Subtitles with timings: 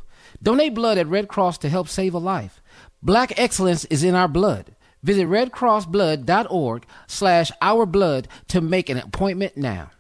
[0.43, 2.63] Donate blood at Red Cross to help save a life.
[3.03, 4.75] Black excellence is in our blood.
[5.03, 9.91] Visit redcrossblood.org slash ourblood to make an appointment now.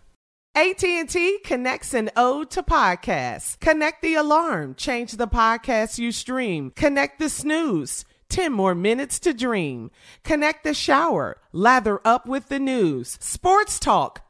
[0.55, 3.59] AT&T connects an ode to podcasts.
[3.61, 4.75] Connect the alarm.
[4.75, 6.73] Change the podcast you stream.
[6.75, 8.05] Connect the snooze.
[8.31, 9.91] 10 more minutes to dream.
[10.25, 11.41] Connect the shower.
[11.53, 13.17] Lather up with the news.
[13.21, 14.30] Sports talk,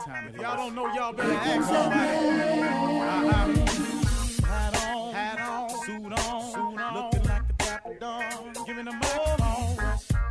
[0.00, 0.40] Y'all time it is.
[0.40, 1.98] Y'all don't know, y'all better ask somebody.
[4.46, 8.92] Hat on, hat on, suit on, suit on, looking like a dapper dawn, giving a
[8.92, 9.76] microphone,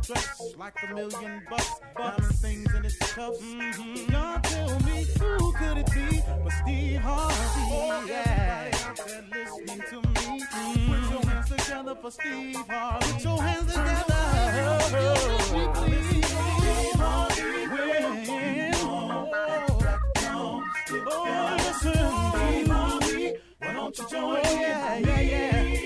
[0.02, 3.40] dressed like a million bucks, diamond things in his cuffs.
[3.40, 4.12] Mm-hmm.
[4.12, 7.34] Y'all tell me who could it be but Steve Harvey?
[7.72, 8.70] Oh, yeah.
[8.72, 10.92] Everybody out there listening to me, mm-hmm.
[10.92, 13.12] put your hands together for Steve Harvey.
[13.12, 14.80] Put your hands together.
[14.80, 16.19] Steve Harvey,
[21.56, 21.94] listen,
[22.70, 24.40] Harvey, why don't you join me?
[24.42, 25.79] Yeah, yeah, yeah.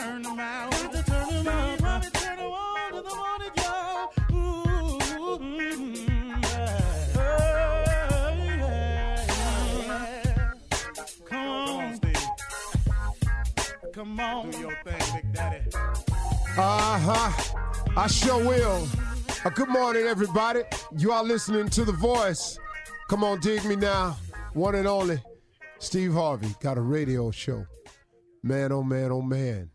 [0.00, 0.70] Turn them out.
[0.70, 1.76] Got to turn them out.
[1.76, 4.12] Steve Harvey turn them on to the morning, y'all.
[4.32, 4.98] Ooh,
[5.38, 5.96] mm,
[6.42, 7.16] yeah.
[7.16, 9.26] Oh, yeah,
[9.86, 10.52] yeah.
[11.24, 12.26] Come on, Steve.
[13.92, 14.50] Come on.
[14.50, 15.70] Do your thing, Big Daddy.
[16.58, 17.30] Uh huh.
[17.96, 18.86] I sure will.
[19.44, 20.62] Uh, good morning, everybody.
[20.96, 22.58] You are listening to The Voice.
[23.08, 24.16] Come on, dig me now.
[24.54, 25.22] One and only
[25.78, 27.66] Steve Harvey got a radio show.
[28.42, 29.70] Man, oh man, oh man.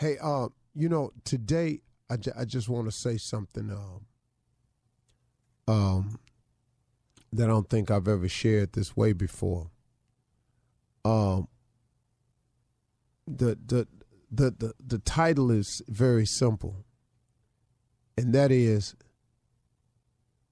[0.00, 4.06] Hey, uh, you know, today I, I just want to say something um,
[5.68, 6.18] um,
[7.34, 9.70] that I don't think I've ever shared this way before.
[11.04, 11.48] Um,
[13.26, 13.86] the the
[14.32, 16.76] the the, the title is very simple,
[18.16, 18.96] and that is,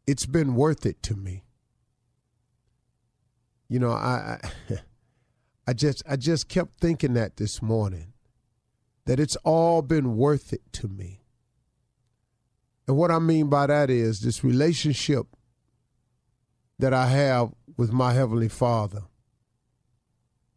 [0.07, 1.45] it's been worth it to me.
[3.71, 4.79] You know, I, I
[5.69, 8.13] I just I just kept thinking that this morning
[9.09, 11.23] that it's all been worth it to me.
[12.87, 15.27] And what I mean by that is this relationship
[16.79, 19.05] that I have with my heavenly Father.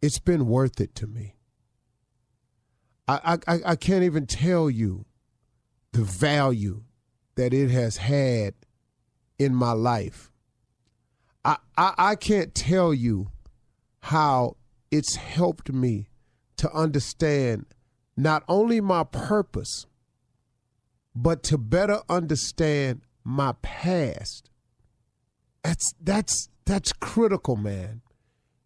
[0.01, 1.38] It's been worth it to me.
[3.07, 5.06] I I, I can't even tell you
[5.94, 6.83] the value
[7.36, 8.53] that it has had
[9.39, 10.30] in my life.
[11.45, 13.31] I, I, I can't tell you
[14.01, 14.57] how
[14.92, 16.09] it's helped me
[16.57, 17.65] to understand
[18.17, 19.85] not only my purpose,
[21.15, 24.49] but to better understand my past.
[25.63, 28.01] That's that's that's critical, man.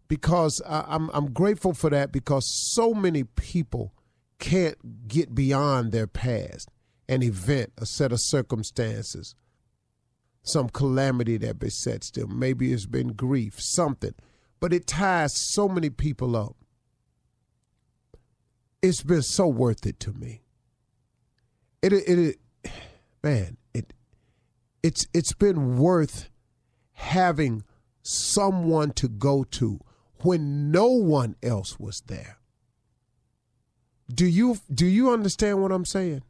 [0.08, 3.94] Because I, I'm I'm grateful for that because so many people
[4.40, 6.70] can't get beyond their past,
[7.10, 9.36] an event, a set of circumstances,
[10.44, 12.38] some calamity that besets them.
[12.38, 14.14] Maybe it's been grief, something,
[14.60, 16.56] but it ties so many people up.
[18.86, 20.44] It's been so worth it to me.
[21.82, 22.20] It it,
[22.64, 22.72] it
[23.24, 23.94] man, it
[24.84, 26.30] it's it's been worth
[26.94, 27.64] having
[28.04, 29.80] someone to go to
[30.22, 32.38] when no one else was there.
[34.08, 36.22] Do you do you understand what I'm saying?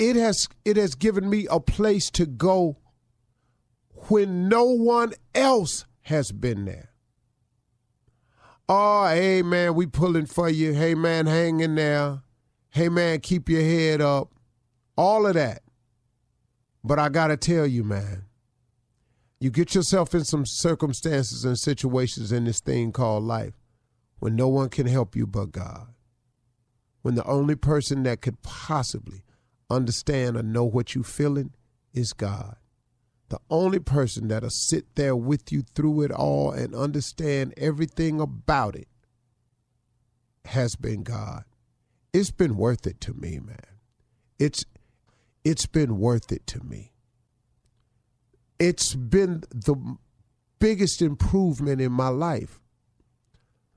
[0.00, 2.78] It has it has given me a place to go
[4.08, 6.95] when no one else has been there.
[8.68, 10.72] Oh, hey man, we pulling for you.
[10.72, 12.22] Hey man, hang in there.
[12.70, 14.32] Hey man, keep your head up.
[14.96, 15.62] All of that.
[16.82, 18.24] But I got to tell you, man,
[19.38, 23.54] you get yourself in some circumstances and situations in this thing called life
[24.18, 25.88] when no one can help you but God.
[27.02, 29.22] When the only person that could possibly
[29.70, 31.52] understand or know what you're feeling
[31.92, 32.56] is God.
[33.28, 38.76] The only person that'll sit there with you through it all and understand everything about
[38.76, 38.88] it
[40.44, 41.44] has been God.
[42.12, 43.58] It's been worth it to me, man.
[44.38, 44.64] It's
[45.44, 46.92] it's been worth it to me.
[48.58, 49.76] It's been the
[50.58, 52.60] biggest improvement in my life.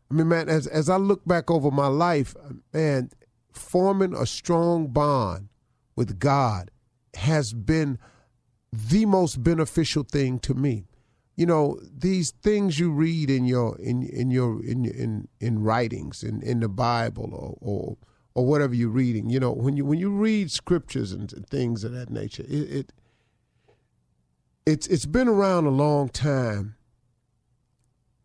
[0.10, 2.36] I mean, man, as as I look back over my life,
[2.74, 3.10] man,
[3.52, 5.50] forming a strong bond
[5.96, 6.72] with God
[7.16, 8.00] has been
[8.72, 10.86] the most beneficial thing to me.
[11.36, 16.22] You know, these things you read in your in in your in in in writings
[16.22, 17.98] in in the Bible or or
[18.36, 19.30] or whatever you're reading.
[19.30, 22.94] You know, when you when you read scriptures and things of that nature, it, it
[24.66, 26.76] it's it's been around a long time.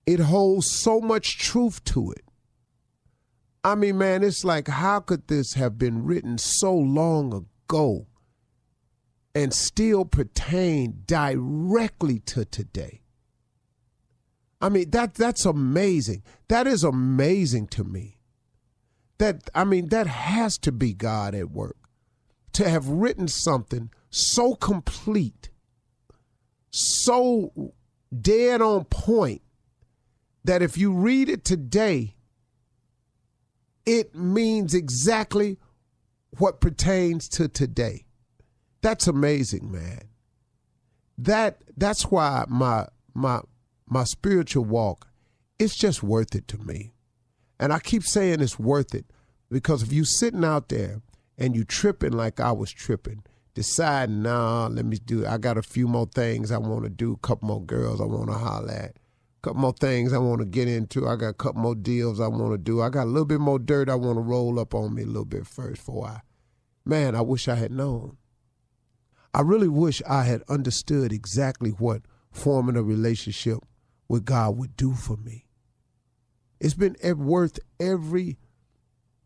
[0.07, 2.25] It holds so much truth to it.
[3.63, 8.07] I mean, man, it's like how could this have been written so long ago
[9.35, 13.03] and still pertain directly to today?
[14.61, 16.23] I mean, that that's amazing.
[16.49, 18.19] That is amazing to me.
[19.19, 21.77] That I mean, that has to be God at work.
[22.55, 25.51] To have written something so complete,
[26.71, 27.73] so
[28.21, 29.43] dead on point
[30.45, 32.15] that if you read it today,
[33.85, 35.59] it means exactly
[36.39, 38.04] what pertains to today.
[38.85, 40.03] That's amazing, man.
[41.17, 43.41] That that's why my my
[43.87, 45.09] my spiritual walk
[45.59, 46.93] it's just worth it to me.
[47.59, 49.07] And I keep saying it's worth it
[49.51, 51.01] because if you sitting out there
[51.39, 53.23] and you tripping like I was tripping,
[53.55, 57.15] deciding, nah, let me do I got a few more things I want to do,
[57.15, 60.41] a couple more girls I want to holler at a couple more things I want
[60.41, 61.09] to get into.
[61.09, 62.83] I got a couple more deals I want to do.
[62.83, 65.07] I got a little bit more dirt I want to roll up on me a
[65.07, 66.21] little bit first before I.
[66.85, 68.19] Man, I wish I had known.
[69.35, 73.59] I really wish I had understood exactly what forming a relationship
[74.09, 75.47] with God would do for me.
[76.61, 78.39] It's been worth every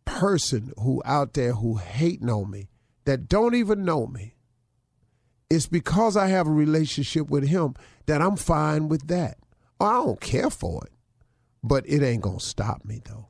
[0.07, 2.69] person who out there who hating on me
[3.05, 4.35] that don't even know me.
[5.51, 7.75] It's because I have a relationship with him
[8.07, 9.39] that I'm fine with that.
[9.79, 10.93] I don't care for it,
[11.63, 13.29] but it ain't gonna stop me though.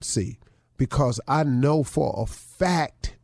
[0.00, 0.38] See,
[0.76, 3.16] because I know for a fact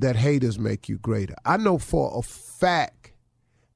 [0.00, 1.34] that haters make you greater.
[1.44, 3.12] I know for a fact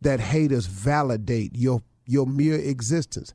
[0.00, 3.32] that haters validate your your mere existence.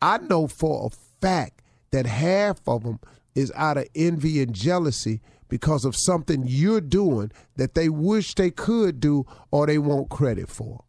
[0.00, 3.00] I know for a fact that half of them
[3.34, 8.50] is out of envy and jealousy because of something you're doing that they wish they
[8.50, 10.84] could do or they want credit for.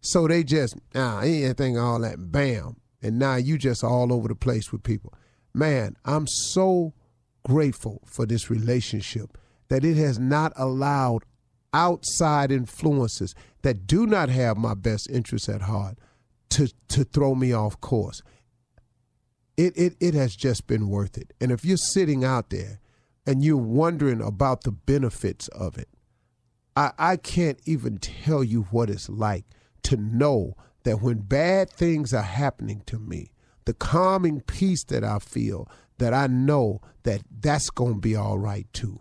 [0.00, 2.76] So they just, nah, anything all that, bam.
[3.02, 5.12] And now you just all over the place with people.
[5.52, 6.94] Man, I'm so
[7.44, 9.36] grateful for this relationship
[9.70, 11.24] that it has not allowed
[11.72, 15.96] outside influences that do not have my best interests at heart
[16.50, 18.22] to to throw me off course.
[19.56, 21.32] It it it has just been worth it.
[21.40, 22.80] And if you're sitting out there
[23.26, 25.88] and you're wondering about the benefits of it,
[26.76, 29.44] I, I can't even tell you what it's like
[29.84, 33.30] to know that when bad things are happening to me,
[33.66, 38.38] the calming peace that I feel, that I know that that's going to be all
[38.38, 39.00] right too.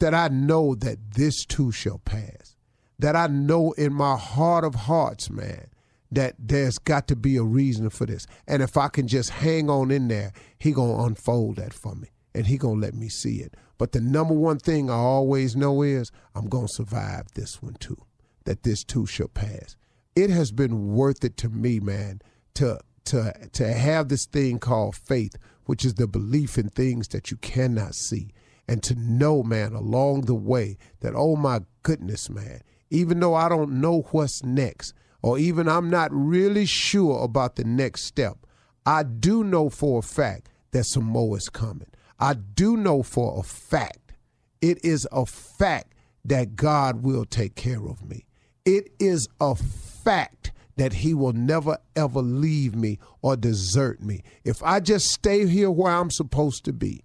[0.00, 2.56] That I know that this too shall pass.
[2.98, 5.68] That I know in my heart of hearts, man,
[6.10, 8.26] that there's got to be a reason for this.
[8.46, 11.94] And if I can just hang on in there, he going to unfold that for
[11.94, 13.54] me and he going to let me see it.
[13.78, 17.74] But the number one thing I always know is I'm going to survive this one
[17.74, 18.02] too.
[18.44, 19.76] That this too shall pass.
[20.16, 22.20] It has been worth it to me, man,
[22.54, 27.30] to to to have this thing called faith, which is the belief in things that
[27.30, 28.32] you cannot see,
[28.70, 33.48] and to know, man, along the way that oh my goodness, man, even though I
[33.48, 38.46] don't know what's next, or even I'm not really sure about the next step,
[38.86, 41.88] I do know for a fact that some more is coming.
[42.20, 44.14] I do know for a fact,
[44.62, 45.92] it is a fact
[46.24, 48.24] that God will take care of me.
[48.64, 54.22] It is a fact that he will never ever leave me or desert me.
[54.44, 57.02] If I just stay here where I'm supposed to be,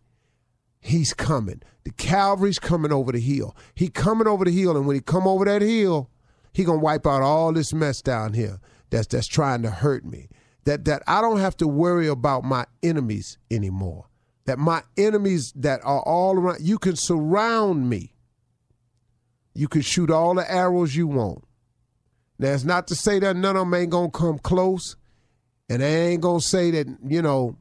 [0.85, 1.61] he's coming.
[1.83, 3.55] The Calvary's coming over the hill.
[3.73, 6.09] He coming over the hill, and when he come over that hill,
[6.53, 10.29] he gonna wipe out all this mess down here that's that's trying to hurt me.
[10.63, 14.05] That that I don't have to worry about my enemies anymore.
[14.45, 18.13] That my enemies that are all around, you can surround me.
[19.53, 21.43] You can shoot all the arrows you want.
[22.37, 24.95] Now, it's not to say that none of them ain't gonna come close,
[25.69, 27.57] and I ain't gonna say that you know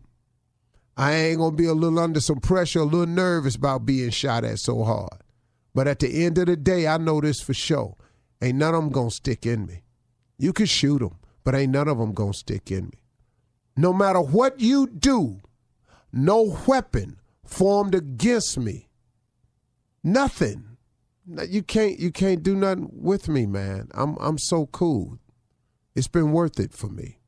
[0.96, 4.44] I ain't gonna be a little under some pressure, a little nervous about being shot
[4.44, 5.22] at so hard.
[5.74, 7.96] But at the end of the day, I know this for sure:
[8.40, 9.82] ain't none of them gonna stick in me.
[10.38, 13.00] You can shoot them, but ain't none of them gonna stick in me.
[13.76, 15.40] No matter what you do,
[16.12, 18.88] no weapon formed against me.
[20.02, 20.74] Nothing
[21.48, 23.88] you can't you can't do nothing with me, man.
[23.94, 25.18] I'm I'm so cool.
[25.94, 27.18] It's been worth it for me,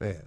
[0.00, 0.26] man.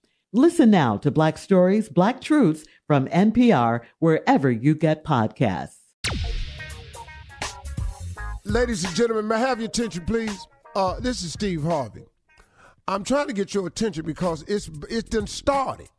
[0.33, 5.75] Listen now to Black Stories, Black Truths from NPR, wherever you get podcasts.
[8.45, 10.47] Ladies and gentlemen, may I have your attention, please?
[10.73, 12.05] Uh, this is Steve Harvey.
[12.87, 15.89] I'm trying to get your attention because it's it's done started.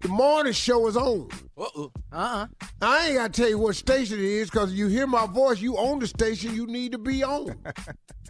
[0.00, 1.28] The morning show is on.
[1.56, 1.88] Uh-uh.
[2.10, 2.46] Uh-uh.
[2.80, 5.60] I ain't got to tell you what station it is because you hear my voice,
[5.60, 7.54] you own the station you need to be on.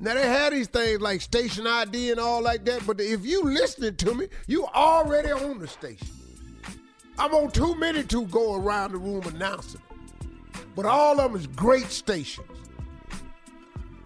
[0.00, 3.42] Now they had these things like station ID and all like that, but if you
[3.42, 6.06] listening to me, you already on the station.
[7.18, 9.82] I'm on too many to go around the room announcing.
[10.76, 12.46] But all of them is great stations.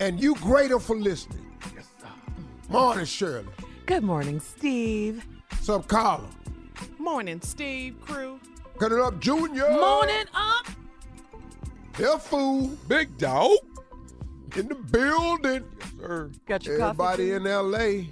[0.00, 1.46] And you greater for listening.
[1.76, 2.08] Yes, sir.
[2.70, 3.46] Morning, Shirley.
[3.84, 5.26] Good morning, Steve.
[5.50, 6.28] What's up, Carla?
[6.98, 8.40] Morning, Steve crew.
[8.78, 9.68] Cut it up, Junior.
[9.70, 10.66] Morning up.
[11.98, 12.68] Yeah, fool.
[12.88, 13.50] Big dog.
[14.56, 15.64] In the building.
[15.80, 16.30] Yes, sir.
[16.46, 16.90] Got your coffee.
[17.02, 17.36] Everybody coffee?
[17.36, 18.08] in L.A.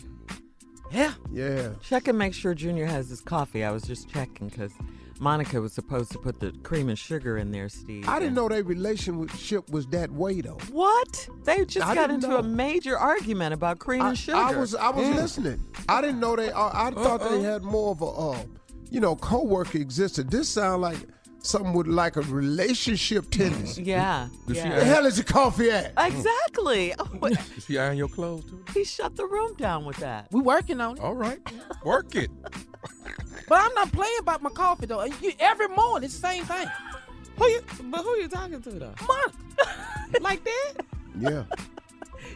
[0.91, 1.13] Yeah.
[1.31, 1.71] Yeah.
[1.83, 3.63] Check and make sure Junior has his coffee.
[3.65, 4.73] I was just checking because
[5.21, 8.09] Monica was supposed to put the cream and sugar in there, Steve.
[8.09, 10.59] I didn't know their relationship was that way, though.
[10.73, 11.29] What?
[11.45, 14.39] They just I got into a major argument about cream I, and sugar.
[14.39, 15.15] I was I was Yeah.
[15.17, 15.65] listening.
[15.89, 16.51] I didn't know they.
[16.51, 18.43] I, I thought they had more of a, uh,
[18.91, 20.31] you know, co-worker existed.
[20.31, 20.97] This sound like
[21.43, 23.83] something with like a relationship tendency.
[23.91, 24.29] Yeah.
[24.47, 24.79] Does she yeah.
[24.79, 25.93] The hell is the coffee at?
[25.99, 26.91] Exactly.
[26.91, 27.01] Hmm.
[27.01, 28.63] Oh, what- Is he iron your clothes too?
[28.75, 30.29] he shut the room down with that.
[30.31, 31.03] We working on it.
[31.03, 31.41] All right.
[31.85, 32.31] Work it.
[33.49, 35.03] But I'm not playing about my coffee though.
[35.05, 36.69] You- Every morning it's the same thing.
[37.37, 38.95] Who you, but who are you talking to though?
[39.09, 40.73] Mon- Like that?
[41.19, 41.45] Yeah.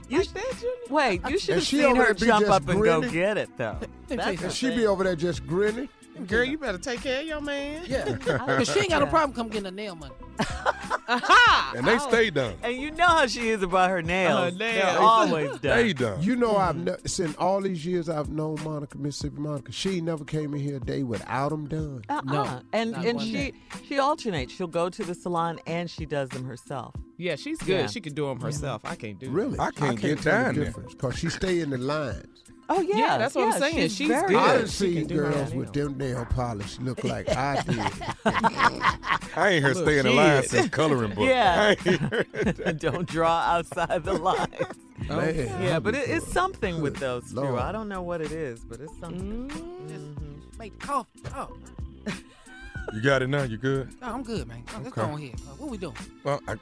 [0.09, 0.75] You like that, Junior?
[0.91, 3.79] Wait, you should have seen her jump up and go get it though.
[3.81, 4.77] Let me tell you That's And she thing.
[4.79, 5.89] be over there just grinning.
[6.27, 7.83] Girl, you better take care of your man.
[7.87, 8.05] Yeah.
[8.13, 10.15] Because she ain't got no problem come getting a nail money.
[11.07, 11.73] Aha!
[11.77, 12.09] And they Oh.
[12.09, 12.55] stay done.
[12.63, 14.53] And you know how she is about her nails.
[14.53, 14.97] Her They're nails.
[15.01, 15.59] always done.
[15.59, 16.23] Stay done.
[16.23, 16.61] You know, Mm-hmm.
[16.61, 19.73] I've ne- since all these years I've known Monica, Mississippi Monica.
[19.73, 22.03] She never came in here a day without them done.
[22.09, 22.23] Uh-uh.
[22.25, 23.53] No, and not and she day.
[23.87, 24.53] she alternates.
[24.55, 26.95] She'll go to the salon and she does them herself.
[27.17, 27.69] Yeah, she's good.
[27.69, 27.87] Yeah.
[27.87, 28.83] She can do them herself.
[28.85, 29.59] I can't do Really?
[29.59, 30.65] I can't get tell down the there.
[30.71, 32.44] difference because she stay in the lines.
[32.69, 33.89] Oh yeah, Yeah, that's what I'm saying.
[33.91, 34.37] She's very good.
[34.37, 37.29] I Yeah, done she seen can do her girls with them nail polish look like
[37.29, 37.79] I did.
[39.37, 41.29] I ain't heard Little stay in the line since coloring book.
[41.29, 41.75] Yeah.
[41.85, 44.55] I ain't heard- Don't draw outside the lines.
[45.09, 47.37] Man, Yeah, but it, it's something with those two.
[47.41, 47.61] Lord.
[47.61, 49.51] I don't know what it is, but it's something.
[49.89, 51.21] Just make the coffee.
[51.37, 51.55] Oh,
[52.95, 53.43] you got it now.
[53.43, 53.89] You good?
[54.01, 54.63] no, I'm good, man.
[54.75, 55.01] Let's Okay.
[55.03, 55.33] go on here.
[55.47, 55.97] Uh, what we doing?
[56.23, 56.53] Well, I,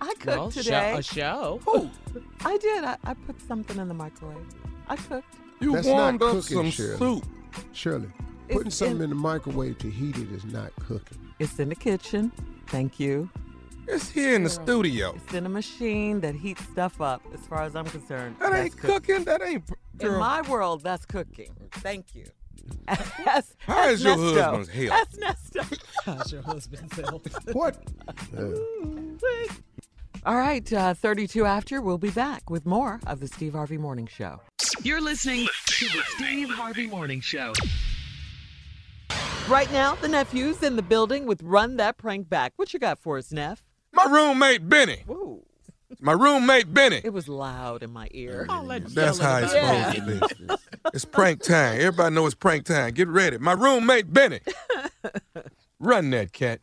[0.00, 0.94] I cooked Well, show- today.
[0.98, 1.60] a show.
[1.64, 1.90] Who?
[2.44, 2.84] I did.
[2.84, 4.36] I, I put something in the microwave.
[4.88, 5.34] I cooked.
[5.60, 6.98] you That's warmed not up cooking, some Shirley.
[6.98, 7.24] soup.
[7.72, 8.08] Shirley,
[8.48, 11.18] It's putting something in- in the microwave to heat it is not cooking.
[11.38, 12.32] It's in the kitchen.
[12.68, 13.28] Thank you.
[13.86, 15.14] It's here in the studio.
[15.16, 17.22] It's in a machine that heats stuff up.
[17.32, 18.94] As far as I'm concerned, That ain't cooking.
[19.14, 19.24] cooking.
[19.24, 19.64] That ain't.
[20.00, 21.54] In my world, that's cooking.
[21.72, 22.26] Thank you.
[23.24, 24.42] That's, How that's is your Nesto.
[24.44, 25.08] husband's health?
[25.18, 25.78] That's Nesto.
[26.04, 27.26] How's your husband's health?
[27.54, 27.82] What?
[28.36, 28.50] Uh,
[30.26, 34.06] All right, uh, 32 after, we'll be back with more of the Steve Harvey Morning
[34.06, 34.40] Show.
[34.82, 37.52] You're listening to the Steve Harvey Morning Show.
[39.48, 42.52] Right now, the nephew's in the building with Run That Prank Back.
[42.56, 43.62] What you got for us, Neff?
[43.92, 45.02] my roommate Benny.
[45.08, 45.42] Ooh,
[46.00, 47.00] My roommate Benny.
[47.02, 48.46] it was loud in my ear.
[48.94, 49.92] That's how it's Yeah.
[49.92, 50.54] supposed to be.
[50.92, 51.76] It's prank time.
[51.80, 52.92] Everybody knows it's prank time.
[52.92, 53.38] Get ready.
[53.38, 54.40] My roommate Benny.
[55.80, 56.60] Run that cat.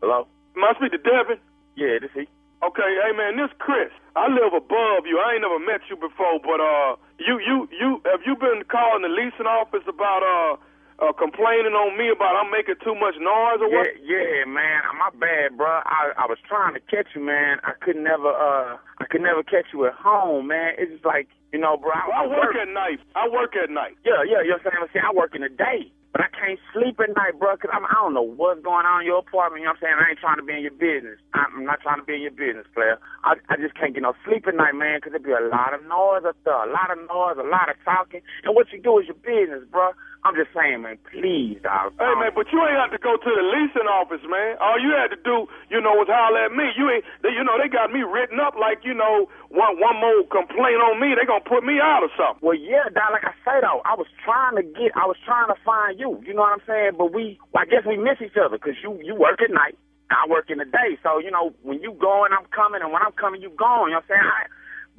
[0.00, 0.28] Hello?
[0.54, 1.38] Must be the Devin?
[1.74, 2.28] Yeah, this he.
[2.62, 3.90] Okay, hey man, this Chris.
[4.14, 5.18] I live above you.
[5.18, 9.02] I ain't never met you before, but uh, you you you have you been calling
[9.02, 10.54] the leasing office about uh,
[11.02, 13.90] uh complaining on me about I'm making too much noise or what?
[13.98, 14.86] Yeah, yeah, man.
[14.94, 15.82] My bad, bro.
[15.82, 17.58] I I was trying to catch you, man.
[17.66, 20.78] I could never uh I could never catch you at home, man.
[20.78, 21.90] It's just like you know, bro.
[22.06, 23.00] Well, I work at night.
[23.18, 23.98] I work at night.
[24.06, 24.38] Yeah, yeah.
[24.44, 25.02] You know what I'm saying?
[25.02, 27.56] See, I work in the day, but I can't sleep at night, bro.
[27.56, 29.64] Cause I'm, I don't know what's going on in your apartment.
[29.64, 29.98] You know what I'm saying?
[30.00, 31.18] I ain't trying to be in your business.
[31.34, 33.00] I'm not trying to be in your business, player.
[33.24, 35.00] I I just can't get no sleep at night, man.
[35.00, 37.72] Cause there be a lot of noise up there, a lot of noise, a lot
[37.72, 38.22] of talking.
[38.44, 39.92] And what you do is your business, bro.
[40.22, 41.02] I'm just saying, man.
[41.10, 41.98] Please, dog.
[41.98, 44.54] Hey man, but you ain't have to go to the leasing office, man.
[44.62, 46.70] All you had to do, you know, was holler at me.
[46.78, 49.98] You ain't, they, you know, they got me written up like, you know, one one
[49.98, 52.38] more complaint on me, they gonna put me out or something.
[52.38, 53.18] Well, yeah, dog.
[53.18, 56.22] Like I say though, I was trying to get, I was trying to find you.
[56.22, 56.94] You know what I'm saying?
[56.94, 59.74] But we, I guess we miss each other because you you work at night,
[60.06, 61.02] I work in the day.
[61.02, 63.90] So you know, when you going, I'm coming, and when I'm coming, you going.
[63.90, 64.30] You know what I'm saying?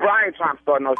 [0.03, 0.99] I, ain't trying to start no.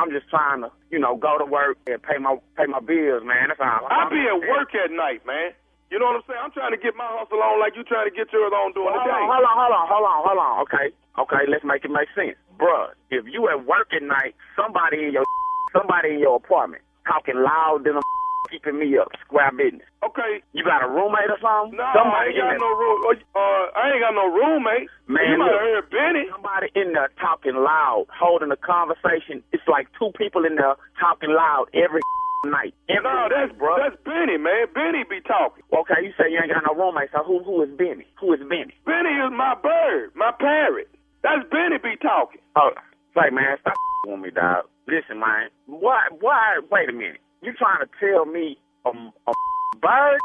[0.00, 3.20] I'm just trying to, you know, go to work and pay my pay my bills,
[3.22, 3.52] man.
[3.52, 3.84] That's all.
[3.92, 5.52] I be at work at night, man.
[5.92, 6.40] You know what I'm saying?
[6.40, 8.88] I'm trying to get my hustle on like you trying to get yours on during
[8.88, 9.26] Well, the hold day.
[9.28, 10.54] hold on, hold on, hold on, hold on.
[10.64, 10.86] Okay,
[11.20, 15.12] okay, let's make it make sense, Bruh, If you at work at night, somebody in
[15.12, 15.26] your
[15.76, 18.02] somebody in your apartment talking loud than a
[18.48, 19.84] keeping me up, square business.
[20.06, 20.40] Okay.
[20.56, 21.76] You got a roommate or something?
[21.76, 22.98] No, somebody I ain't got no room.
[23.36, 24.88] Uh, I ain't got no roommate.
[25.10, 26.24] Man, you might have heard Benny.
[26.32, 29.42] Somebody in there talking loud, holding a conversation.
[29.52, 32.00] It's like two people in there talking loud every
[32.48, 32.72] night.
[32.88, 33.76] Every No, that's night, bro.
[33.76, 34.70] that's Benny, man.
[34.72, 35.62] Benny be talking.
[35.74, 38.06] Okay, you say you ain't got no roommate, so who who is Benny?
[38.20, 38.72] Who is Benny?
[38.86, 40.88] Benny is my bird, my parrot.
[41.22, 42.40] That's Benny be talking.
[42.56, 42.70] Oh,
[43.14, 43.74] Say, man, stop
[44.06, 44.64] with me, dog.
[44.86, 45.50] Listen, man.
[45.66, 46.06] Why?
[46.20, 46.60] Why?
[46.70, 47.20] Wait a minute.
[47.42, 49.32] You trying to tell me a, a
[49.80, 50.18] bird?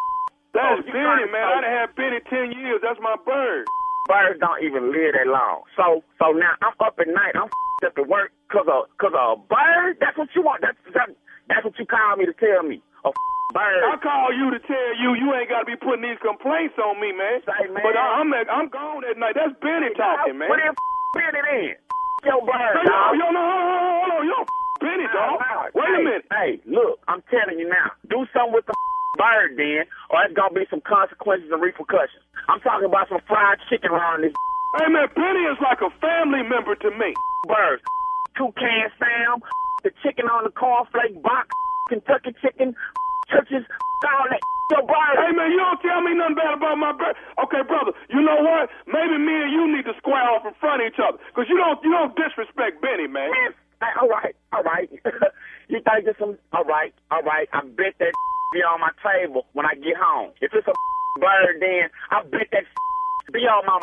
[0.52, 1.44] That's Oh, you Benny, man.
[1.48, 2.80] I done had Benny 10 years.
[2.84, 3.64] That's my bird.
[4.08, 5.64] Birds don't even live that long.
[5.76, 7.36] So, so now I'm up at night.
[7.36, 9.98] I'm up at work cause of cause a bird.
[10.00, 10.62] That's what you want.
[10.64, 11.10] That's that,
[11.52, 12.80] that's what you call me to tell me.
[13.04, 13.12] A
[13.52, 13.82] bird.
[13.84, 17.02] I call you to tell you you ain't got to be putting these complaints on
[17.02, 17.42] me, man.
[17.44, 17.84] Say, man.
[17.84, 19.36] But I, I'm at, I'm gone at night.
[19.36, 20.48] That's Benny talking, man.
[20.48, 20.76] What if
[21.18, 21.76] Benny then?
[22.24, 24.38] Your bird, Hey, yo, yo, no, hold on, hold on, yo,
[24.86, 25.42] Benny, dog.
[25.74, 26.26] Wait a minute.
[26.30, 27.90] Hey, look, I'm telling you now.
[28.06, 28.74] Do something with the
[29.18, 32.22] bird then, or it's gonna be some consequences and repercussions.
[32.46, 34.34] I'm talking about some fried chicken around this
[34.78, 37.16] Hey, man, Benny is like a family member to me.
[37.48, 37.80] bird.
[38.38, 39.40] Toucan Sam,
[39.88, 41.48] the chicken on the cornflake box,
[41.90, 42.76] Kentucky chicken,
[43.32, 43.64] Church's,
[44.06, 44.44] all that.
[44.76, 45.16] Your bird.
[45.22, 47.16] Hey, man, you don't tell me nothing bad about my bird.
[47.48, 48.68] Okay, brother, you know what?
[48.90, 51.56] Maybe me and you need to square off in front of each other, because you
[51.56, 53.32] don't, you don't disrespect Benny, man.
[53.32, 54.90] Man, hey, all right, all right.
[55.68, 56.38] you think it's some?
[56.54, 57.48] All right, all right.
[57.54, 58.14] I bet that
[58.54, 60.32] be on my table when I get home.
[60.42, 60.74] If it's a
[61.20, 62.64] bird, then I bet that
[63.34, 63.80] be on my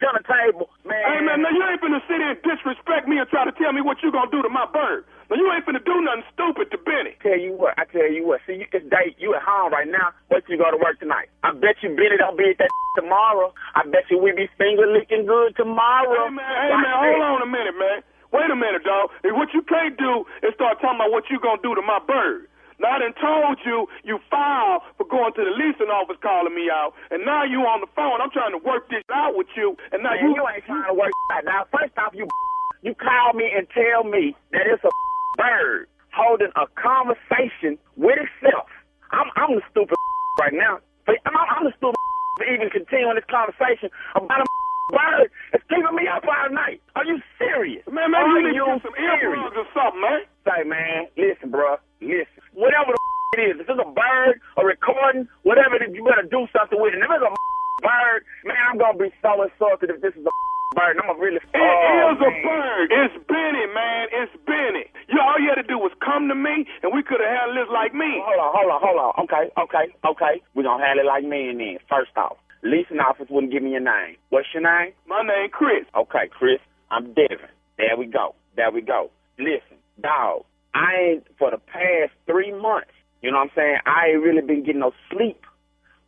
[0.00, 1.02] dinner table, man.
[1.02, 3.72] Hey, man, now you ain't finna sit here and disrespect me and try to tell
[3.72, 5.04] me what you gonna do to my bird.
[5.30, 7.16] Now, you ain't finna do nothing stupid to Benny.
[7.24, 8.44] Tell you what, I tell you what.
[8.46, 9.16] See, you it's date.
[9.16, 10.12] You at home right now.
[10.28, 11.32] but you go to work tonight.
[11.42, 12.68] I bet you Benny don't be at that
[13.00, 13.54] tomorrow.
[13.74, 16.28] I bet you we be finger licking good tomorrow.
[16.28, 17.98] Hey, man, hey, man, hold on a minute, man.
[18.34, 19.14] Wait a minute, dog.
[19.22, 22.02] Hey, What you can't do is start talking about what you gonna do to my
[22.02, 22.50] bird.
[22.82, 26.66] Now, I done told you you filed for going to the leasing office calling me
[26.66, 28.18] out, and now you on the phone.
[28.18, 30.34] I'm trying to work this out with you, and now Man, you...
[30.34, 31.46] you ain't trying to work out.
[31.46, 32.26] Now, first off, you
[32.82, 34.90] you call me and tell me that it's a
[35.38, 38.66] bird holding a conversation with itself.
[39.14, 39.94] I'm I'm the stupid
[40.42, 40.82] right now.
[41.06, 42.02] I'm, I'm the stupid
[42.42, 44.46] for even continuing this conversation about a
[44.92, 46.82] that's keeping me up all night.
[46.96, 47.84] Are you serious?
[47.88, 50.20] Man, maybe Are you need to get some earplugs or something, man.
[50.44, 52.40] Say, man, listen, bro, listen.
[52.52, 53.00] Whatever the
[53.34, 56.78] it is, if it's a bird, a recording, whatever it is, you better do something
[56.78, 57.02] with it.
[57.02, 57.34] And if it's a
[57.82, 60.34] bird, man, I'm gonna be so insulted if this is a
[60.78, 60.94] bird.
[61.02, 61.42] I'm gonna really.
[61.42, 62.86] It oh, is a bird.
[62.94, 64.06] It's Benny, man.
[64.14, 64.86] It's Benny.
[65.10, 67.58] You all you had to do was come to me, and we could have handled
[67.58, 68.22] this like me.
[68.22, 69.12] Hold on, hold on, hold on.
[69.26, 70.34] Okay, okay, okay.
[70.54, 71.82] We're gonna handle it like me, and then.
[71.90, 74.16] First off, leasing office wouldn't give me your name.
[74.30, 74.92] What's your name?
[75.06, 75.84] My name Chris.
[75.96, 76.58] Okay, Chris.
[76.90, 77.48] I'm Devin.
[77.78, 78.34] There we go.
[78.56, 79.10] There we go.
[79.38, 80.44] Listen, dog.
[80.74, 82.90] I ain't for the past three months.
[83.22, 83.76] You know what I'm saying?
[83.86, 85.40] I ain't really been getting no sleep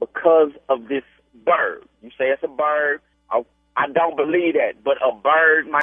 [0.00, 1.04] because of this
[1.44, 1.84] bird.
[2.02, 3.00] You say it's a bird.
[3.30, 3.42] I,
[3.76, 5.80] I don't believe that, but a bird, my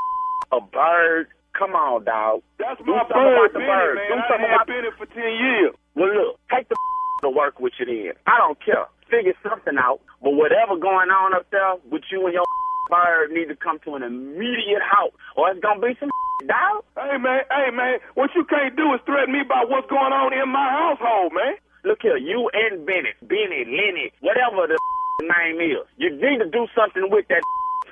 [0.51, 1.27] a bird.
[1.57, 2.41] Come on, dog.
[2.59, 3.95] That's Do my something bird, about the bird.
[3.95, 4.09] man.
[4.09, 5.73] Do I something had about Benny for 10 years.
[5.95, 6.75] well, look, take the
[7.23, 8.13] to work with you then.
[8.27, 8.85] I don't care.
[9.13, 10.01] Figure something out.
[10.25, 12.49] But whatever going on up there with you and your
[12.89, 16.09] fire need to come to an immediate halt, or it's gonna be some
[16.49, 16.81] dog.
[16.97, 17.45] Hey, man.
[17.45, 18.01] Hey, man.
[18.17, 21.61] What you can't do is threaten me about what's going on in my household, man.
[21.85, 24.79] Look here, you and Bennett, Benny, Lenny, whatever the
[25.21, 27.43] name is, you need to do something with that,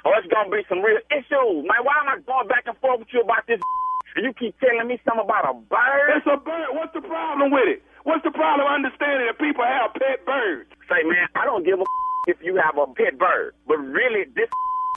[0.01, 1.61] or it's gonna be some real issues.
[1.69, 3.61] Man, why am I going back and forth with you about this?
[4.15, 6.17] And you keep telling me something about a bird?
[6.17, 6.73] It's a bird.
[6.73, 7.83] What's the problem with it?
[8.03, 10.69] What's the problem understanding that people have pet birds?
[10.89, 11.85] Say, man, I don't give a
[12.27, 14.49] if you have a pet bird, but really, this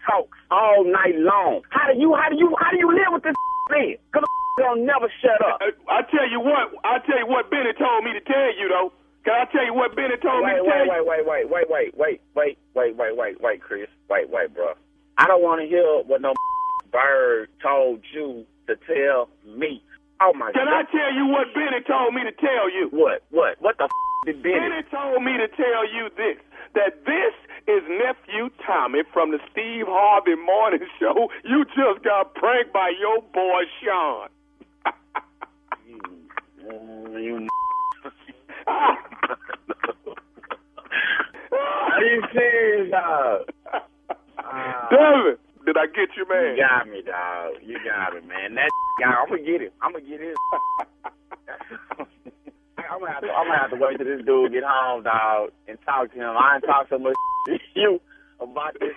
[0.07, 1.63] talks all night long.
[1.71, 3.37] How do you, how do you, how do you live with this
[3.71, 3.97] thing?
[4.13, 4.25] Cause
[4.59, 5.59] don't never shut up.
[5.61, 6.71] I, I tell you what.
[6.85, 8.93] I tell you what Benny told me to tell you though.
[9.25, 11.05] Can I tell you what Benny told wait, me to wait, tell you?
[11.07, 13.89] wait, wait, wait, wait, wait, wait, wait, wait, wait, wait, Chris.
[14.09, 14.75] Wait, wait, bro.
[15.19, 16.35] I don't want to hear what no
[16.93, 19.83] bird told you to tell me.
[20.21, 20.75] Oh my Can God.
[20.75, 22.89] I tell you what Benny told me to tell you?
[22.93, 23.23] What?
[23.31, 23.57] What?
[23.61, 23.91] What the f-
[24.27, 24.59] did Benny?
[24.61, 26.39] Benny told me to tell you this.
[26.75, 27.35] That this
[27.69, 31.29] is nephew Tommy from the Steve Harvey Morning Show.
[31.45, 34.29] You just got pranked by your boy Sean.
[35.87, 37.49] You.
[41.53, 43.41] Are you serious, dog?
[44.39, 46.57] Uh, David, did I get you, man?
[46.57, 47.61] You got me, dog.
[47.63, 48.55] You got me, man.
[48.55, 49.73] That guy, I'm gonna get him.
[49.83, 50.37] I'm gonna get him.
[52.79, 53.31] I'm gonna have to.
[53.33, 56.37] I'm gonna have to wait till this dude get home, dog, and talk to him.
[56.37, 57.17] I ain't talk so much
[57.49, 58.01] to you
[58.41, 58.95] about this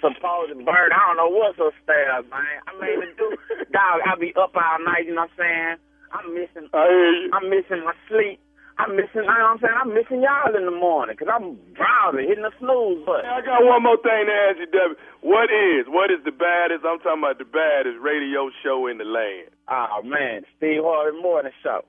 [0.00, 0.90] supposed bird.
[0.92, 2.58] I don't know what's upstairs, man.
[2.68, 5.06] I mean, the dude, dog, I be up all night.
[5.06, 5.76] You know what I'm saying?
[6.12, 6.68] I'm missing.
[6.74, 7.30] I hear you.
[7.32, 8.38] I'm missing my sleep.
[8.78, 9.08] I'm missing.
[9.22, 9.74] You know what I'm saying?
[9.80, 13.24] I'm missing y'all in the morning because I'm drowsy, hitting the snooze button.
[13.24, 14.96] I got one more thing to ask you, David.
[15.22, 19.04] What is, what is the baddest, I'm talking about the baddest radio show in the
[19.08, 19.48] land?
[19.68, 21.84] Oh man, Steve Harvey Morning Show.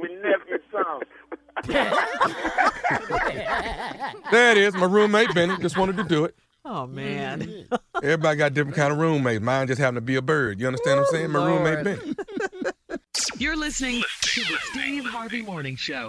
[0.00, 1.02] We nephew Tom.
[4.30, 5.56] There it is, my roommate Benny.
[5.58, 6.34] Just wanted to do it.
[6.64, 7.66] Oh man.
[8.02, 9.42] Everybody got different kind of roommates.
[9.42, 10.60] Mine just happened to be a bird.
[10.60, 11.30] You understand what I'm saying?
[11.30, 11.86] My roommate Lord.
[12.00, 12.14] Benny.
[13.38, 16.08] You're listening to the Steve Harvey Morning Show.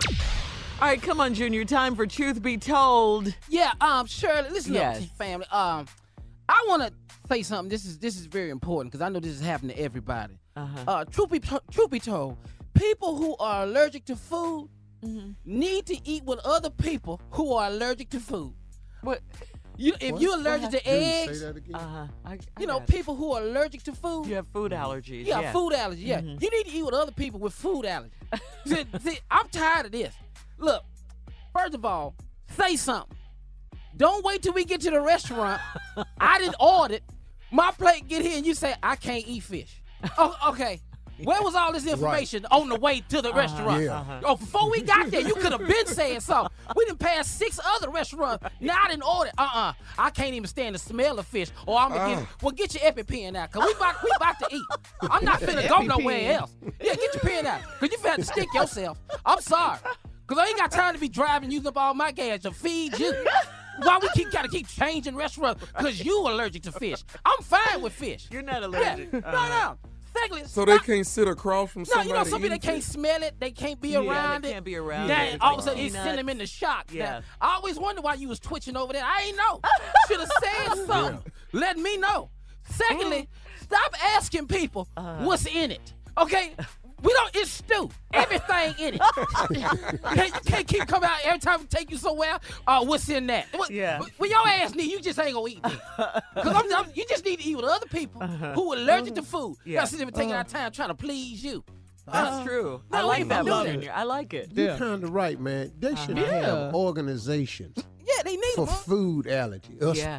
[0.81, 1.63] All right, come on, Junior.
[1.65, 3.33] Time for truth be told.
[3.49, 5.03] Yeah, um, Shirley, listen Yes.
[5.03, 5.45] up, family.
[5.51, 5.87] Um,
[6.49, 6.93] I want to
[7.29, 7.69] say something.
[7.69, 10.37] This is this is very important because I know this is happening to everybody.
[10.55, 10.83] Uh-huh.
[10.87, 12.37] Uh, truth be to- truth be told,
[12.73, 14.69] people who are allergic to food
[15.03, 15.31] Mm-hmm.
[15.45, 18.53] need to eat with other people who are allergic to food.
[19.01, 19.21] What?
[19.77, 20.21] You, if What?
[20.21, 21.29] you're allergic to What happened?
[21.29, 22.07] eggs, Uh-huh.
[22.25, 22.95] I, I you know, got it.
[22.95, 24.27] people who are allergic to food.
[24.27, 25.25] You have food allergies.
[25.25, 25.51] Yeah, yeah.
[25.51, 26.05] food allergies.
[26.05, 26.41] Yeah, Mhm.
[26.41, 28.11] you need to eat with other people with food allergies.
[28.65, 30.13] see, see, I'm tired of this.
[30.57, 30.83] Look,
[31.53, 32.15] first of all,
[32.55, 33.17] say something.
[33.97, 35.59] Don't wait till we get to the restaurant.
[36.19, 37.03] I didn't order it.
[37.51, 39.81] My plate get here and you say I can't eat fish.
[40.17, 40.81] Oh, okay.
[41.23, 43.83] Where was all this information on the way to the Uh-huh, restaurant?
[43.83, 43.99] Yeah.
[43.99, 44.21] uh-huh.
[44.25, 46.51] Oh, before we got there, you could have been saying something.
[46.75, 48.43] We didn't pass six other restaurants.
[48.59, 49.31] Now I didn't order.
[49.37, 49.73] Uh-uh.
[49.99, 51.49] I can't even stand the smell of fish.
[51.67, 52.19] Or I'm gonna Ah.
[52.21, 54.65] get well get your EpiPen out, cause we about we about to eat.
[55.09, 56.51] I'm not finna go nowhere else.
[56.81, 57.61] Yeah, get your pen out.
[57.79, 58.97] Cause you finna have to stick yourself.
[59.25, 59.77] I'm sorry.
[60.27, 62.97] Cause I ain't got time to be driving using up all my gas to feed
[62.97, 63.13] you.
[63.83, 65.63] Why we keep gotta keep changing restaurants?
[65.73, 67.03] Cause you allergic to fish.
[67.25, 68.27] I'm fine with fish.
[68.31, 69.11] You're not allergic.
[69.13, 69.47] No, Uh-huh.
[69.73, 69.77] no.
[70.13, 72.09] Secondly, So they can't sit across from no, somebody.
[72.09, 74.49] No, you know, some people they can't smell it, they can't be Yeah, around they
[74.49, 74.53] it.
[74.53, 75.41] can't be around Then it.
[75.41, 75.95] all of a sudden Peanuts.
[75.95, 76.85] you send them into shock.
[76.91, 77.05] Yeah.
[77.05, 79.03] Now, I always wonder why you was twitching over there.
[79.05, 79.61] I ain't know.
[80.07, 81.31] Should have said something.
[81.53, 82.29] Let me know.
[82.69, 83.29] Secondly,
[83.61, 85.23] stop asking people Uh-huh.
[85.25, 85.93] what's in it.
[86.17, 86.55] Okay?
[87.01, 87.35] We don't.
[87.35, 87.89] It's stew.
[88.13, 89.01] Everything in it.
[90.03, 92.39] can't, you can't keep coming out every time we take you somewhere.
[92.67, 93.47] Uh, what's in that?
[93.53, 94.01] What, Yeah.
[94.17, 95.61] When your ass need, you just ain't gonna eat.
[95.63, 99.23] Because I'm, I'm- you just need to eat with other people who are allergic to
[99.23, 99.53] food.
[99.53, 99.61] Uh-huh.
[99.65, 99.79] Yeah.
[99.79, 99.85] Yeah.
[99.85, 101.63] Sit there taking our time trying to please you.
[102.11, 102.81] That's true.
[102.91, 103.87] I like that, no one.
[103.93, 104.49] I like it.
[104.53, 104.77] You're Yeah.
[104.77, 105.71] kind of right, man.
[105.79, 106.31] They should Yeah.
[106.65, 108.75] have organizations Yeah, they need for them.
[108.75, 110.17] food allergy, Yeah.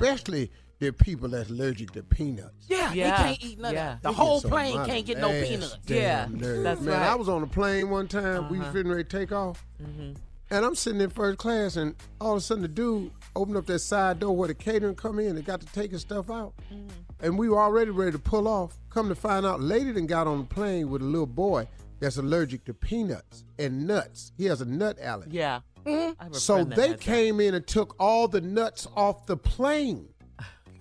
[0.82, 2.66] Especially the people that's allergic to peanuts.
[2.68, 3.10] Yeah, Yeah.
[3.22, 3.96] they can't eat none Yeah.
[4.02, 5.78] The They whole so plane can't get no peanuts.
[5.86, 6.62] Yeah, nerve.
[6.64, 7.08] that's man, right.
[7.10, 8.48] I was on a plane one time.
[8.48, 8.66] We Uh-huh.
[8.66, 9.64] was getting ready to take off.
[9.82, 10.12] Mm-hmm.
[10.50, 13.64] And I'm sitting in first class, and all of a sudden the dude opened up
[13.66, 16.52] that side door where the catering come in and got to taking stuff out.
[16.72, 16.88] Mm-hmm.
[17.20, 18.76] And we were already ready to pull off.
[18.90, 21.66] Come to find out, lady done got on the plane with a little boy
[22.00, 24.32] that's allergic to peanuts and nuts.
[24.36, 25.36] He has a nut allergy.
[25.38, 25.60] Yeah.
[25.86, 27.00] I have a So they has that.
[27.00, 30.08] came in and took all the nuts off the plane.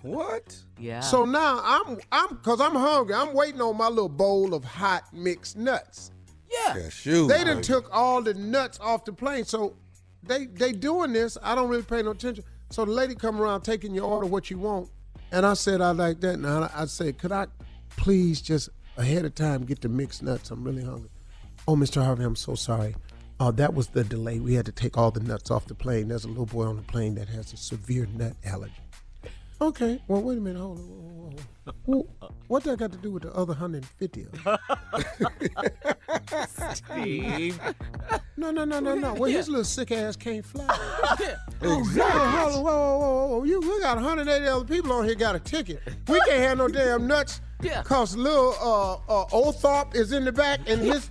[0.01, 0.57] What?
[0.79, 1.01] Yeah.
[1.01, 3.15] So now I'm I'm cause I'm hungry.
[3.15, 6.11] I'm waiting on my little bowl of hot mixed nuts.
[6.49, 6.77] Yeah.
[6.77, 7.27] Yeah, shoot.
[7.27, 9.45] They done took all the nuts off the plane.
[9.45, 9.75] So
[10.23, 11.37] they they doing this.
[11.41, 12.43] I don't really pay no attention.
[12.69, 14.89] So the lady come around taking your order what you want.
[15.31, 16.37] And I said I like that.
[16.39, 17.47] Now I said, could I
[17.95, 20.51] please just ahead of time get the mixed nuts?
[20.51, 21.09] I'm really hungry.
[21.67, 22.03] Oh, Mr.
[22.03, 22.95] Harvey, I'm so sorry.
[23.39, 24.39] Uh, that was the delay.
[24.39, 26.07] We had to take all the nuts off the plane.
[26.09, 28.73] There's a little boy on the plane that has a severe nut allergy.
[29.61, 30.59] Okay, well, wait a minute.
[30.59, 30.85] Hold on.
[30.85, 32.33] Hold on, hold on.
[32.47, 34.25] What that got to do with the other 150?
[36.73, 37.61] Steve.
[38.37, 39.13] No, no, no, no, no.
[39.13, 40.65] Well, his little sick ass can't fly.
[41.61, 42.01] Exactly.
[42.01, 43.43] Hold on, whoa, whoa, whoa, whoa.
[43.43, 45.79] You, we got 180 other people on here got a ticket.
[46.07, 47.39] We can't have no damn nuts.
[47.63, 47.83] Yeah.
[47.83, 48.93] Cause little uh,
[49.23, 51.09] uh, Othorpe is in the back, and his,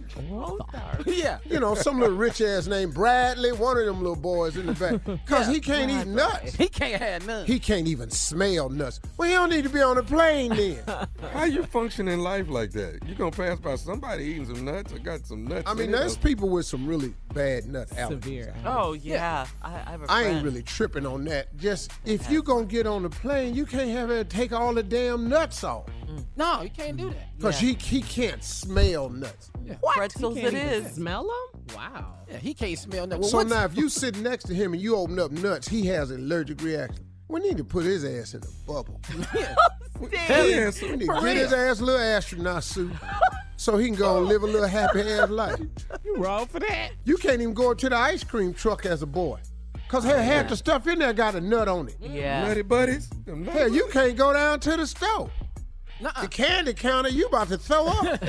[1.07, 1.39] Yeah.
[1.49, 4.73] you know, some little rich ass named Bradley, one of them little boys in the
[4.73, 5.01] back.
[5.27, 6.55] Cause he can't eat nuts.
[6.57, 7.47] He can't have nuts.
[7.49, 9.01] He can't even smell nuts.
[9.17, 10.83] Well, he don't need to be on a plane then.
[11.33, 13.01] How you function in life like that?
[13.07, 14.93] You gonna pass by somebody eating some nuts?
[14.93, 15.65] I got some nuts.
[15.67, 15.99] I mean, in it.
[15.99, 18.09] there's people with some really bad nut allergies.
[18.23, 18.55] Severe.
[18.65, 19.47] Oh yeah.
[19.63, 21.57] I, I have a I ain't really tripping on that.
[21.57, 24.83] Just if you gonna get on the plane, you can't have it take all the
[24.83, 25.85] damn nuts off.
[26.41, 27.39] No, you can't do that.
[27.41, 29.51] Cause he he can't smell nuts.
[29.95, 30.91] Pretzels Can't it even.
[30.93, 31.77] Smell them?
[31.77, 32.15] Wow.
[32.31, 33.21] Yeah, he can't smell nothing.
[33.21, 35.69] Well, so what's- now if you sit next to him and you open up nuts,
[35.69, 37.05] he has an allergic reaction.
[37.29, 39.01] We need to put his ass in a bubble.
[40.13, 42.91] Yeah, so- oh, We need to get his ass a little astronaut suit
[43.57, 45.61] so he can go and live a little happy ass life.
[46.03, 46.93] You wrong for that?
[47.05, 49.41] You can't even go to the ice cream truck as a boy.
[49.89, 51.97] Cause hell, half the stuff in there got a nut on it.
[52.01, 52.47] Yeah.
[52.49, 53.09] Nutty buddies.
[53.27, 55.31] Them nutty Hell, you can't go down to the store.
[56.01, 56.23] Nuh-uh.
[56.23, 58.21] The candy counter, you about to throw up.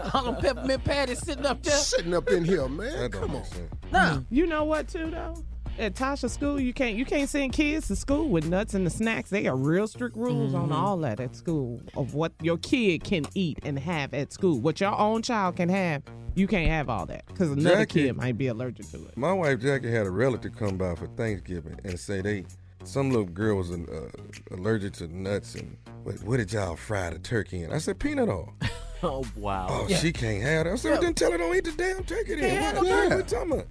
[0.14, 1.76] all them peppermint patties sitting up there.
[1.76, 2.98] Sitting up in here, man.
[2.98, 3.44] That Come on.
[3.44, 3.72] sense.
[3.92, 3.98] No.
[3.98, 4.26] Mm.
[4.30, 5.44] You know what too though?
[5.78, 8.90] At Tasha's school, you can't you can't send kids to school with nuts and the
[8.90, 9.30] snacks.
[9.30, 10.72] They got real strict rules on mm-hmm.
[10.72, 14.60] all that at school of what your kid can eat and have at school.
[14.60, 16.02] What your own child can have,
[16.34, 18.04] you can't have all that because another Jackie.
[18.04, 19.16] kid might be allergic to it.
[19.16, 22.44] My wife Jackie had a relative come by for Thanksgiving and say they
[22.84, 24.08] some little girl was uh,
[24.50, 27.72] allergic to nuts and what, what did y'all fry the turkey in?
[27.72, 28.52] I said peanut oil.
[29.04, 29.66] Oh wow.
[29.68, 30.72] Oh, she can't have that.
[30.74, 32.62] I said, well, then tell her don't eat the damn turkey then.
[32.62, 33.16] have What no what turkey.
[33.16, 33.66] we talking about?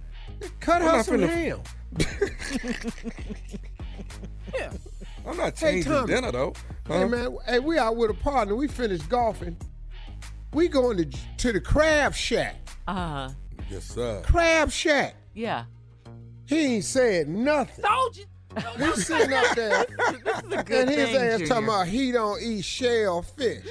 [0.60, 1.60] Cut her some ham.
[4.54, 4.70] Yeah.
[5.26, 6.06] I'm not changing Tommy.
[6.06, 6.52] dinner though.
[6.86, 8.54] Hey man, hey, we out with a partner.
[8.54, 9.56] We finished golfing.
[10.52, 11.06] We going to
[11.38, 12.56] to the crab shack.
[12.86, 13.28] Uh huh.
[13.70, 14.20] Yes, sir.
[14.26, 15.14] Crab shack.
[15.32, 15.64] Yeah.
[16.44, 17.82] He ain't said nothing.
[17.84, 18.24] Told you.
[18.78, 19.86] He's sitting up there,
[20.24, 21.46] This is a good and his thing, ass Junior.
[21.46, 23.64] talking about he don't eat shellfish.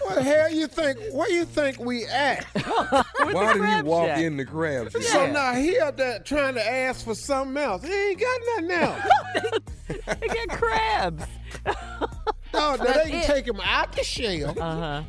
[0.00, 0.98] what the hell you think?
[1.12, 2.44] Where you think we at?
[2.54, 4.20] Why did he walk shack.
[4.20, 5.02] in the crab shack?
[5.02, 7.84] So now he up there trying to ask for something else.
[7.84, 9.60] He ain't got nothing else.
[10.20, 11.24] they got crabs.
[12.54, 14.50] No, they can take him out the shell.
[14.58, 15.02] Uh huh.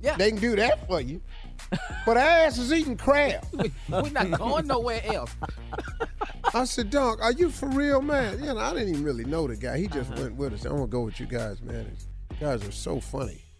[0.00, 0.16] Yeah.
[0.16, 1.20] They can do that for you.
[2.06, 3.46] But ass is eating crab.
[3.88, 5.34] We're not going nowhere else.
[6.52, 8.40] I said, Dunk, are you for real, man?
[8.40, 9.78] You know, I didn't even really know the guy.
[9.78, 10.22] He just uh-huh.
[10.22, 10.64] went with us.
[10.66, 11.96] I'm gonna go with you guys, man.
[12.32, 13.40] You guys are so funny.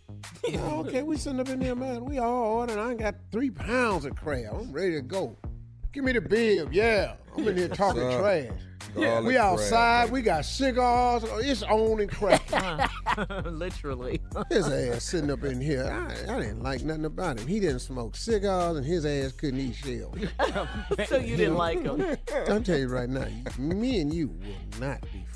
[0.56, 2.04] Oh, okay, we sitting up in there, man.
[2.04, 2.78] We all ordering.
[2.78, 4.54] I got three pounds of crab.
[4.54, 5.36] I'm ready to go.
[5.94, 7.14] Give me the bib, yeah.
[7.36, 8.48] I'm in here talking Son, trash.
[8.96, 10.04] garlic We outside.
[10.06, 10.12] baby.
[10.12, 11.22] We got cigars.
[11.44, 12.88] It's on and cracking.
[13.58, 14.20] Literally.
[14.50, 15.84] His ass sitting up in here.
[15.84, 17.46] I, I didn't like nothing about him.
[17.46, 20.16] He didn't smoke cigars, and his ass couldn't eat shells.
[21.08, 22.00] so you didn't like him.
[22.48, 23.26] I'm telling you right now,
[23.56, 25.33] me and you will not be friends.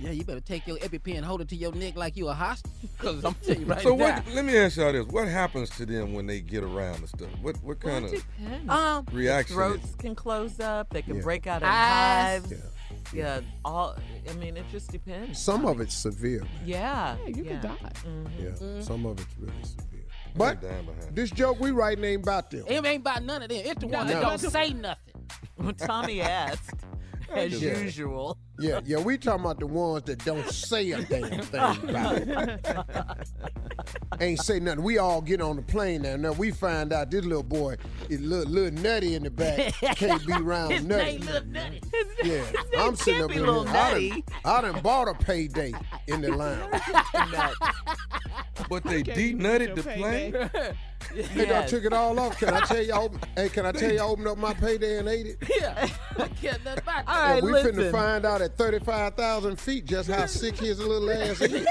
[0.00, 2.34] Yeah, you better take your EpiPen and hold it to your neck like you a
[2.34, 2.70] hostage.
[2.96, 4.14] Because I'm telling you right So now.
[4.16, 4.24] what?
[4.34, 7.28] Let me ask y'all this: What happens to them when they get around and stuff?
[7.42, 8.70] What what kind of Depends.
[8.70, 9.56] Um, reaction?
[9.56, 10.90] Throats can close up.
[10.90, 11.22] They can Yeah.
[11.22, 12.42] break out in Eyes.
[12.42, 12.54] hives.
[13.12, 13.40] Yeah.
[13.64, 13.96] all.
[14.28, 15.38] I mean, it just depends.
[15.38, 16.50] Some of it's severe, man.
[16.64, 17.16] Yeah.
[17.26, 17.50] Yeah, you yeah.
[17.50, 17.92] could die.
[18.38, 20.04] Yeah, some of it's really severe.
[20.36, 22.64] But dying this joke we writing ain't about them.
[22.68, 23.62] It ain't about none of them.
[23.64, 24.28] It's the one that No.
[24.30, 25.14] don't say nothing.
[25.56, 26.74] Well, Tommy asked,
[27.32, 27.78] as Yeah.
[27.78, 28.38] usual.
[28.60, 32.60] Yeah, yeah, we talking about the ones that don't say a damn thing about it.
[34.20, 34.82] Ain't say nothing.
[34.82, 36.16] We all get on the plane now.
[36.16, 37.76] Now we find out this little boy
[38.08, 39.74] is little, little nutty in the back.
[39.96, 41.18] Can't be around His nutty.
[41.18, 41.80] name Lil Nutty.
[42.24, 42.44] Yeah,
[42.78, 43.76] I'm sitting up be in Lil here.
[43.76, 44.10] I Nutty.
[44.10, 45.72] done, I done bought a payday
[46.08, 46.74] in the lounge.
[48.68, 50.32] But they Okay, you denutted the plane.
[50.32, 50.74] payday.
[51.28, 52.38] Hey, I took it all off.
[52.38, 52.92] Can I tell you?
[52.92, 53.98] I open- Hey, can I tell you?
[54.00, 55.38] I opened up my payday and ate it.
[55.58, 55.88] Yeah.
[56.18, 57.32] I care nothing about All that.
[57.34, 57.76] right, we listen.
[57.76, 61.66] finna find out at 35,000 feet just how sick his little ass is.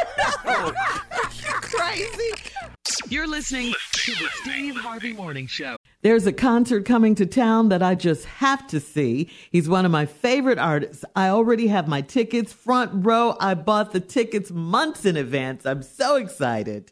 [1.41, 2.31] Crazy.
[3.09, 5.77] You're listening to the Steve Harvey Morning Show.
[6.01, 9.29] There's a concert coming to town that I just have to see.
[9.49, 11.03] He's one of my favorite artists.
[11.15, 13.35] I already have my tickets front row.
[13.39, 15.65] I bought the tickets months in advance.
[15.65, 16.91] I'm so excited.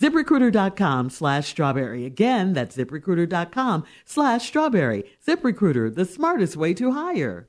[0.00, 2.04] ZipRecruiter.com slash strawberry.
[2.04, 5.04] Again, that's ZipRecruiter.com slash strawberry.
[5.26, 7.48] ZipRecruiter, the smartest way to hire.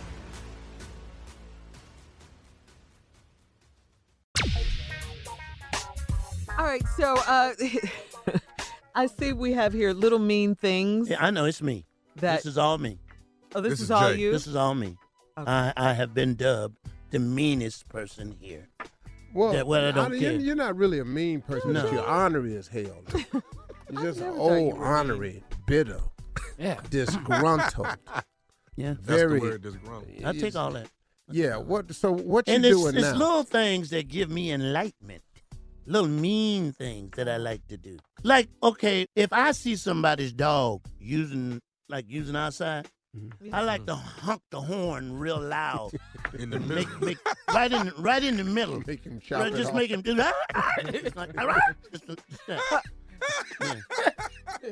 [6.61, 7.53] All right, so uh,
[8.95, 11.09] I see we have here little mean things.
[11.09, 11.85] Yeah, I know it's me.
[12.17, 12.99] That- this is all me.
[13.55, 14.31] Oh, this, is, all you.
[14.31, 14.95] This is all me.
[15.35, 16.77] I, I have been dubbed
[17.09, 18.69] the meanest person here.
[19.33, 20.39] Well, Yeah, well, I don't you're, care.
[20.39, 21.91] you're not really a mean person, but No.
[21.91, 22.83] you're ornery as hell.
[23.91, 25.43] You're just never thought old, you were mean.
[25.65, 25.99] bitter,
[26.59, 26.79] Yeah.
[26.91, 27.87] disgruntled.
[28.75, 28.93] Yeah.
[28.93, 29.39] That's Very.
[29.39, 30.05] the word that's grown.
[30.23, 30.87] I take all that.
[31.31, 31.57] Yeah.
[31.57, 31.93] What?
[31.95, 33.13] So what you and it's, doing it's now?
[33.17, 35.23] little things that give me enlightenment.
[35.85, 37.97] Little mean things that I like to do.
[38.23, 41.59] Like, okay, if I see somebody's dog using
[41.89, 43.53] like using outside, mm-hmm.
[43.53, 45.91] I like to honk the horn real loud.
[46.37, 46.75] In the middle.
[46.75, 47.17] make, make,
[47.53, 48.81] right in right in the middle.
[48.87, 49.75] Make him chop Right, it just off.
[49.75, 50.33] make him do that.
[50.93, 51.61] It's like, all right.
[51.91, 52.83] Just- just that.
[53.61, 53.75] Yeah.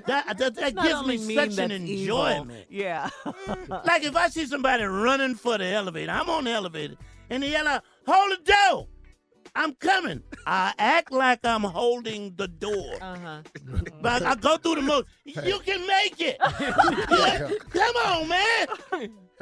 [0.07, 2.26] That, that, that gives me such an that's evil.
[2.26, 2.66] enjoyment.
[2.70, 3.10] Yeah.
[3.86, 6.95] like if I see somebody running for the elevator, I'm on the elevator,
[7.30, 8.88] and they yell out, "Hold the door!
[9.55, 13.41] I'm coming!" I act like I'm holding the door, Uh-huh.
[14.01, 15.05] but I go through the most.
[15.25, 16.37] You can make it.
[17.09, 17.49] Yeah.
[17.69, 18.67] Come on, man!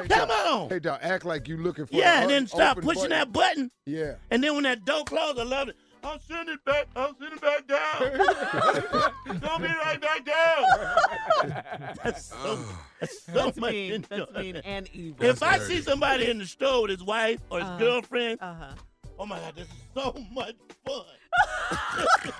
[0.09, 0.69] Come on!
[0.69, 1.95] Hey, dog, act like you looking for.
[1.95, 3.09] Yeah, and then un- stop pushing button.
[3.09, 3.71] that button.
[3.85, 4.15] Yeah.
[4.31, 5.75] And then when that door closes, I love it.
[6.03, 6.85] I'll send it back.
[6.95, 9.39] I'll send it back down.
[9.41, 11.95] Don't be right back down.
[12.03, 12.59] That's so,
[12.99, 14.05] that's so That's much mean.
[14.07, 15.25] That's mean and evil.
[15.25, 17.77] If I see somebody in the store with his wife or his Uh-huh.
[17.79, 18.73] girlfriend, Uh-huh.
[19.19, 20.55] Oh my God, this is so much
[20.85, 21.03] fun.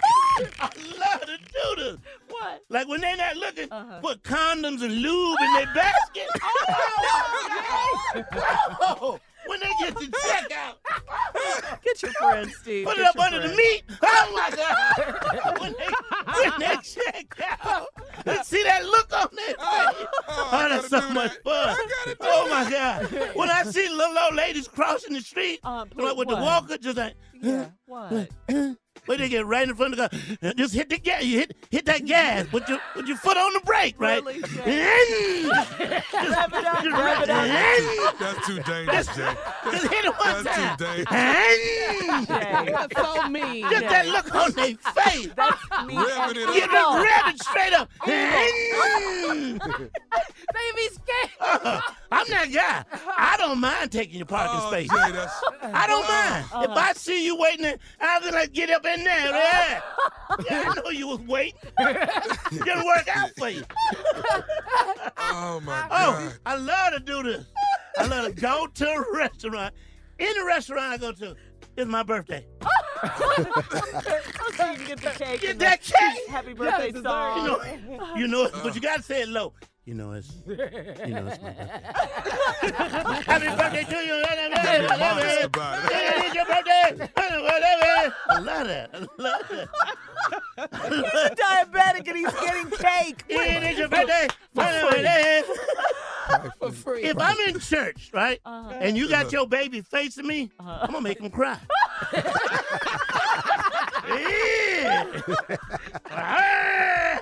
[0.60, 0.70] I
[1.00, 1.98] love to do this.
[2.30, 2.64] What?
[2.70, 4.00] Like when they're not looking, Uh-huh.
[4.02, 6.28] put condoms and lube in their basket.
[8.82, 10.76] oh, when they get to checkout,
[11.84, 12.86] Get your friend, Steve.
[12.86, 13.84] put it up your under the meat.
[14.04, 15.60] Oh my God!
[15.62, 15.88] when they
[16.41, 17.88] when they check out,
[18.26, 20.08] and see that look on their face.
[20.30, 21.78] Oh, that's so much fun.
[22.22, 23.36] Oh my God!
[23.36, 26.98] When I see little old ladies crossing the street Uh, like, with the walker, just
[26.98, 27.16] like.
[27.41, 27.70] Yeah.
[27.86, 28.30] What?
[29.08, 31.24] Where they get right in front of the car, just hit the gas.
[31.24, 34.24] You hit hit that gas with your with your foot on the brake, right?
[34.24, 34.55] Really, just,
[36.18, 38.20] Rev it up, rev it up.
[38.20, 39.34] That's too dangerous, Jay.
[39.72, 40.78] just hit it one That's time.
[40.78, 42.28] too dangerous.
[42.28, 42.72] Jay.
[42.72, 43.62] That's so mean.
[43.70, 45.30] Just that look on their face.
[45.36, 45.95] That's me.
[45.95, 46.72] Revving it You up.
[46.72, 47.89] just grab it straight up.
[50.53, 51.30] They be scared.
[51.41, 51.82] Uh,
[52.12, 52.99] I'm that guy.
[53.18, 54.89] I don't mind taking your parking Oh, space.
[54.89, 55.41] Jay, that's.
[55.62, 56.72] I don't mind.
[56.72, 59.30] If I see you waiting, I'll be like, get up in there.
[59.32, 59.82] Yeah,
[60.50, 61.54] yeah I know you was waiting.
[61.80, 63.64] It'll work out for you.
[65.20, 67.45] Oh my Oh, I love to do this.
[67.98, 69.74] I love to go to a restaurant.
[70.20, 71.36] Any restaurant I go to,
[71.76, 72.45] it's my birthday.
[72.58, 72.68] so
[74.72, 75.41] you can get the cake.
[75.41, 76.28] Get that the cake.
[76.28, 77.06] Happy birthday dessert.
[77.06, 77.41] song.
[77.41, 78.60] You know, you know, uh-huh.
[78.64, 79.54] but you gotta say it low.
[79.88, 81.80] You know it's, you know it's my birthday.
[83.24, 84.22] Happy birthday to you.
[84.82, 85.92] Be modest about it.
[86.26, 87.10] It's your birthday.
[87.16, 88.90] I love that.
[88.94, 89.70] I love that.
[90.92, 93.24] He's diabetic and he's getting cake.
[93.30, 94.28] It is your birthday.
[96.60, 97.04] For free.
[97.04, 98.74] If I'm in church, right, Uh-huh.
[98.82, 101.58] and you got your baby facing me, I'm gonna make him cry.
[104.10, 105.06] yeah.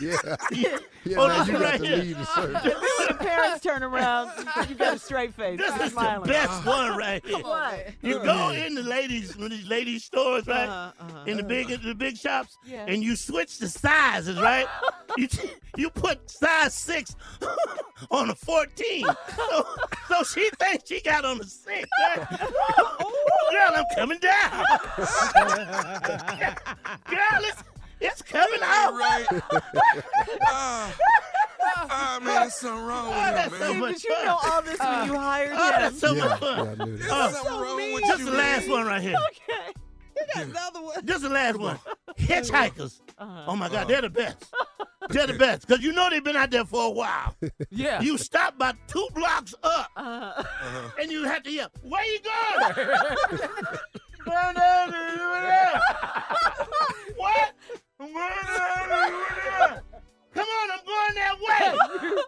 [0.00, 0.36] Yeah.
[1.06, 1.16] Yeah.
[1.16, 1.96] Hold now on, you got right to here.
[1.98, 2.62] leave the service.
[2.64, 4.30] when the parents turn around,
[4.70, 5.58] you got a straight face.
[5.58, 6.30] This You're is the smiling.
[6.30, 7.40] best one right here.
[7.40, 7.88] What?
[8.00, 10.66] You go in the ladies, in these ladies stores, right?
[10.66, 11.24] Uh-huh, uh-huh.
[11.26, 12.86] In the big, in the big shops, Yeah.
[12.88, 14.66] and you switch the sizes, right?
[15.18, 15.28] you
[15.76, 17.14] you put size six
[18.10, 19.04] on a fourteen,
[19.36, 19.66] so,
[20.08, 21.86] so she thinks she got on the six.
[22.16, 22.30] Right?
[22.40, 24.64] Girl, I'm coming down.
[27.10, 27.62] Girl, it's
[28.00, 28.92] it's coming out.
[28.94, 29.26] Right.
[30.46, 30.94] Ah,
[31.90, 33.80] ah, man, there's something wrong Oh, with that's him, so man.
[33.80, 35.72] much Did you know all this when you hired Oh, him?
[35.80, 36.56] that's so Yeah, much fun.
[36.56, 36.98] yeah, I knew that.
[36.98, 38.38] There's Oh, something wrong with Just you, the man.
[38.40, 39.16] last one right here.
[39.30, 39.72] Okay.
[40.16, 41.06] You got another one.
[41.06, 41.78] Just the last one.
[42.18, 43.00] Hitchhikers.
[43.18, 43.44] Uh-huh.
[43.48, 44.44] Oh my God, they're the best.
[45.10, 47.34] They're the best because you know they've been out there for a while.
[47.70, 48.00] Yeah.
[48.00, 50.42] You stop about two blocks up, Uh,
[50.98, 52.74] and you have to yell, "Where you going?"
[54.24, 55.80] Going down there, over there.
[57.16, 57.54] what?
[58.04, 59.82] I'm going down there, over there.
[60.34, 62.18] Come on, I'm going that way.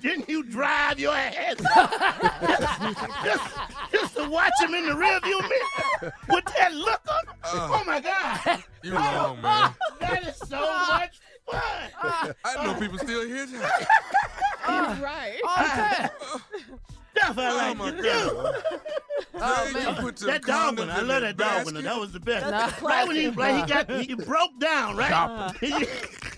[0.00, 3.54] Didn't you drive your ass just, just,
[3.90, 7.26] just to watch him in the rearview mirror with that look on?
[7.26, 7.34] him?
[7.42, 8.62] Uh, oh my God!
[8.84, 9.74] You're wrong, oh, man.
[9.98, 11.18] That is so much
[11.50, 12.34] fun.
[12.44, 13.86] I know people still hitchhike.
[14.66, 15.40] He's right.
[15.48, 16.38] Uh,
[17.16, 18.02] Stuff I Oh, like my to do.
[18.02, 18.54] God.
[19.72, 21.74] Jay, you put That dog one, I love that dog one.
[21.74, 22.46] That was the best.
[22.48, 25.12] That's right when he, like he got, he broke down, right?
[25.12, 25.52] Uh-huh.
[25.62, 25.86] And, you,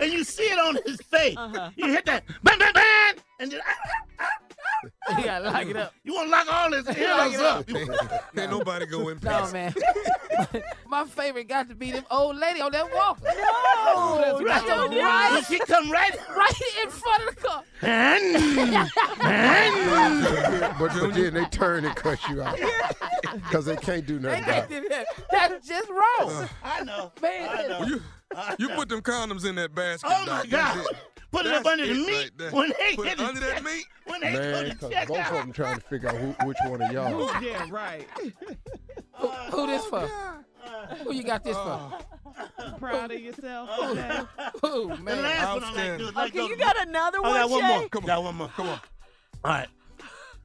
[0.01, 1.37] and you see it on his face.
[1.37, 1.71] Uh-huh.
[1.77, 4.40] You hit that, bang, bang, bang, and then, ah, ah, ah,
[5.19, 5.93] You gotta lock it up.
[6.05, 7.69] you want to lock all this ears up.
[8.39, 9.53] Ain't nobody going past.
[9.53, 10.55] No, past.
[10.55, 10.63] man.
[10.89, 13.23] My favorite got to be them old lady on that walker.
[13.25, 14.47] no, Right.
[14.47, 15.01] that's Right.
[15.03, 15.45] right.
[15.49, 17.63] She come right, Right in front of the car.
[17.83, 18.37] and,
[19.23, 22.59] and, but, but then they turn and cut you out
[23.35, 24.83] because they can't do They nothing can't about it.
[24.83, 25.07] do that.
[25.31, 26.49] That's just wrong.
[26.65, 27.13] I know.
[27.21, 27.85] Man, I know.
[27.87, 28.01] You,
[28.59, 30.11] you put them condoms in that basket.
[30.13, 30.87] Oh my Doc.
[31.33, 31.45] God!
[31.47, 31.47] That's it.
[31.47, 32.31] Put it up under the meat.
[32.41, 33.85] right when they Put get it the under that check- meat?
[34.07, 36.47] When they Man, go to because check both of them trying to figure out who,
[36.47, 37.43] which one of y'all.
[37.43, 38.07] yeah, right.
[39.15, 40.95] Who, who this oh, for?
[41.05, 41.63] Who you got this for?
[41.63, 42.75] Oh.
[42.79, 43.69] Proud of yourself.
[43.71, 44.21] Who, today?
[44.63, 45.23] who The man?
[45.23, 47.61] last one I like to like Okay, go you got another I one, got one
[47.61, 47.79] Shay?
[47.79, 47.89] more.
[47.91, 48.07] Come on.
[48.07, 48.49] Got one more.
[48.49, 48.81] Come on.
[49.45, 49.69] All right.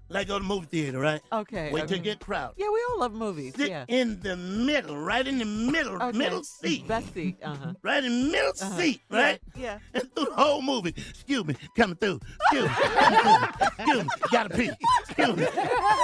[0.08, 1.20] Like go to the movie theater, right?
[1.34, 1.72] Okay.
[1.72, 2.54] Wait till it get crowded.
[2.58, 3.56] Yeah, we all love movies.
[3.56, 3.86] Sit yeah.
[3.88, 6.16] in the middle, right in the middle, Okay.
[6.18, 6.88] middle seat.
[6.88, 7.38] Best seat.
[7.44, 7.74] Uh huh.
[7.82, 8.78] Right in the middle Uh-huh.
[8.78, 9.40] seat, right?
[9.56, 9.80] yeah.
[9.96, 10.94] And through the whole movie.
[10.96, 12.20] Excuse me, coming through.
[12.52, 13.48] Excuse me, coming through.
[13.80, 14.72] Excuse me, gotta pee.
[15.10, 15.48] Excuse me.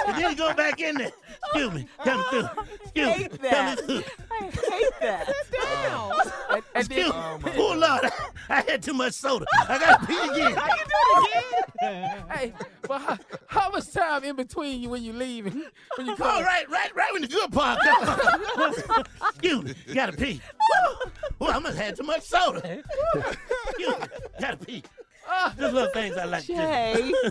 [0.08, 1.12] And then you go back in there.
[1.44, 2.48] Excuse me, coming through.
[2.82, 3.78] Excuse me, hate that.
[3.78, 4.12] coming through.
[4.30, 5.28] I hate that.
[5.28, 7.12] And, and then, Excuse me.
[7.14, 8.12] Oh, oh Lord,
[8.48, 9.46] I had too much soda.
[9.68, 10.54] I gotta pee again.
[10.54, 12.24] How you do it again?
[12.30, 12.52] hey,
[12.86, 15.64] but how, how much time in between you when you leave and
[15.96, 16.36] when you oh, come?
[16.36, 18.82] All right, right, right when the good part comes.
[19.30, 20.40] Excuse me, gotta pee.
[20.70, 22.82] Well, oh, I must have had too much soda.
[23.18, 24.06] Excuse me,
[24.40, 24.82] gotta pee.
[25.58, 26.54] Just little things I like to do.
[26.54, 27.12] Jay.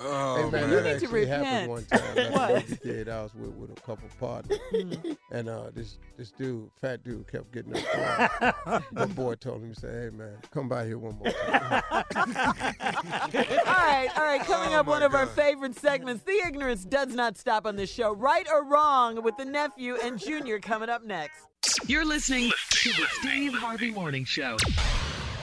[0.00, 0.70] Oh, Hey man, man.
[0.70, 1.44] You need to actually repent.
[1.44, 2.18] happened one time.
[2.18, 2.54] at a What?
[2.54, 3.12] movie theater.
[3.12, 4.58] I was with, with a couple partners,
[5.32, 8.82] and uh, this this dude, fat dude, kept getting up.
[8.92, 12.02] My boy told him, he said, "Hey man, come by here one more time." all
[13.66, 14.40] right, all right.
[14.44, 16.22] Coming Oh, up, one my of our favorite segments.
[16.24, 18.12] The ignorance does not stop on this show.
[18.14, 21.46] Right or wrong with the nephew and Junior coming up next.
[21.86, 24.56] You're listening to the Steve Harvey Morning Show.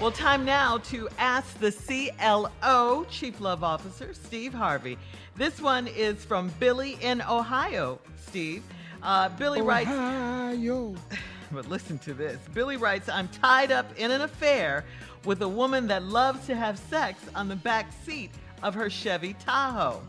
[0.01, 4.97] Well, time now to ask the CLO, Chief Love Officer, Steve Harvey.
[5.37, 8.61] This one is from Billy in Ohio, Steve.
[9.01, 10.95] Uh, Billy writes, Ohio.
[11.53, 12.37] but listen to this.
[12.53, 14.83] Billy writes, I'm tied up in an affair
[15.23, 18.31] with a woman that loves to have sex on the back seat
[18.63, 20.01] of her Chevy Tahoe.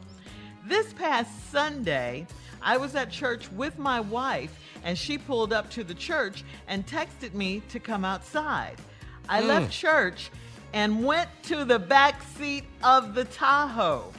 [0.67, 2.27] This past Sunday,
[2.61, 6.85] I was at church with my wife, and she pulled up to the church and
[6.89, 8.75] texted me to come outside.
[9.29, 10.31] I left church
[10.73, 14.13] and went to the back seat of the Tahoe.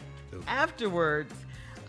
[0.47, 1.33] Afterwards,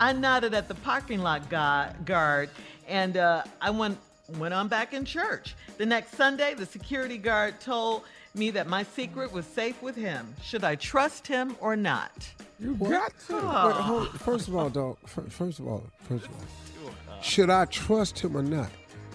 [0.01, 2.51] I nodded at the parking lot gu- guard
[2.87, 3.99] and uh, I went
[4.39, 5.55] went on back in church.
[5.79, 8.03] The next Sunday, the security guard told
[8.35, 10.35] me that my secret was safe with him.
[10.43, 12.29] Should I trust him or not?
[12.61, 13.35] You got to.
[13.35, 14.99] Wait, hold, first of all, dog.
[15.07, 18.71] First of all, first of all, should I trust him or not?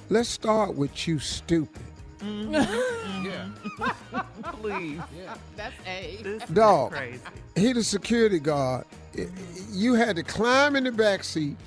[0.10, 1.84] Let's start with you, stupid
[2.24, 3.26] Mm-hmm.
[3.26, 3.50] Yeah.
[3.64, 4.42] Mm-hmm.
[4.62, 5.02] Please.
[5.56, 6.20] That's A.
[6.24, 6.92] This dog.
[6.92, 7.20] crazy.
[7.56, 8.86] He the security guard.
[9.72, 11.58] You had to climb in the back seat,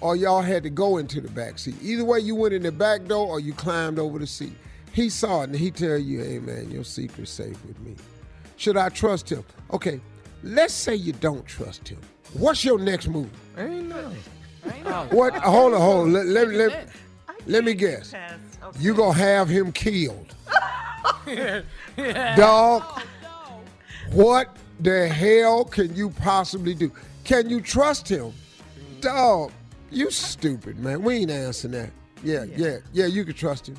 [0.00, 1.74] or y'all had to go into the back seat.
[1.82, 4.54] Either way, you went in the back door or you climbed over the seat.
[4.92, 7.96] He saw it and he tell you, "Hey man, your secret's safe with me."
[8.56, 9.42] Should I trust him?
[9.72, 10.00] Okay,
[10.42, 11.98] let's say you don't trust him.
[12.34, 13.30] What's your next move?
[13.56, 14.16] Ain't nothing.
[14.72, 15.16] Ain't nothing.
[15.16, 15.34] What?
[15.36, 16.12] Hold on, hold on.
[16.12, 16.88] Let, let, let,
[17.28, 18.14] I let me can't guess.
[18.62, 18.74] Pass.
[18.76, 18.84] Okay.
[18.84, 20.34] You gonna have him killed,
[22.36, 23.02] dog?
[24.12, 26.90] What the hell can you possibly do?
[27.24, 28.32] Can you trust him,
[29.00, 29.52] dog?
[29.90, 31.02] You stupid man.
[31.02, 31.90] We ain't answering that.
[32.24, 33.06] Yeah, yeah, yeah.
[33.06, 33.76] You can trust him.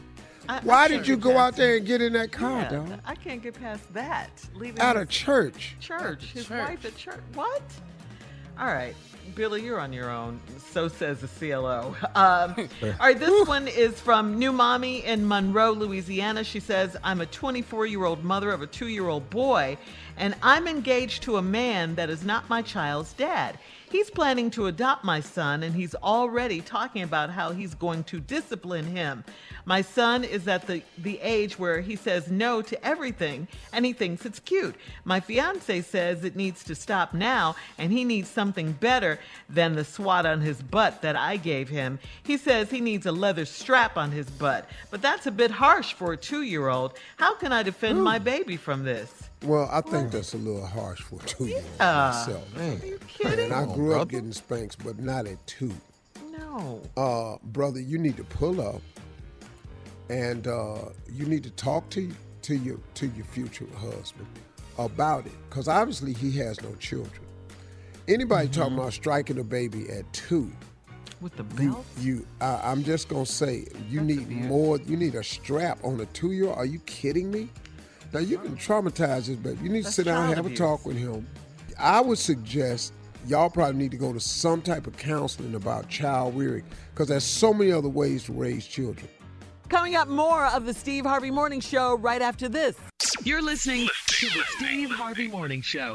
[0.49, 2.69] I- I Why can't did you go out there and get in that car, Yeah,
[2.69, 2.99] dog?
[3.05, 4.29] I can't get past that.
[4.53, 5.77] Leaving Out of church.
[5.79, 6.67] church, his church.
[6.67, 7.21] wife at church.
[7.33, 7.61] What?
[8.59, 8.95] All right,
[9.33, 10.39] Billy, you're on your own.
[10.71, 11.95] So says the CLO.
[12.13, 16.43] Um, all right, this one is from New Mommy in Monroe, Louisiana.
[16.43, 19.77] She says, I'm a 24 year old mother of a two year old boy,
[20.17, 23.57] and I'm engaged to a man that is not my child's dad.
[23.93, 28.19] He's planning to adopt my son, and he's already talking about how he's going to
[28.19, 29.23] discipline him.
[29.65, 33.93] My son is at the, the age where he says no to everything, and he
[33.93, 34.73] thinks it's cute.
[35.05, 39.85] My fiance says it needs to stop now, and he needs something better than the
[39.85, 41.99] swat on his butt that I gave him.
[42.23, 45.93] He says he needs a leather strap on his butt, but that's a bit harsh
[45.93, 46.93] for a two year old.
[47.17, 49.22] How can I defend my baby from this?
[49.43, 52.11] Well, I think that's a little harsh for a two-year-old Yeah.
[52.11, 52.57] myself.
[52.57, 53.39] Are you kidding?
[53.45, 55.71] And I grew up getting spanks, but not at two.
[56.31, 56.81] No.
[56.97, 58.81] uh, brother, you need to pull up,
[60.09, 60.77] and uh,
[61.11, 62.11] you need to talk to
[62.43, 64.27] to your to your future husband
[64.77, 67.21] about it, because obviously he has no children.
[68.07, 68.59] Anybody Mm-hmm.
[68.61, 70.51] talking about striking a baby at two?
[71.21, 71.85] With the You, belt?
[71.99, 74.77] you I, I'm just gonna say you need more.
[74.79, 76.47] You need a strap on a two year.
[76.49, 77.49] old Are you kidding me?
[78.13, 80.45] Now you can traumatize this but You need That's to sit down and child have
[80.45, 80.59] abuse.
[80.59, 81.27] a talk with him.
[81.79, 82.93] I would suggest
[83.27, 87.23] y'all probably need to go to some type of counseling about child rearing because there's
[87.23, 89.07] so many other ways to raise children.
[89.69, 92.75] Coming up, more of the Steve Harvey Morning Show right after this.
[93.23, 95.93] You're listening to the Steve Harvey Morning Show.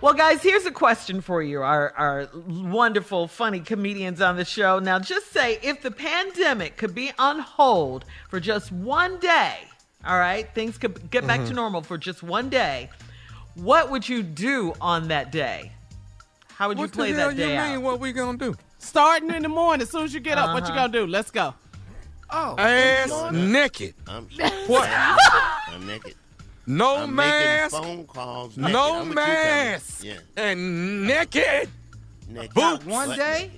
[0.00, 4.78] Well, guys, here's a question for you, our, our wonderful, funny comedians on the show.
[4.78, 9.58] Now, just say if the pandemic could be on hold for just one day,
[10.04, 11.56] All right, things could get back to Mhm.
[11.56, 12.88] normal for just one day.
[13.54, 15.72] What would you do on that day?
[16.54, 17.70] How would you What the play hell that day you out?
[17.70, 17.82] mean?
[17.82, 18.54] What we gonna do?
[18.78, 20.86] Starting in the morning, as soon as you get up, what you Uh-huh.
[20.88, 21.06] gonna do?
[21.06, 21.54] Let's go.
[22.30, 23.94] Oh, Ass naked.
[24.06, 24.26] I'm,
[24.68, 24.88] What?
[25.68, 26.14] I'm naked.
[26.66, 27.72] No I'm mask.
[27.76, 28.56] phone calls.
[28.56, 28.72] naked.
[28.72, 30.00] No I'm mask.
[30.02, 30.16] Tommy.
[30.36, 31.68] And naked.
[32.28, 32.54] Naked.
[32.54, 32.84] Boots.
[32.84, 33.50] One day?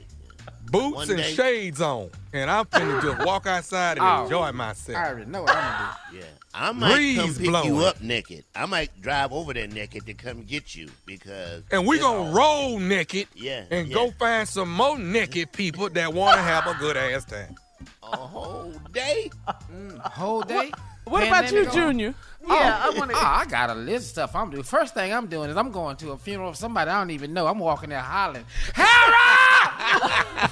[0.73, 1.33] Boots One and day.
[1.35, 2.11] shades on.
[2.33, 4.25] And I'm finna just walk outside and Oh.
[4.25, 4.97] enjoy myself.
[4.99, 6.17] I already know what I'm gonna do.
[6.19, 6.25] Yeah.
[6.55, 8.45] I might come Breeze pick you up naked.
[8.57, 11.63] I might drive over there naked to come get you because.
[11.71, 13.65] And we it's gonna all- roll naked Yeah.
[13.71, 13.95] and yeah.
[13.95, 17.55] go find some more naked people that wanna have a good ass time.
[18.03, 19.31] a whole day.
[19.47, 20.71] a Whole day.
[21.05, 21.75] What about you, Pandemic on?
[21.75, 22.15] Junior?
[22.47, 24.63] Yeah, oh, I wanna- Oh, I got a list of stuff I'm doing.
[24.63, 27.33] First thing I'm doing is I'm going to a funeral of somebody I don't even
[27.33, 27.47] know.
[27.47, 28.45] I'm walking there hollering,
[28.75, 30.49] Harry!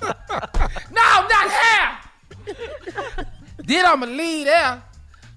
[0.90, 2.56] No, not here.
[3.58, 4.82] then I'm going to leave there.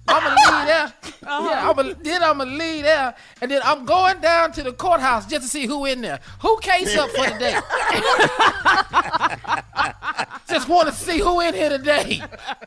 [0.08, 0.92] I'm going to leave there.
[1.22, 3.14] Yeah, I'm a, then I'm going to leave there.
[3.40, 6.18] And then I'm going down to the courthouse just to see who in there.
[6.40, 7.58] Who case up for the day?
[10.48, 12.20] just want to see who in here today.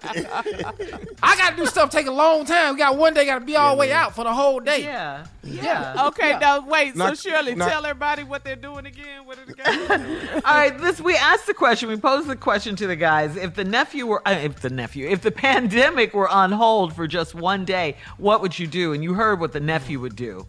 [0.03, 2.73] I got to do stuff take a long time.
[2.73, 4.83] We got one day got to be all the way out for the whole day.
[4.83, 5.25] Yeah.
[5.43, 6.07] Yeah.
[6.07, 6.39] Okay, Yeah.
[6.39, 6.95] now wait.
[6.95, 9.25] Not- so Shirley, not- tell everybody what they're doing again.
[9.25, 10.41] What it again?
[10.43, 11.89] All right, this we asked the question.
[11.89, 15.07] We posed the question to the guys: If the nephew were, uh, if the nephew,
[15.07, 18.93] if the pandemic were on hold for just one day, what would you do?
[18.93, 20.45] And you heard what the nephew would do,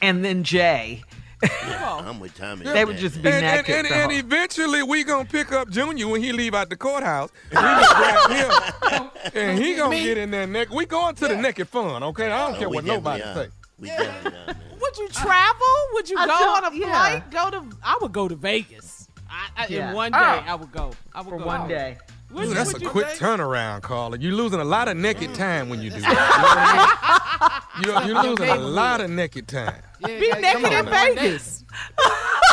[0.00, 1.02] and then Jay,
[1.72, 2.64] I'm with Tommy.
[2.64, 3.74] they would just be And, and, naked.
[3.74, 7.30] and, the and eventually we gonna pick up Junior when he leave out the courthouse.
[7.50, 10.04] And we gonna grab him, and he gonna Me?
[10.04, 10.72] get in there naked.
[10.74, 12.30] We going to the naked fun, okay?
[12.30, 13.52] I don't Oh, care what nobody definitely say.
[13.78, 14.56] We definitely are, man.
[14.80, 15.66] Would you travel?
[15.94, 16.32] Would you I go
[16.66, 16.90] on a yeah.
[16.90, 17.30] flight?
[17.30, 17.76] Go to?
[17.82, 19.08] I would go to Vegas.
[19.28, 19.88] I, I, Yeah.
[19.90, 20.44] In one day, Ah.
[20.46, 20.92] I would go.
[21.14, 21.98] I would for go one day.
[22.32, 23.20] Would Ooh, you- that's a quick think?
[23.20, 24.18] turnaround, Carla.
[24.18, 27.68] You're losing a lot of naked time when you do that.
[27.80, 28.14] You know what I mean?
[28.14, 29.82] You're, you're losing a lot of naked time.
[30.00, 30.84] Yeah, Be naked in.
[30.86, 31.64] Vegas.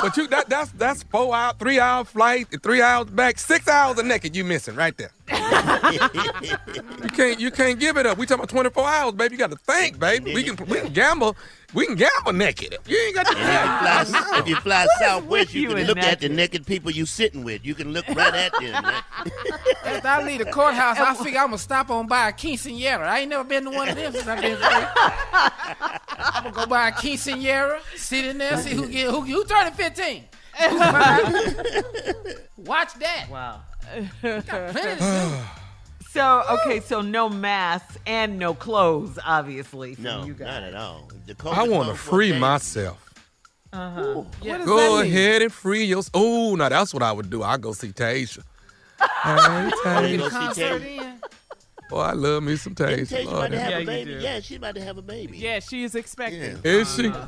[0.01, 3.99] But you that that's that's four hour, three hour flight, three hours back, six hours
[3.99, 5.11] of naked you missing right there.
[7.03, 8.17] You can't you can't give it up.
[8.17, 9.34] We talking about 24 hours, baby.
[9.36, 10.34] You got to think, baby.
[10.34, 11.36] We can we can gamble.
[11.74, 12.78] We can gamble naked.
[12.88, 13.38] You ain't got to.
[13.38, 16.28] And if you fly, if you fly Southwest, you you can and look at the
[16.28, 16.38] naked?
[16.38, 17.63] naked people you sitting with.
[17.63, 18.72] You can look right at them.
[18.72, 19.03] man.
[19.86, 23.03] After I leave the courthouse, I figure I'm gonna stop on by a quinceanera.
[23.03, 24.86] I ain't never been to one of them since I've been free.
[26.17, 29.74] I'm gonna go by a quinceanera, sit in there, see who get who who turning
[29.74, 30.24] 15.
[32.57, 33.30] Watch that.
[33.30, 33.61] Wow.
[36.20, 39.95] So okay, so no masks and no clothes, obviously.
[39.99, 40.47] No, you guys.
[40.47, 41.07] not at all.
[41.26, 43.13] The I want to comes for a free myself.
[43.72, 44.15] Uh-huh.
[44.15, 46.09] What does Go ahead and free yourself.
[46.13, 47.41] Oh, now that's what I would do.
[47.41, 48.43] I go see Tasia.
[49.24, 50.17] Hey, You Tasia.
[50.17, 50.97] go see Concert Tay.
[50.97, 51.13] in.
[51.89, 53.26] Boy, I love me some Didn't Tasia.
[53.26, 54.11] About to have Yeah, a baby?
[54.20, 55.38] Yeah, she's about to have a baby.
[55.38, 56.41] Yeah, she is expecting.
[56.41, 56.57] Yeah.
[56.65, 57.07] Is she?
[57.07, 57.26] Uh-huh.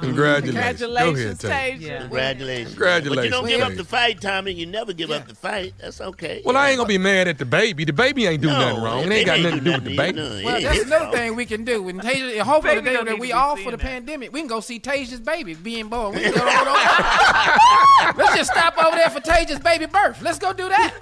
[0.00, 0.80] Congratulations.
[0.80, 1.78] Congratulations, Go ahead, Tasia.
[1.78, 1.80] Tasia.
[1.80, 1.98] Yeah.
[2.00, 2.68] Congratulations.
[2.74, 4.52] Congratulations, But you don't give up the fight, Tommy.
[4.52, 5.74] You never give up the fight.
[5.78, 6.42] That's okay.
[6.44, 7.84] Well, I ain't gonna be mad at the baby.
[7.84, 9.04] The baby ain't do No, nothing wrong.
[9.04, 10.20] It ain't got nothing to do do with the baby.
[10.20, 10.38] either.
[10.40, 11.82] No, Well, it that's another his thing we can do.
[11.82, 13.82] When Tasia, hopefully the day that we to be off seeing for the that.
[13.86, 16.14] pandemic, we can go see Tasia's baby being born.
[16.14, 16.68] We can go, hold
[18.14, 18.16] on.
[18.16, 20.22] Let's just stop over there for Tasia's baby birth.
[20.22, 20.94] Let's go do that.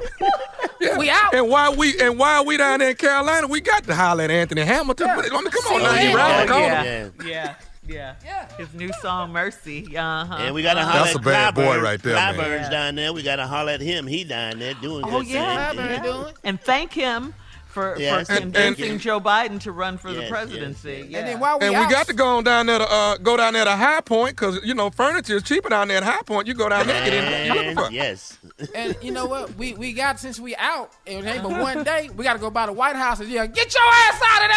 [0.99, 1.35] We out.
[1.35, 4.31] And while we and while we down there in Carolina, we got to holler at
[4.31, 5.09] Anthony Hamilton.
[5.11, 6.15] I mean, come on now, he yeah.
[6.15, 6.67] round the corner.
[6.67, 7.09] yeah.
[7.25, 7.55] Yeah.
[7.89, 8.14] Yeah.
[8.24, 8.49] Yeah.
[8.57, 9.97] His new song Mercy.
[9.97, 10.34] Uh-huh.
[10.39, 11.82] And we got to holler That's at a bad boy Clyburn.
[11.82, 12.34] right there, man.
[12.34, 12.70] Clyburn's Yeah.
[12.70, 13.12] down there.
[13.12, 14.07] We got to holler at him.
[14.07, 16.05] He down there doing Oh that yeah, same thing.
[16.05, 16.30] yeah.
[16.45, 17.34] and thank him
[17.77, 18.27] for, Yes.
[18.27, 20.89] for And- convincing and- Joe Biden to run for the presidency.
[20.91, 21.11] yes, yes.
[21.11, 21.18] Yeah.
[21.18, 23.16] And then while we And out, we got to go on down there to uh,
[23.18, 26.03] go down there to High Point because you know furniture is cheaper down there at
[26.03, 26.47] High Point.
[26.47, 27.47] You go down there and get in.
[27.47, 27.91] You looking for?
[27.93, 28.39] yes.
[28.74, 29.55] And you know what?
[29.57, 32.09] We we got since we out, it ain't but one day.
[32.16, 34.51] We got to go by the White House and yeah, get your ass out of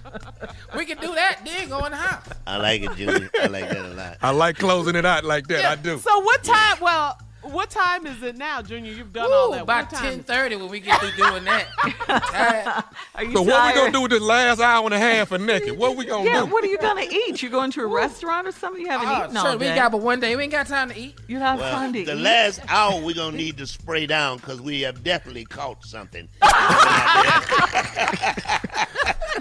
[0.77, 1.39] we can do that.
[1.45, 2.27] Then go in the house.
[2.47, 3.31] I like it, Junior.
[3.41, 4.17] I like that a lot.
[4.21, 5.65] I like closing it out like that.
[5.65, 5.99] I do.
[5.99, 6.79] So what time?
[6.81, 8.93] Well, what time is it now, Junior?
[8.93, 9.63] You've done all that.
[9.63, 11.67] about What time ten is- thirty when we get through doing that.
[12.31, 12.85] Tired.
[13.15, 15.41] Are you So what we gonna do with this last hour and a half of
[15.41, 15.77] naked?
[15.77, 16.31] What we gonna do?
[16.31, 16.53] Yeah, do?
[16.53, 17.43] what are you gonna eat?
[17.43, 18.81] You going to a restaurant or something?
[18.83, 19.67] You haven't Oh, eaten all sure, we day.
[19.71, 20.37] ain't got but one day.
[20.37, 21.15] We ain't got time to eat.
[21.29, 22.19] you have Well, time to the eat.
[22.23, 26.29] last hour we're gonna need to spray down because we have definitely caught something.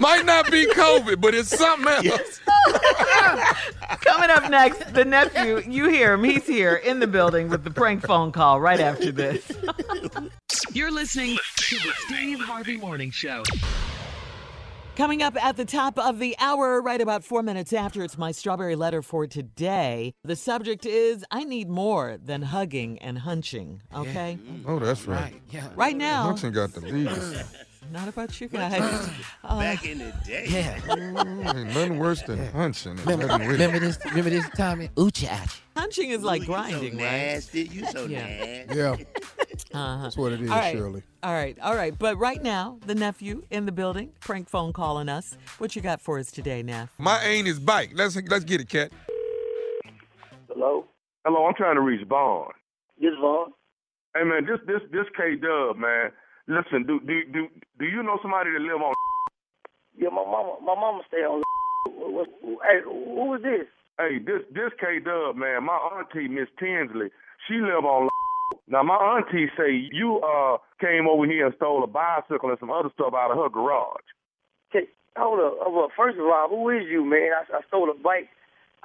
[0.00, 2.40] Might not be COVID, but it's something else.
[4.00, 5.62] Coming up next, the nephew.
[5.68, 6.24] You hear him.
[6.24, 9.50] He's here in the building with the prank phone call right after this.
[10.72, 13.42] You're listening to the Steve Harvey Morning Show.
[14.94, 18.30] Coming up at the top of the hour, right about four minutes after, it's my
[18.30, 20.12] strawberry letter for today.
[20.22, 24.38] The subject is I need more than hugging and hunching, okay?
[24.66, 25.34] Oh, that's right.
[25.50, 25.68] Yeah.
[25.76, 27.10] Right now, Hudson got the lead.
[27.90, 28.80] not about you guys.
[29.44, 30.46] Uh, Back in the day.
[30.48, 30.78] Yeah.
[31.56, 32.92] Ain't nothing worse than hunching.
[32.92, 33.98] and Remember, letting remember this?
[34.06, 34.80] Remember this time?
[34.96, 35.60] Oochie ouchie.
[35.76, 37.12] hunching is like Ooh, grinding, you so right?
[37.12, 37.62] nasty.
[37.64, 38.26] You so Yeah.
[38.26, 38.74] nasty.
[38.76, 38.96] Yeah,
[39.74, 40.02] Uh-huh.
[40.02, 40.72] that's what it is, All right.
[40.76, 41.02] Shirley.
[41.22, 41.96] All right, all right.
[41.98, 45.36] But right now, the nephew in the building, prank phone calling us.
[45.58, 46.90] What you got for us today, Neff?
[46.98, 47.90] My ain't is bike.
[47.94, 48.90] Let's let's get it, cat.
[50.48, 50.86] Hello?
[51.24, 52.50] Hello, I'm trying to reach Vaughn.
[53.00, 53.52] This Vaughn?
[54.16, 56.10] Hey man, this this this K Dub, man.
[56.48, 58.94] Listen, do do do do you know somebody that live on
[59.96, 61.42] Yeah, my mama, my mama stay on.
[61.86, 62.28] What,
[62.66, 63.68] hey, who is this?
[63.98, 67.10] Hey, this this K Dub, man, my auntie Miss Tinsley,
[67.48, 68.08] she live on
[68.68, 72.70] now my auntie say you uh came over here and stole a bicycle and some
[72.70, 74.06] other stuff out of her garage.
[74.70, 75.66] Okay, hold up.
[75.66, 77.30] Uh, well, first of all, who is you, man?
[77.36, 78.28] I, I stole a bike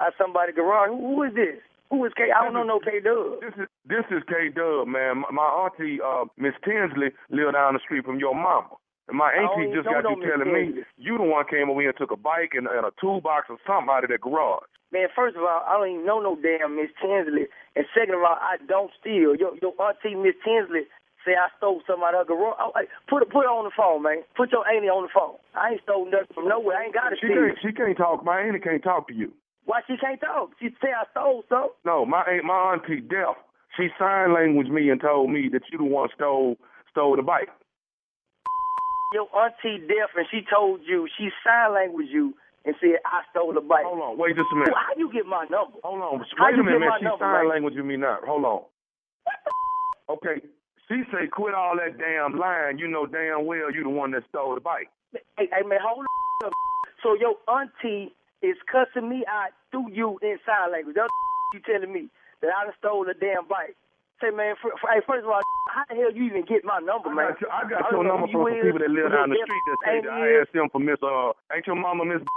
[0.00, 0.90] out somebody's garage.
[0.90, 1.60] Who, who is this?
[1.90, 2.28] Who is K?
[2.28, 3.40] I don't know no K Dub.
[3.40, 5.24] This is this is K Dub, man.
[5.24, 8.76] My, my auntie uh Miss Tinsley live down the street from your mama.
[9.08, 11.90] And my auntie even just got you telling me you the one came over here
[11.90, 14.68] and took a bike and, and a toolbox or something out of that garage.
[14.92, 17.48] Man, first of all, I don't even know no damn Miss Tinsley.
[17.76, 19.32] And second of all, I don't steal.
[19.36, 20.84] Your your auntie Miss Tinsley
[21.24, 22.60] say I stole something out of her garage.
[22.60, 24.28] Oh, hey, put put her on the phone, man.
[24.36, 25.40] Put your auntie on the phone.
[25.56, 26.76] I ain't stole nothing from nowhere.
[26.76, 27.48] I ain't got to She steal.
[27.48, 28.24] can't she can't talk.
[28.24, 29.32] My auntie can't talk to you.
[29.68, 30.56] Why she can't talk?
[30.58, 31.76] She say I stole something.
[31.84, 33.36] No, my aunt, my auntie deaf.
[33.76, 36.56] She sign language me and told me that you the one stole
[36.90, 37.52] stole the bike.
[39.12, 42.32] Your auntie deaf, and she told you she sign language you
[42.64, 43.84] and said I stole the bike.
[43.84, 44.72] Hold on, wait just a minute.
[44.72, 45.76] How you get my number?
[45.84, 46.92] Hold on, How wait you a minute, man.
[47.00, 47.48] She number, sign man?
[47.52, 48.24] language with me not.
[48.24, 48.62] Hold on.
[50.08, 50.40] Okay,
[50.88, 52.78] she say quit all that damn lying.
[52.78, 54.88] You know damn well you the one that stole the bike.
[55.12, 56.06] Hey, hey man, hold
[56.46, 56.52] up.
[57.02, 60.96] So your auntie is cussing me out through you in sign language.
[60.96, 61.10] That's
[61.54, 62.08] you telling me
[62.42, 63.74] that I done stole the damn bike.
[64.20, 65.40] Say, man, for, for, hey, first of all,
[65.74, 67.34] how the hell you even get my number, man?
[67.38, 69.64] I got, your- I got your number from some people that live down the street
[69.70, 72.22] that say that I asked them for Miss uh ain't your mama Miss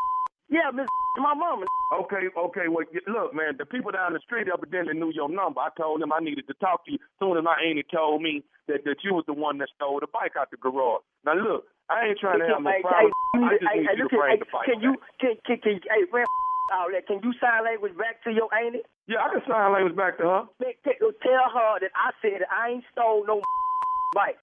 [0.51, 0.85] Yeah, Miss
[1.17, 1.65] my mama.
[2.05, 5.59] Okay, okay, well look man, the people down the street evidently knew your number.
[5.59, 6.99] I told them I needed to talk to you.
[7.19, 10.07] Soon as my auntie told me that, that you was the one that stole the
[10.13, 11.01] bike out the garage.
[11.25, 13.11] Now look, I ain't trying to have no problem.
[13.11, 14.65] hey, I just need hey, you to at- bring hey, the bike.
[14.71, 16.25] Can you, can, can, can, hey, man,
[16.71, 17.03] all that.
[17.07, 18.81] Can you sign language back to your auntie?
[19.11, 20.43] Yeah, I can sign language back to her.
[20.63, 23.43] Man, uh, Tell her that I said I ain't stole no
[24.15, 24.39] bike.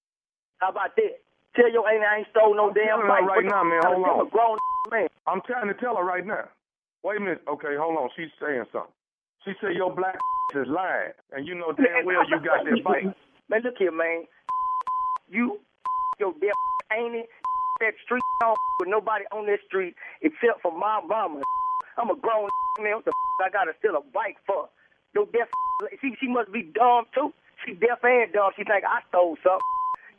[0.60, 1.24] How about that?
[1.56, 3.24] Tell your auntie I ain't stole no I'm damn bike.
[3.24, 3.80] right now, man.
[3.82, 4.26] Hold I'm on.
[4.26, 4.56] a grown
[4.92, 5.08] man.
[5.26, 6.48] I'm trying to tell her right now.
[7.02, 7.42] Wait a minute.
[7.48, 8.10] Okay, hold on.
[8.16, 8.92] She's saying something.
[9.46, 10.18] She said your black
[10.54, 13.08] is lying, and you know damn well you got that bike.
[13.48, 14.24] Man, look here, man.
[15.30, 15.58] You,
[16.20, 16.52] your damn
[16.92, 17.24] auntie,
[17.80, 18.22] that street
[18.80, 21.42] with nobody on that street except for my mama.
[21.98, 22.48] I'm a grown
[22.80, 22.96] man.
[22.96, 24.68] What the I gotta steal a bike for?
[25.14, 25.48] No deaf.
[26.00, 27.32] She she must be dumb too.
[27.64, 28.50] She deaf and dumb.
[28.56, 29.62] She think I stole something.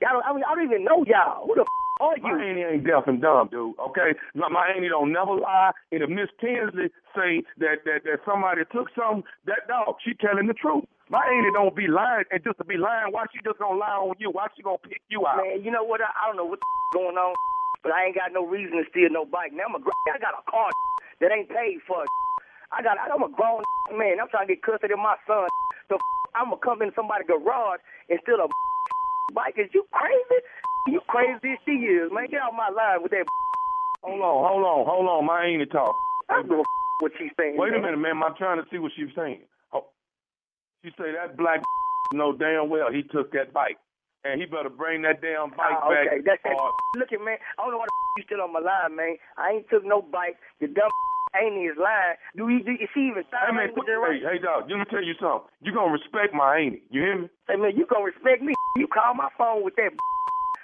[0.01, 1.43] Y'all don't, I mean, I don't even know y'all.
[1.47, 1.65] Who the
[1.99, 2.23] are you?
[2.23, 3.75] My auntie ain't deaf and dumb, dude.
[3.91, 5.71] Okay, my, my auntie don't never lie.
[5.91, 10.47] And if Miss Tinsley say that that that somebody took something, that dog, she telling
[10.47, 10.87] the truth.
[11.11, 13.97] My auntie don't be lying, and just to be lying, why she just gonna lie
[13.99, 14.31] on you?
[14.31, 15.43] Why she gonna pick you out?
[15.43, 15.99] Man, you know what?
[15.99, 16.61] I, I don't know what's
[16.93, 17.33] going on,
[17.83, 19.51] but I ain't got no reason to steal no bike.
[19.53, 20.69] Now I'm a I got a car
[21.21, 22.03] that ain't paid for.
[22.71, 23.63] I got I'm a grown
[23.95, 24.19] man.
[24.19, 25.47] I'm trying to get custody of my son.
[25.89, 25.97] So
[26.35, 28.47] I'm gonna come in somebody's garage and steal a
[29.33, 29.55] bike.
[29.57, 30.39] Is you crazy?
[30.87, 32.27] You crazy as she is, man.
[32.29, 33.25] Get out my line with that.
[34.03, 35.25] Hold on, hold on, hold on.
[35.25, 35.93] My auntie talk.
[36.29, 36.63] I don't give a
[36.99, 37.57] what she's saying.
[37.57, 38.21] Wait a minute, man.
[38.23, 39.41] I'm trying to see what she's saying.
[39.73, 39.87] Oh,
[40.83, 41.61] she say that black
[42.13, 43.77] know damn well he took that bike,
[44.25, 46.25] and he better bring that damn bike Ah, okay, back.
[46.25, 46.55] that's that.
[46.99, 47.37] Look at man.
[47.57, 49.15] I don't know why the you still on my line, man.
[49.37, 50.35] I ain't took no bike.
[50.59, 50.91] The dumb
[51.39, 52.17] ain't his line.
[52.35, 52.59] Do he?
[52.65, 54.19] Do, is she even Hey man, put, right?
[54.19, 55.47] hey, hey dog, let me tell you something.
[55.61, 56.83] You gonna respect my auntie.
[56.91, 57.27] You hear me?
[57.47, 58.53] Hey man, you gonna respect me?
[58.75, 59.93] You call my phone with that?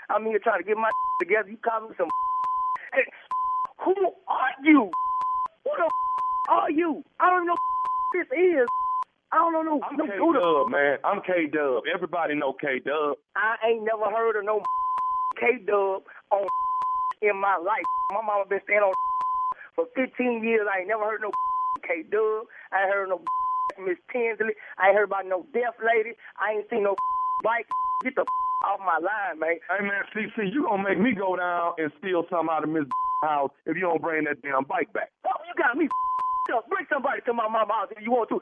[0.09, 0.89] I'm here trying to get my
[1.21, 1.49] together.
[1.49, 2.09] You call me some?
[2.93, 3.03] Hey,
[3.83, 3.91] who
[4.27, 4.89] are you?
[5.65, 5.89] Who the
[6.53, 7.03] are you?
[7.19, 8.67] I don't know what this is.
[9.35, 9.75] I don't know no.
[9.83, 10.95] I'm no K who the Dub, man.
[11.03, 11.83] I'm K Dub.
[11.91, 13.19] Everybody know K Dub.
[13.35, 14.63] I ain't never heard of no
[15.39, 16.47] K Dub on
[17.21, 17.83] in my life.
[18.15, 18.95] My mama been staying on
[19.75, 20.63] for 15 years.
[20.71, 21.35] I ain't never heard no
[21.83, 22.47] K Dub.
[22.71, 23.19] I ain't heard no
[23.83, 24.55] Miss Tinsley.
[24.79, 26.15] I ain't heard about no deaf lady.
[26.39, 26.95] I ain't seen no
[27.43, 27.67] bike.
[28.07, 28.23] Get the
[28.63, 29.59] off my line, man.
[29.67, 32.71] Hey man, CC, see, you gonna make me go down and steal something out of
[32.71, 32.87] Miss
[33.19, 35.11] house if you don't bring that damn bike back.
[35.27, 35.91] Oh, you got me
[36.53, 36.69] up.
[36.69, 38.39] Bring somebody to my mama house if you want to.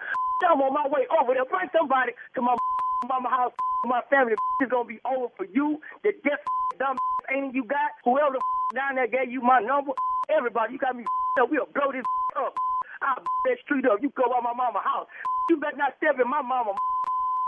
[0.49, 1.45] I'm on my way over there.
[1.45, 2.55] Bring somebody to my
[3.07, 3.53] mama house.
[3.85, 4.31] My family
[4.63, 5.79] is gonna be over for you.
[6.07, 6.39] The deaf
[6.79, 6.95] dumb
[7.35, 7.91] ain't you got?
[8.07, 8.41] Whoever the
[8.75, 9.91] down there gave you my number,
[10.31, 11.03] everybody, you got me
[11.35, 11.51] up.
[11.51, 12.07] We'll blow this
[12.39, 12.55] up.
[13.03, 13.99] I'll that street up.
[14.01, 15.07] You go by my mama house.
[15.49, 16.73] You better not step in my mama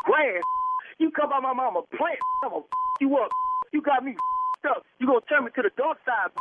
[0.03, 0.43] grass.
[0.99, 2.19] You come by my mama plant.
[2.43, 2.67] I'm gonna
[2.99, 3.31] you up.
[3.71, 4.15] You got me
[4.67, 4.83] up.
[4.99, 6.35] You gonna turn me to the dark side.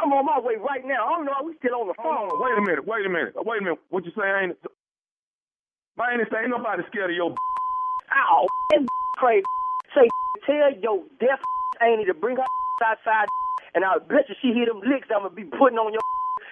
[0.00, 1.06] I'm on my way right now.
[1.06, 1.36] I don't know.
[1.44, 2.32] We still on the phone.
[2.40, 3.80] Wait a minute, wait a minute, wait a minute.
[3.90, 4.24] What you say?
[4.24, 4.56] Ain't.
[5.98, 7.34] I ain't say ain't nobody scared of your.
[8.12, 8.82] Ow, that
[9.16, 9.44] crazy.
[9.94, 10.06] Say,
[10.46, 11.42] tell your deaf
[11.82, 12.46] auntie to bring her
[12.84, 13.26] outside,
[13.74, 16.02] and I'll bet you she hear them licks I'm gonna be putting on your.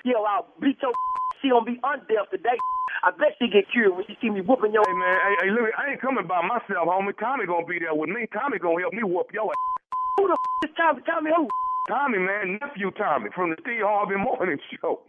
[0.04, 0.92] Yo, I'll beat your.
[1.40, 2.58] She gonna be undeaf today.
[3.06, 4.82] I bet she get curious when she see me whooping your.
[4.86, 7.14] Hey man, hey, hey look, I ain't coming by myself, homie.
[7.18, 8.26] Tommy gonna be there with me.
[8.34, 9.54] Tommy gonna help me whoop your.
[10.18, 11.02] Who the f- is Tommy?
[11.06, 11.46] Tommy who?
[11.88, 15.00] Tommy, man, nephew Tommy from the Steve Harvey Morning Show.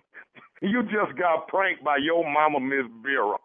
[0.62, 3.38] You just got pranked by your mama, Miss Vera.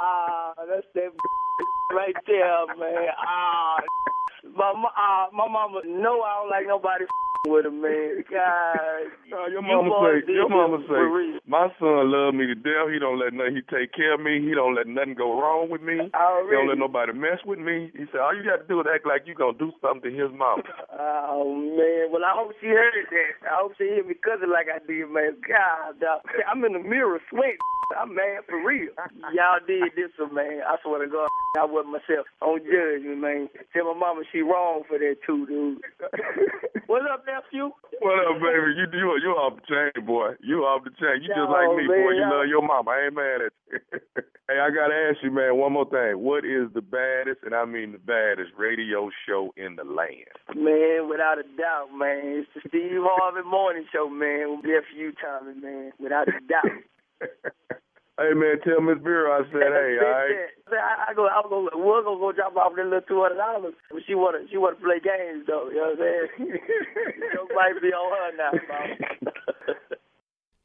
[0.00, 1.12] Ah, that's that
[1.92, 3.08] right there, man.
[3.18, 3.80] Ah,
[4.56, 7.04] my uh, my mama know I don't like nobody
[7.46, 8.24] with her, man.
[8.30, 11.38] God, Uh, your mama boys say, your mama this for real.
[11.38, 12.92] say, my son love me to death.
[12.92, 13.56] He don't let nothing.
[13.56, 14.40] He take care of me.
[14.44, 16.10] He don't let nothing go wrong with me.
[16.50, 17.90] He don't let nobody mess with me.
[17.96, 20.10] He said, all you got to do is act like you gonna do something to
[20.10, 20.62] his mama.
[21.30, 23.48] Oh man, well I hope she heard that.
[23.48, 25.38] I hope she hear me cussing like I did, man.
[25.46, 26.20] God, dog.
[26.50, 27.62] I'm in the mirror sweating.
[27.96, 28.90] I'm mad for real.
[29.32, 30.60] Y'all did this one, man.
[30.66, 31.28] I swear to God,
[31.58, 32.26] I wasn't myself.
[32.40, 33.48] Don't judge me, man.
[33.72, 35.80] Tell my mama she wrong for that too, dude.
[36.86, 37.70] What's up, nephew?
[38.02, 38.74] What up, baby?
[38.74, 40.34] You you you off the chain, boy.
[40.42, 41.22] You off the chain.
[41.22, 41.94] You just like me, boy.
[41.94, 42.90] man, You y'all- love your mama.
[42.90, 43.78] I ain't mad at you.
[44.50, 46.18] hey, I gotta ask you, man, one more thing.
[46.18, 50.26] What is the baddest, and I mean the baddest, radio show in the land?
[50.54, 52.42] Man, without a doubt, man.
[52.42, 54.62] It's the Steve Harvey Morning Show, man.
[54.64, 55.92] Nephew Tommy, man.
[56.00, 56.72] Without a doubt.
[58.20, 60.36] Hey, man, tell Miss Vera I said, hey, all right.
[60.76, 63.72] I, I go, I'm gonna, we're gonna go drop off that little two hundred dollars.
[63.90, 65.70] But she wanna, she wanna play games though.
[65.70, 66.58] You know what I'm saying?
[67.32, 69.32] Joke might be on her now, bro.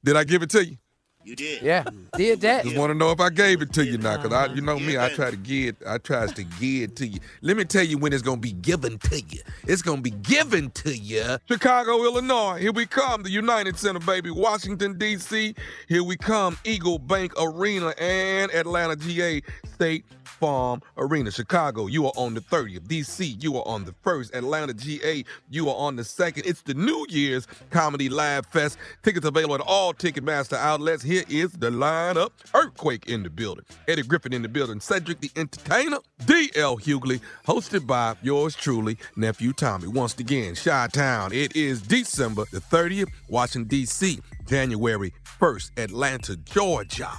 [0.03, 0.77] Did I give it to you?
[1.26, 1.63] You did.
[1.63, 2.65] Yeah, did that.
[2.65, 4.78] Just want to know if I gave it to you now, cause I, you know
[4.78, 7.19] me, I try to give, I tries to give it to you.
[7.41, 9.41] Let me tell you when it's gonna be given to you.
[9.63, 11.38] It's gonna be given to you.
[11.47, 12.59] Chicago, Illinois.
[12.59, 14.30] Here we come, the United Center, baby.
[14.30, 15.55] Washington D.C.
[15.88, 19.41] Here we come, Eagle Bank Arena and Atlanta, GA
[19.73, 20.05] State
[20.39, 21.31] Farm Arena.
[21.31, 22.88] Chicago, you are on the 30th.
[22.88, 24.36] DC, you are on the 1st.
[24.36, 26.45] Atlanta, GA, you are on the 2nd.
[26.45, 28.77] It's the New Year's Comedy Live Fest.
[29.03, 31.03] Tickets available at all Ticketmaster outlets.
[31.03, 32.31] Here is the lineup.
[32.53, 33.65] Earthquake in the building.
[33.88, 34.79] Eddie Griffin in the building.
[34.79, 35.97] Cedric the Entertainer.
[36.25, 36.77] D.L.
[36.77, 37.21] Hughley.
[37.47, 39.88] Hosted by yours truly, Nephew Tommy.
[39.88, 41.31] Once again, Chi-Town.
[41.31, 43.09] It is December the 30th.
[43.29, 44.19] Washington, D.C.
[44.45, 45.71] January 1st.
[45.77, 47.11] Atlanta, Georgia.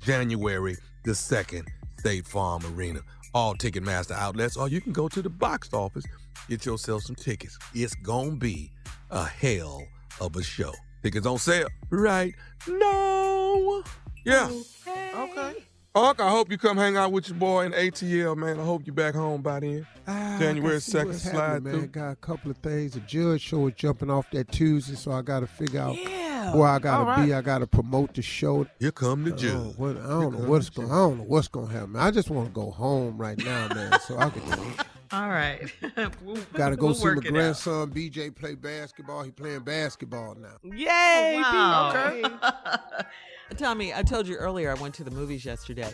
[0.00, 1.66] January the 2nd.
[2.00, 3.00] State Farm Arena.
[3.34, 6.04] All Ticketmaster outlets, or you can go to the box office,
[6.48, 7.58] get yourself some tickets.
[7.74, 8.72] It's gonna be
[9.10, 9.84] a hell
[10.18, 10.72] of a show.
[11.02, 12.34] Tickets on sale right
[12.66, 13.82] now.
[14.24, 14.50] Yeah.
[15.14, 15.54] Okay.
[15.94, 18.58] Unc, I hope you come hang out with your boy in ATL, man.
[18.58, 19.86] I hope you back home by then.
[20.08, 21.86] Ah, January I can see 2nd, slide happening, through.
[21.88, 22.92] Got a couple of things.
[22.94, 26.29] The judge show is jumping off that Tuesday, so I got to figure out Yeah.
[26.54, 27.34] Where I got to All be.
[27.34, 28.66] I got to promote the show.
[28.78, 29.52] Here come the I judge.
[29.52, 30.90] don't what, I don't know what's going.
[30.90, 31.96] I don't know what's going to happen.
[31.96, 33.98] I just want to go home right now, man.
[34.00, 34.42] So I can.
[35.12, 35.60] All right.
[36.54, 37.32] Got to go We'll see my work it out.
[37.32, 39.22] grandson BJ play basketball.
[39.24, 40.56] He playing basketball now.
[40.62, 41.40] Yay!
[41.42, 41.90] Wow.
[41.90, 42.24] Okay.
[43.56, 45.92] Tommy, I told you earlier I went to the movies yesterday.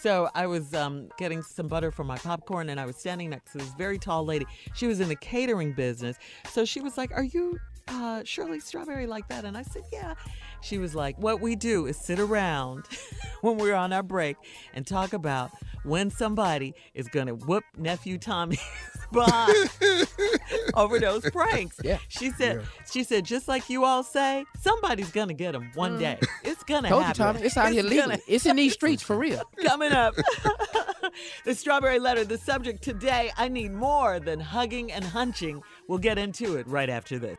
[0.00, 3.52] So I was um, getting some butter for my popcorn, and I was standing next
[3.52, 4.46] to this very tall lady.
[4.74, 6.16] She was in the catering business.
[6.50, 7.58] So she was like, Are you
[7.90, 9.44] uh, Shirley Strawberry like that?
[9.44, 10.14] And I said, Yeah.
[10.60, 12.84] She was like, What we do is sit around
[13.42, 14.36] when we're on our break
[14.74, 15.50] and talk about
[15.84, 18.60] when somebody is going to whoop nephew Tommy's
[19.12, 19.70] behind
[20.74, 21.76] over those pranks.
[21.82, 21.98] Yeah.
[22.08, 26.18] She said, she said, just like you all say, somebody's gonna get them one day.
[26.44, 27.24] It's gonna Told you, happen.
[27.36, 27.42] Tommy.
[27.42, 29.42] It's out here gonna- It's in these streets for real.
[29.64, 30.14] Coming up,
[31.46, 32.24] the strawberry letter.
[32.24, 35.62] The subject today: I need more than hugging and hunching.
[35.88, 37.38] We'll get into it right after this.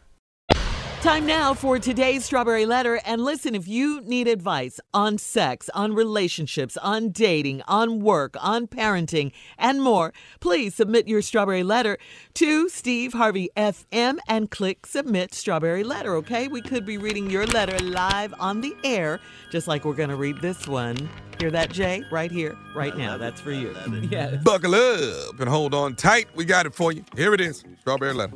[1.01, 3.01] Time now for today's Strawberry Letter.
[3.03, 8.67] And listen, if you need advice on sex, on relationships, on dating, on work, on
[8.67, 11.97] parenting, and more, please submit your Strawberry Letter
[12.35, 16.47] to Steve Harvey FM and click Submit Strawberry Letter, okay?
[16.47, 20.15] We could be reading your letter live on the air, just like we're going to
[20.15, 21.09] read this one.
[21.39, 22.03] Hear that, Jay?
[22.11, 23.17] Right here, right now.
[23.17, 23.75] That's for you.
[24.07, 24.43] Yes.
[24.43, 26.27] Buckle up and hold on tight.
[26.35, 27.03] We got it for you.
[27.15, 27.63] Here it is.
[27.79, 28.33] Strawberry letter.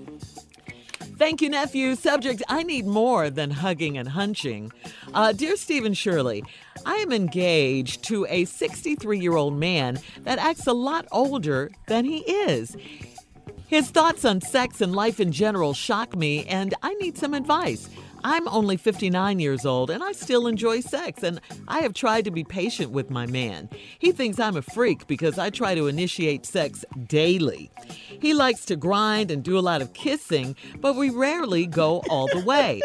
[1.18, 1.96] Thank you, nephew.
[1.96, 4.74] Subject I need more than hugging and hunching.
[5.14, 6.44] Uh, dear Stephen Shirley,
[6.86, 12.04] I am engaged to a 63 year old man that acts a lot older than
[12.04, 12.76] he is.
[13.68, 17.90] His thoughts on sex and life in general shock me, and I need some advice.
[18.28, 22.32] I'm only 59 years old and I still enjoy sex, and I have tried to
[22.32, 23.70] be patient with my man.
[24.00, 27.70] He thinks I'm a freak because I try to initiate sex daily.
[28.20, 32.28] He likes to grind and do a lot of kissing, but we rarely go all
[32.34, 32.82] the way.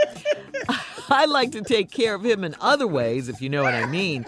[1.09, 3.87] I like to take care of him in other ways, if you know what I
[3.87, 4.27] mean.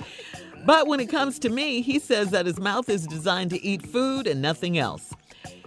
[0.64, 3.84] But when it comes to me, he says that his mouth is designed to eat
[3.84, 5.12] food and nothing else.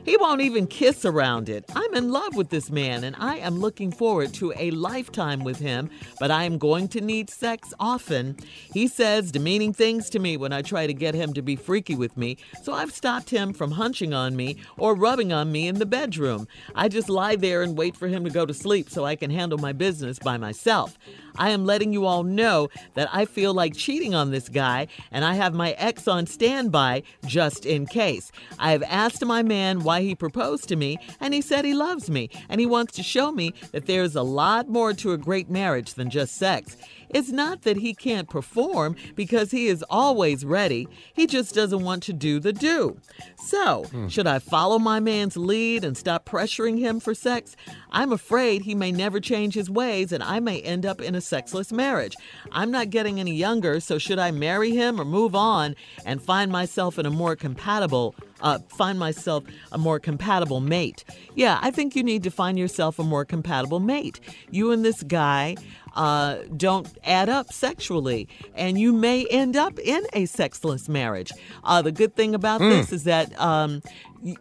[0.06, 1.66] He won't even kiss around it.
[1.76, 5.58] I'm in love with this man and I am looking forward to a lifetime with
[5.58, 5.90] him,
[6.20, 8.38] but I am going to need sex often.
[8.72, 11.96] He says demeaning things to me when I try to get him to be freaky
[11.96, 15.80] with me, so I've stopped him from hunching on me or rubbing on me in
[15.80, 16.48] the bedroom.
[16.76, 19.32] I just lie there and wait for him to go to sleep so I can
[19.32, 21.00] handle my business by myself.
[21.38, 25.26] I am letting you all know that I feel like cheating on this guy and
[25.26, 28.32] I have my ex on standby just in case.
[28.60, 32.10] I have asked my man why he proposed to me and he said he loves
[32.10, 35.50] me and he wants to show me that there's a lot more to a great
[35.50, 36.78] marriage than just sex.
[37.10, 40.88] It's not that he can't perform because he is always ready.
[41.14, 43.00] He just doesn't want to do the do.
[43.38, 44.08] So, hmm.
[44.08, 47.56] should I follow my man's lead and stop pressuring him for sex?
[47.92, 51.22] I'm afraid he may never change his ways and I may end up in a
[51.22, 52.16] sexless marriage.
[52.52, 55.76] I'm not getting any younger, so should I marry him or move on
[56.06, 61.04] and find myself in a more compatible uh, find myself a more compatible mate.
[61.36, 64.20] Yeah, I think you need to find yourself a more compatible mate.
[64.52, 65.56] You and this guy
[65.96, 71.32] uh, don't add up sexually, and you may end up in a sexless marriage.
[71.64, 72.70] Uh, the good thing about Mm.
[72.70, 73.82] this is that um,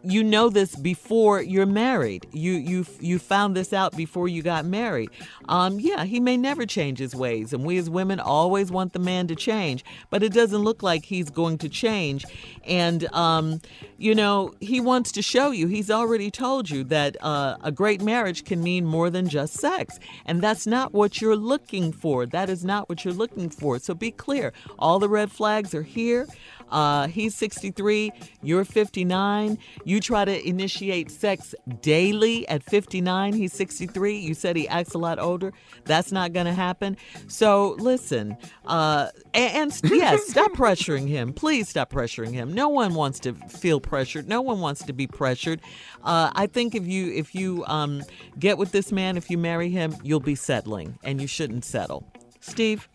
[0.03, 2.25] you know this before you're married.
[2.31, 5.11] You you you found this out before you got married.
[5.47, 8.99] Um, yeah, he may never change his ways, and we as women always want the
[8.99, 12.25] man to change, but it doesn't look like he's going to change.
[12.63, 13.61] And um,
[13.97, 15.67] you know, he wants to show you.
[15.67, 19.99] He's already told you that uh, a great marriage can mean more than just sex,
[20.25, 22.25] and that's not what you're looking for.
[22.25, 23.77] That is not what you're looking for.
[23.77, 24.51] So be clear.
[24.79, 26.27] All the red flags are here.
[26.69, 28.11] Uh, he's 63,
[28.41, 29.57] you're 59.
[29.83, 34.17] You try to initiate sex daily at 59, he's 63.
[34.17, 35.53] You said he acts a lot older.
[35.85, 36.97] That's not going to happen.
[37.27, 41.33] So listen, uh, and, and yes, stop pressuring him.
[41.33, 42.53] Please stop pressuring him.
[42.53, 44.27] No one wants to feel pressured.
[44.27, 45.61] No one wants to be pressured.
[46.03, 48.03] Uh, I think if you if you um,
[48.39, 52.11] get with this man, if you marry him, you'll be settling, and you shouldn't settle.
[52.39, 52.87] Steve.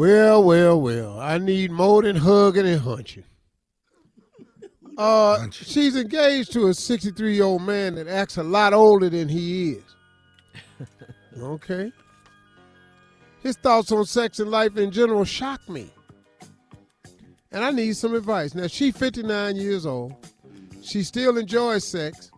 [0.00, 1.20] Well, well, well.
[1.20, 3.24] I need more than hugging and hunching.
[4.98, 9.28] Uh, she's engaged to a 63 year old man that acts a lot older than
[9.28, 9.84] he is.
[11.38, 11.92] Okay.
[13.42, 15.90] His thoughts on sex and life in general shock me.
[17.52, 18.54] And I need some advice.
[18.54, 20.14] Now, she's 59 years old.
[20.82, 22.30] She still enjoys sex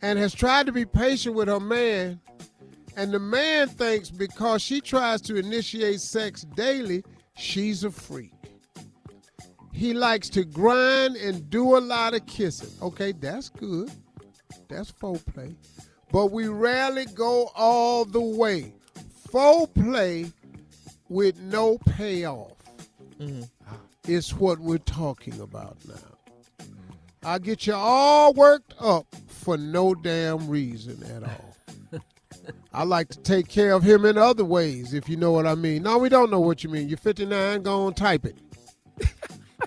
[0.00, 2.20] and has tried to be patient with her man.
[2.98, 7.04] And the man thinks because she tries to initiate sex daily,
[7.36, 8.32] she's a freak.
[9.72, 12.72] He likes to grind and do a lot of kissing.
[12.82, 13.92] Okay, that's good.
[14.66, 15.54] That's foreplay.
[16.10, 18.72] But we rarely go all the way.
[19.28, 20.32] Foreplay
[21.08, 22.56] with no payoff
[23.20, 23.42] mm-hmm.
[24.08, 26.66] is what we're talking about now.
[27.22, 31.47] I get you all worked up for no damn reason at all.
[32.78, 35.56] I like to take care of him in other ways, if you know what I
[35.56, 35.82] mean.
[35.82, 36.88] No, we don't know what you mean.
[36.88, 38.38] You're 59, go on, type it.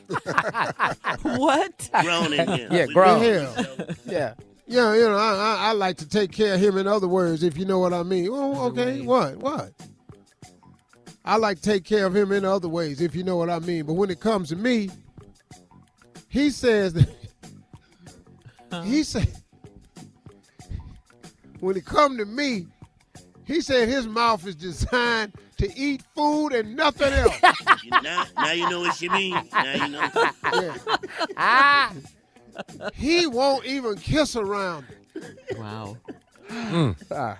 [1.22, 1.90] what?
[2.04, 2.70] Grown in here.
[2.72, 3.22] Yeah, We grown.
[3.22, 3.66] Yeah.
[4.06, 4.34] Yeah.
[4.66, 7.44] Yeah, you know, I, I, I like to take care of him in other words,
[7.44, 8.30] if you know what I mean.
[8.32, 9.74] Oh, okay, what, what?
[11.26, 13.60] I like to take care of him in other ways, if you know what I
[13.60, 13.88] mean.
[13.88, 14.90] But when it comes to me,
[16.30, 17.10] he says that
[18.86, 19.28] he said
[21.60, 22.68] when it come to me,
[23.52, 27.36] he said his mouth is designed to eat food and nothing else.
[28.04, 29.52] Now, now you know what she means.
[29.52, 30.10] Now you know.
[31.36, 31.92] Yeah.
[32.94, 34.86] he won't even kiss around.
[35.58, 35.98] Wow.
[37.12, 37.38] Ah.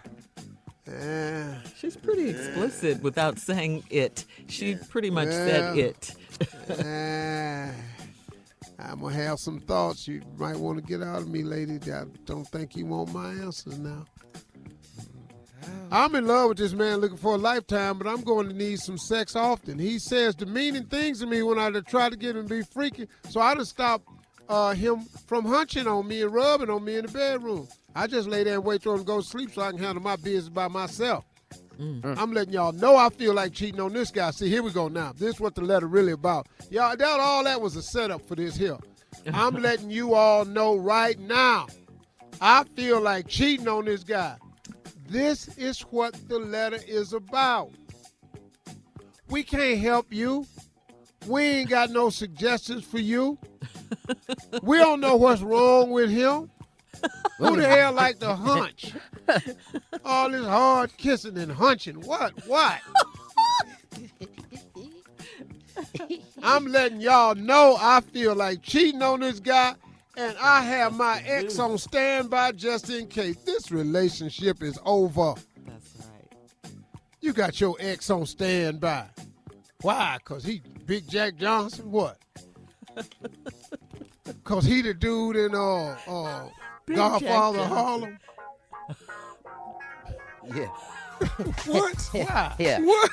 [0.88, 1.56] Yeah.
[1.78, 4.26] She's pretty explicit without saying it.
[4.48, 6.16] She pretty much said it.
[6.70, 7.72] Ah,
[8.80, 11.80] I'm gonna have some thoughts you might want to get out of me, lady.
[11.92, 14.06] I don't think you want my answers now.
[15.92, 18.80] I'm in love with this man looking for a lifetime, but I'm going to need
[18.80, 19.78] some sex often.
[19.78, 23.08] He says demeaning things to me when I try to get him to be freaky,
[23.30, 24.02] so I just stop
[24.50, 27.68] uh, him from hunching on me and rubbing on me in the bedroom.
[27.96, 29.80] I just lay there and wait for him to go to sleep so I can
[29.80, 31.26] handle my business by myself.
[32.20, 34.32] I'm letting y'all know I feel like cheating on this guy.
[34.32, 35.14] See, here we go now.
[35.14, 36.48] This is what the letter really about.
[36.70, 38.78] Y'all, that all that was a setup for this here.
[39.34, 41.68] I'm letting you all know right now.
[42.40, 44.36] I feel like cheating on this guy.
[45.12, 47.70] This is what the letter is about.
[49.30, 50.48] We can't help you.
[51.28, 53.38] We ain't got no suggestions for you.
[54.64, 56.50] We don't know what's wrong with him.
[57.40, 58.94] Who the hell like to hunch?
[60.06, 61.96] All this hard kissing and hunching.
[62.02, 62.34] What?
[62.48, 62.80] What?
[66.44, 69.76] I'm letting y'all know I feel like cheating on this guy,
[70.18, 73.38] and I have my ex on standby just in case.
[73.38, 75.34] This relationship is over.
[75.66, 76.74] That's right.
[77.22, 79.06] You got your ex on standby.
[79.82, 80.18] Why?
[80.24, 81.90] Cause he Big Jack Johnson?
[81.92, 82.18] What?
[84.44, 86.48] Cause he the dude in uh uh
[86.86, 87.76] Big Jack Godfather Johnson.
[87.78, 88.18] Harlem?
[90.56, 90.68] Yeah.
[91.68, 92.10] What?
[92.14, 92.56] Why?
[92.58, 92.80] Yeah.
[92.82, 93.12] What?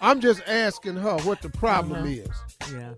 [0.00, 2.08] I'm just asking her what the problem Uh-huh.
[2.08, 2.72] is.
[2.72, 2.94] Yeah.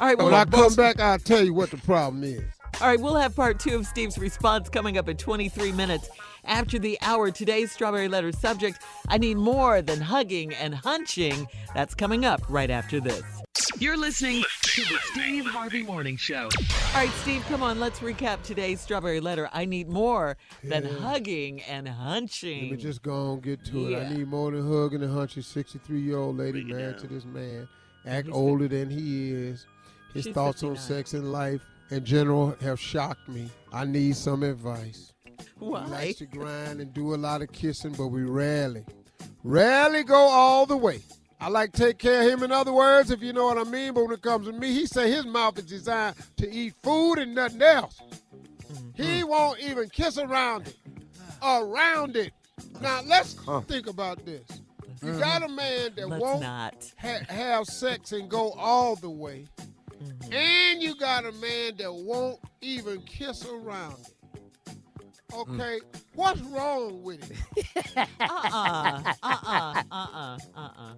[0.00, 0.18] All right.
[0.18, 2.42] When I come back, I'll tell you what the problem is.
[2.80, 6.08] All right, we'll have part two of Steve's response coming up in 23 minutes
[6.46, 7.30] after the hour.
[7.30, 8.78] Today's Strawberry Letter subject
[9.08, 11.46] I need more than hugging and hunching.
[11.74, 13.22] That's coming up right after this.
[13.78, 16.44] You're listening to the Steve Harvey Morning Show.
[16.44, 17.78] All right, Steve, come on.
[17.78, 19.50] Let's recap today's Strawberry Letter.
[19.52, 20.92] I need more than Yeah.
[21.00, 22.70] hugging and hunching.
[22.70, 23.98] Let me just go on get to it.
[24.06, 25.42] I need more than hugging and hunching.
[25.42, 27.68] 63 year old lady married to this man,
[28.06, 29.66] act older than he is.
[30.14, 33.48] His She's thoughts on sex and life in general have shocked me.
[33.72, 35.12] I need some advice.
[35.58, 35.84] Why?
[35.84, 38.84] He likes to grind and do a lot of kissing, but we rarely,
[39.44, 41.00] rarely go all the way.
[41.40, 43.64] I like to take care of him in other words, if you know what I
[43.64, 43.94] mean.
[43.94, 47.14] But when it comes to me, he say his mouth is designed to eat food
[47.18, 47.98] and nothing else.
[48.72, 49.02] Mm-hmm.
[49.02, 50.76] He won't even kiss around it.
[51.42, 52.32] Around it.
[52.82, 53.60] Now let's Huh.
[53.62, 54.42] think about this.
[55.02, 55.18] You Mhm.
[55.20, 59.46] got a man that Let's won't ha- have sex and go all the way,
[60.02, 60.32] Mm-hmm.
[60.32, 64.74] and you got a man that won't even kiss around it.
[65.32, 65.78] Okay,
[66.14, 67.36] what's wrong with it?
[67.96, 69.02] Uh-uh.
[69.22, 69.22] Uh-uh.
[69.22, 69.82] Uh-uh.
[69.92, 70.38] Uh-uh.
[70.56, 70.94] Uh-uh.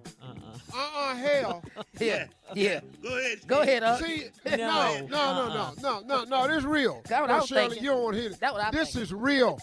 [0.73, 1.63] Uh-uh, hell.
[1.99, 2.25] Yeah.
[2.55, 2.79] Yeah.
[3.03, 3.37] Go ahead.
[3.45, 3.97] Go ahead, huh?
[3.97, 4.57] See, No.
[4.57, 7.01] no, no, no, no, no, no, no, this real.
[7.07, 7.83] That's what no, I was Shirley, thinking.
[7.83, 8.39] you don't want to hear it.
[8.39, 9.01] That's what I'm This thinking.
[9.03, 9.59] is real.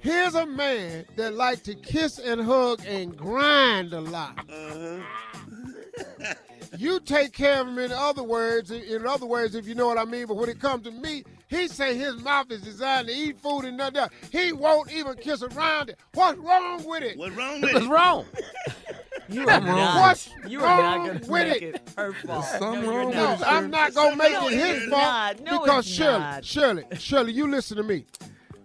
[0.00, 4.38] Here's a man that like to kiss and hug and grind a lot.
[4.50, 6.34] Uh-huh.
[6.78, 9.98] You take care of him in other words, in other words, if you know what
[9.98, 10.26] I mean.
[10.28, 13.62] But when it comes to me, he say his mouth is designed to eat food
[13.64, 14.12] and nothing else.
[14.30, 15.98] He won't even kiss around it.
[16.14, 17.18] What's wrong with it?
[17.18, 17.88] What's wrong with What's it?
[17.88, 18.26] wrong?
[19.30, 20.00] You are What's not.
[20.00, 21.74] What's You are not going to with make it?
[21.74, 22.44] it her fault.
[22.46, 23.52] something no, wrong No, with not.
[23.52, 25.40] I'm not gonna make No, it his fault not.
[25.40, 26.44] No, because it's Shirley, not.
[26.46, 28.06] Shirley, Shirley, you listen to me.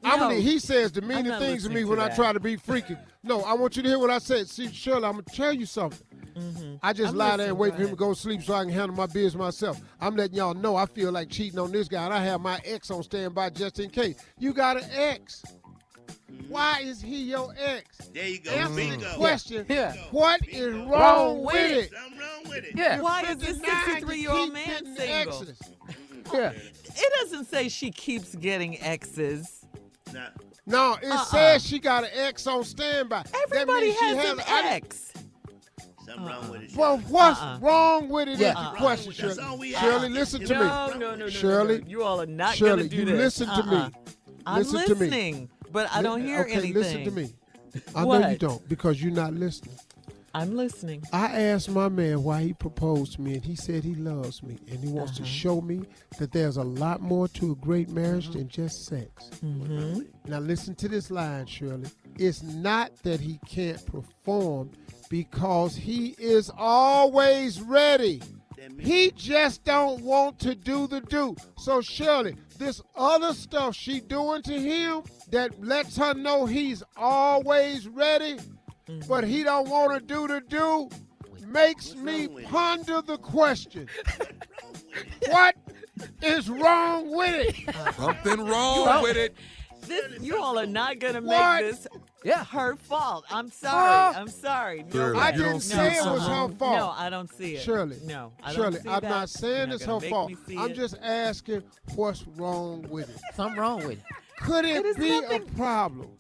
[0.04, 2.40] I'm gonna, he says I'm demeaning things to me listening when to I try to
[2.40, 2.98] be freaky.
[3.24, 4.50] No, I want you to hear what I said.
[4.50, 6.00] See, Shirley, I'm gonna tell you something.
[6.36, 6.76] Mm-hmm.
[6.82, 8.64] I just I'm lie there and wait for him to go to sleep so I
[8.64, 9.80] can handle my business myself.
[10.02, 12.60] I'm letting y'all know I feel like cheating on this guy, and I have my
[12.66, 14.16] ex on standby just in case.
[14.40, 15.44] You got an ex.
[16.48, 17.98] Why is he your ex?
[18.14, 18.52] There you go.
[18.52, 19.10] Answer Bingo.
[19.10, 19.66] the question.
[19.70, 19.94] Yeah.
[20.12, 21.92] What is wrong, Wrong with with it?
[21.92, 22.76] Something wrong with it.
[22.76, 23.02] Yeah.
[23.02, 25.46] Why is this 59 to 63-year-old man getting single?
[26.34, 26.52] Yeah.
[26.52, 29.63] It doesn't say she keeps getting exes.
[30.14, 30.28] Now,
[30.66, 31.26] No, it Uh-uh.
[31.26, 33.24] says she got an ex on standby.
[33.24, 35.14] That Everybody means she has an I didn't- ex.
[36.06, 36.76] Something wrong with it.
[36.76, 37.60] Well, what's Uh-uh.
[37.62, 38.38] wrong with it?
[38.40, 38.50] Yeah.
[38.50, 38.76] Is the Uh-uh.
[38.76, 39.48] question, That's Shirley.
[39.50, 39.82] all we have.
[39.92, 40.66] Shirley, listen to no, me.
[40.68, 41.88] No, no, no, no, Shirley, no.
[41.88, 43.40] You all are not Shirley, going to do you this.
[43.40, 43.88] listen to Uh-uh.
[43.90, 43.96] me.
[44.46, 45.00] I'm listen to me.
[45.00, 46.74] listening, but I don't hear okay, anything.
[46.74, 47.34] listen to me.
[47.96, 49.76] I know you don't because you're not listening.
[50.36, 51.04] I'm listening.
[51.14, 54.58] I asked my man why he proposed to me, and he said he loves me
[54.70, 55.24] and he wants Uh-huh.
[55.24, 55.82] to show me
[56.18, 59.30] that there's a lot more to a great marriage than just sex.
[59.46, 60.02] Mm-hmm.
[60.28, 61.90] Now, listen to this line, Shirley.
[62.18, 64.72] It's not that he can't perform
[65.10, 68.22] because he is always ready.
[68.80, 71.36] He just don't want to do the do.
[71.58, 77.88] So Shirley, this other stuff she doing to him that lets her know he's always
[77.90, 78.38] ready,
[78.88, 79.08] Mm-hmm.
[79.08, 80.90] but he don't want to do the do,
[81.48, 83.88] makes me ponder the question.
[85.30, 85.56] what
[86.22, 87.70] is wrong with it?
[87.76, 87.92] Uh-huh.
[87.94, 89.36] Something wrong with it.
[89.88, 91.62] This, you all are not going to make What?
[91.62, 91.88] this
[92.24, 92.46] yeah.
[92.46, 93.26] her fault.
[93.30, 94.16] I'm sorry.
[94.16, 94.86] I'm sorry.
[94.94, 96.60] No, I didn't see say it was her fault.
[96.60, 97.62] No, I don't see it.
[97.64, 97.98] Shirley.
[98.06, 99.10] No, I Shirley, don't see I'm that.
[99.10, 100.32] not saying You're it's her fault.
[100.58, 100.76] I'm it.
[100.76, 101.64] just asking
[101.96, 103.22] what's wrong with it.
[103.36, 104.04] Something wrong with it.
[104.40, 106.12] Could it, It is be nothing- a problem?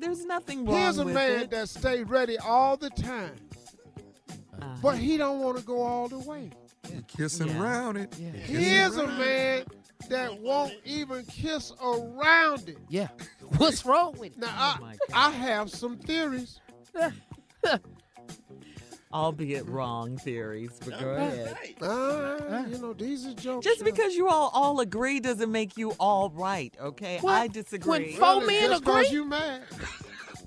[0.00, 0.80] There's nothing wrong with it.
[0.82, 1.50] Here's a with man it.
[1.50, 3.36] that stay ready all the time,
[4.60, 4.74] Uh-huh.
[4.82, 6.50] but he don't want to go all the way.
[6.90, 7.62] He's kissing Yeah.
[7.62, 8.14] around it.
[8.14, 9.64] Here's a man
[10.08, 12.78] that won't even kiss around it.
[12.88, 13.08] Yeah.
[13.58, 14.38] What's wrong with it?
[14.38, 16.60] Now Oh I, my I have some theories.
[19.12, 21.56] Albeit wrong theories, but go ahead.
[21.82, 23.66] Uh, you know, these are jokes.
[23.66, 27.18] Just because you all all agree doesn't make you all right, okay?
[27.20, 27.34] What?
[27.34, 27.90] I disagree.
[27.90, 29.16] When four Shirley, men just 'cause agree?
[29.16, 29.62] you mad.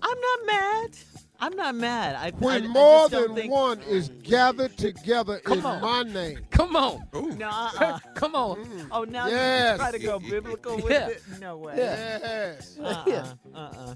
[0.02, 0.90] I'm not mad.
[1.41, 2.15] I'm not mad.
[2.15, 5.81] I, I, I When more don't than think, one is gathered together in Come on.
[5.81, 6.40] my name.
[6.52, 7.02] Come on.
[7.38, 7.99] No, uh-uh.
[8.15, 8.65] Come on.
[8.94, 9.73] Oh, now Yes.
[9.73, 11.07] you try to go biblical with Yeah.
[11.10, 11.22] it?
[11.41, 11.73] No way.
[11.76, 12.77] Yes.
[12.80, 13.34] Uh-uh.
[13.53, 13.95] Uh-uh.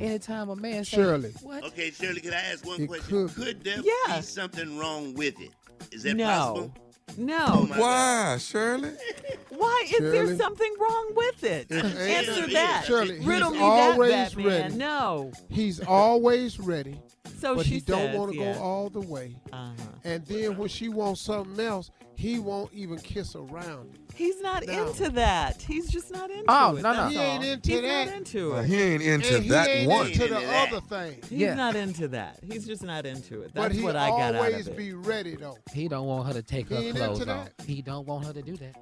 [0.00, 1.30] Anytime a man say, Shirley.
[1.42, 1.64] what?
[1.64, 3.28] Okay, Shirley, can I ask one It question?
[3.28, 3.62] could.
[3.64, 4.16] there Yeah.
[4.16, 5.50] be something wrong with it?
[5.92, 6.24] Is that No.
[6.26, 6.74] possible?
[7.16, 7.46] No.
[7.48, 8.92] Oh, my Why, Shirley?
[9.50, 11.66] Why is there something wrong with it?
[11.70, 12.84] It Answer that.
[12.86, 14.46] Shirley, Riddle he's me that, always Batman.
[14.46, 14.74] ready.
[14.74, 15.32] No.
[15.48, 17.00] He's always ready,
[17.40, 18.54] So but she he don't want to yeah.
[18.54, 19.36] go all the way.
[19.52, 19.72] Uh-huh.
[20.04, 24.07] And then when she wants something else, he won't even kiss around it.
[24.18, 24.88] He's not No.
[24.88, 25.62] into that.
[25.62, 26.82] He's just not into Oh, it.
[26.82, 26.96] no, no.
[27.02, 28.06] that's He ain't into He's that.
[28.08, 28.66] not into Well, it.
[28.66, 30.06] he ain't into and he ain't one.
[30.08, 31.22] into the Into other thing.
[31.30, 31.54] He's Yeah.
[31.54, 32.40] not into that.
[32.44, 33.54] He's just not into it.
[33.54, 34.52] That's he what I got out of it.
[34.52, 35.56] always be ready though.
[35.72, 37.26] He don't want her to take He her clothes off.
[37.26, 37.52] that.
[37.64, 38.74] He don't want her to do that.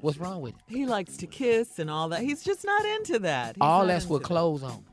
[0.00, 0.60] What's wrong with it?
[0.68, 2.20] He likes to kiss and all that.
[2.20, 3.56] He's just not into that.
[3.56, 4.28] He's All that's into with that.
[4.28, 4.84] clothes on.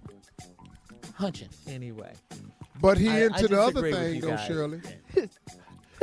[1.14, 1.50] Hunching.
[1.68, 2.12] Anyway.
[2.82, 4.36] But he I- I into the other thing though.
[4.38, 4.82] Shirley.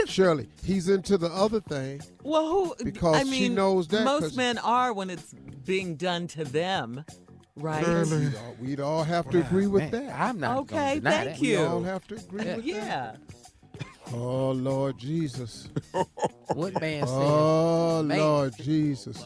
[0.08, 2.00] Shirley, he's into the other thing.
[2.22, 2.74] Well, who?
[2.84, 5.32] Because I she mean, knows that most men are when it's
[5.64, 7.04] being done to them,
[7.56, 7.86] right?
[7.86, 10.20] We'd all, we'd all have to agree with Man, that.
[10.20, 11.40] I'm not Okay, thank that.
[11.40, 11.58] you.
[11.58, 12.56] We all have to agree Yeah.
[12.56, 12.84] with Yeah.
[12.84, 13.16] that.
[14.12, 15.68] Oh Lord Jesus.
[16.52, 17.10] What man said?
[17.12, 18.18] Oh Man.
[18.18, 19.24] Lord Jesus.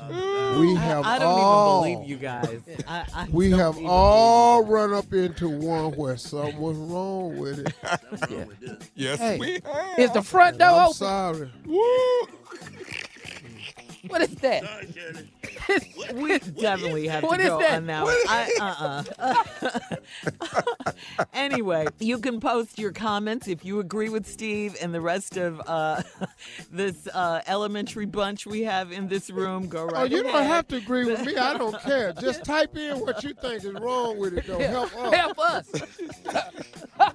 [0.58, 2.60] We have I, I don't all even believe you guys.
[2.86, 7.60] I, I we have even all run up into one where something was wrong with
[7.60, 7.74] it.
[8.10, 8.90] Something wrong with.
[8.94, 9.98] Yes, Hey, we have.
[9.98, 10.92] Is the front door I'm open?
[10.92, 11.50] sorry.
[14.08, 14.62] What is that?
[14.64, 15.28] Sorry, Shirley.
[16.14, 17.74] We definitely have What to go that?
[17.76, 18.04] on that.
[18.04, 18.14] one.
[18.28, 19.04] I,
[20.40, 20.92] uh-uh.
[21.32, 25.60] anyway, you can post your comments if you agree with Steve and the rest of
[25.66, 26.02] uh,
[26.70, 29.66] this uh, elementary bunch we have in this room.
[29.68, 30.32] Go right Oh, you ahead.
[30.32, 31.36] don't have to agree with me.
[31.36, 32.12] I don't care.
[32.12, 34.58] Just type in what you think is wrong with it, though.
[34.58, 35.14] Help us.
[35.14, 35.38] Help
[37.00, 37.14] us.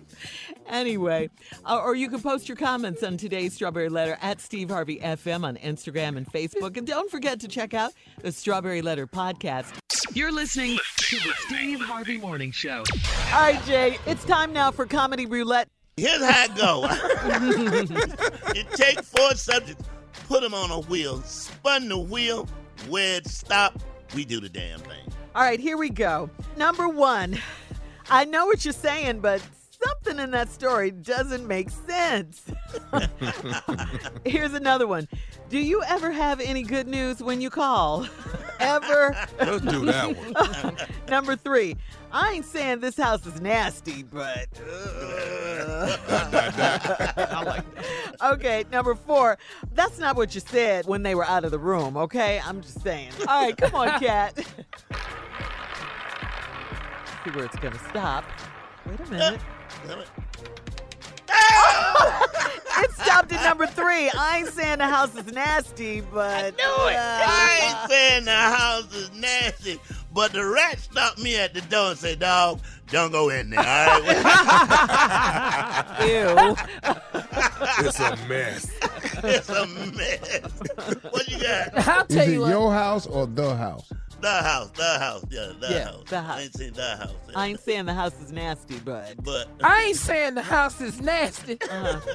[0.67, 1.29] Anyway,
[1.65, 5.43] uh, or you can post your comments on today's Strawberry Letter at Steve Harvey FM
[5.43, 6.77] on Instagram and Facebook.
[6.79, 7.91] And don't forget to check out
[8.21, 9.77] the Strawberry Letter podcast.
[10.15, 12.85] You're listening to the Steve Harvey Morning Show.
[13.33, 15.67] All right, Jay, it's time now for Comedy Roulette.
[15.97, 18.53] Here's how it go.
[18.55, 19.83] you take four subjects,
[20.29, 22.47] put them on a wheel, spun the wheel,
[22.87, 23.83] where it stopped,
[24.15, 25.05] we do the damn thing.
[25.35, 26.29] All right, here we go.
[26.55, 27.37] Number one,
[28.09, 29.41] I know what you're saying, but
[29.83, 32.43] something in that story doesn't make sense.
[34.25, 35.07] Here's another one.
[35.49, 38.07] Do you ever have any good news when you call?
[38.59, 39.15] ever?
[39.39, 40.77] Let's do that one.
[41.09, 41.75] Number three,
[42.11, 44.47] I ain't saying this house is nasty, but.
[44.61, 45.97] Uh.
[46.07, 48.15] I like that.
[48.21, 49.37] Okay, number four,
[49.73, 52.41] that's not what you said when they were out of the room, okay?
[52.43, 53.11] I'm just saying.
[53.27, 54.37] All right, come on, Cat.
[57.23, 58.25] See where it's going to stop.
[58.85, 59.41] Wait a minute.
[59.97, 60.07] It
[62.91, 64.09] stopped at number three.
[64.09, 66.29] I ain't saying the house is nasty, but.
[66.29, 66.95] I knew it.
[66.95, 69.79] Uh, I ain't saying the house is nasty,
[70.13, 72.59] but But the rat stopped me at the door and said, dog,
[72.91, 75.85] don't go in there, all right?
[76.07, 76.55] Ew.
[77.81, 78.71] It's a mess.
[79.23, 80.41] it's a mess.
[81.11, 81.87] What you got?
[81.87, 83.91] I'll Is it your house or the house?
[84.21, 86.03] The house, the house, yeah, the Yeah, house.
[86.09, 86.37] the house.
[86.37, 87.13] I ain't seen the house.
[87.35, 90.99] I ain't saying the house is nasty, but But I ain't saying the house is
[91.01, 91.57] nasty,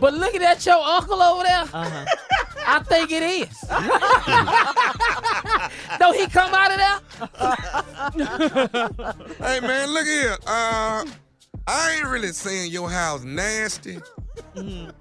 [0.00, 2.04] but looking at that, your uncle over there, uh-huh.
[2.66, 3.58] I think it is.
[5.98, 7.00] Don't he come out of there?
[9.38, 10.36] Hey man, look here.
[10.46, 11.04] Uh,
[11.66, 13.98] I ain't really saying your house nasty,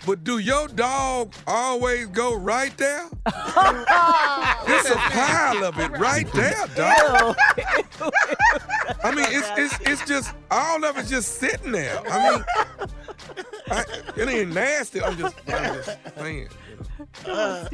[0.05, 3.05] but do your dog always go right there?
[3.26, 7.35] it's a pile of it right there, dog.
[9.03, 11.99] I mean, it's it's it's just all of it's just sitting there.
[12.10, 12.45] I mean,
[13.69, 13.85] I,
[14.15, 15.01] it ain't nasty.
[15.01, 16.49] I'm just, I'm just saying.
[17.26, 17.65] Uh,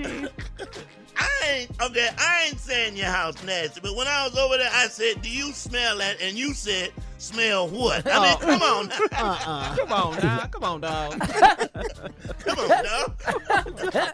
[1.19, 2.09] I ain't okay.
[2.17, 5.29] I ain't saying your house nasty, but when I was over there, I said, "Do
[5.29, 8.97] you smell that?" And you said, "Smell what?" I mean, come on, now.
[9.11, 9.75] Uh-uh.
[9.75, 10.45] Come on now.
[10.47, 11.19] Come on, dog.
[12.39, 14.05] come on, dog.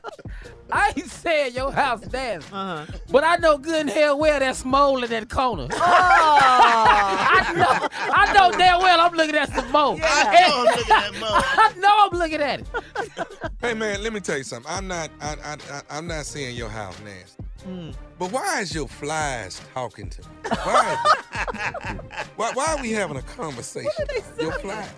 [0.72, 2.86] I ain't saying your house nasty, Uh-huh.
[3.12, 5.68] but I know good and hell well that's mold in that corner.
[5.72, 5.78] Oh.
[5.78, 10.00] I know, I know damn well I'm looking at some mold.
[10.04, 11.44] I know I'm looking at mold.
[11.46, 12.68] I know I'm looking at it.
[13.62, 14.70] Hey man, let me tell you something.
[14.72, 17.44] I'm not I, I, I I'm not saying your house nasty.
[18.20, 20.28] But why is your flies talking to me?
[20.64, 20.98] Why,
[22.36, 23.92] why, why are we having a conversation?
[24.40, 24.90] Your flies.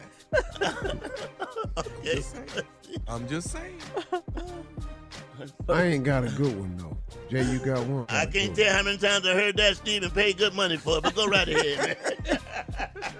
[1.78, 2.24] Okay.
[3.08, 3.80] I'm just saying.
[5.70, 6.98] I ain't got a good one though.
[7.30, 8.06] Jay, you got one.
[8.10, 10.98] I can't tell how many times I heard that, Steve, and paid good money for
[10.98, 11.04] it.
[11.04, 12.40] But go right ahead, man.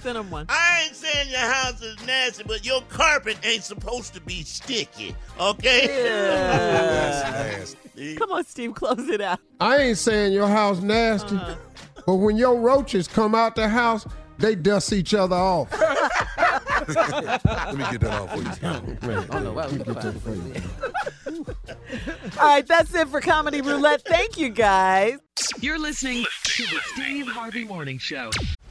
[0.00, 0.46] Send him one.
[0.48, 5.14] I ain't saying your house is nasty, but your carpet ain't supposed to be sticky.
[5.40, 5.88] Okay.
[5.88, 8.14] That's nasty.
[8.16, 9.40] Come on, Steve, close it out.
[9.60, 11.56] I ain't saying your house nasty, Uh-huh.
[12.06, 14.06] but when your roaches come out the house,
[14.38, 15.70] they dust each other off.
[16.88, 18.52] Let me get that off for you.
[18.52, 19.02] Steve.
[19.02, 21.46] Man, I don't know why we let me get that oh, for you.
[22.40, 24.02] All right, that's it for Comedy Roulette.
[24.04, 25.18] Thank you, guys.
[25.60, 28.30] You're listening to the Steve Harvey Morning Show.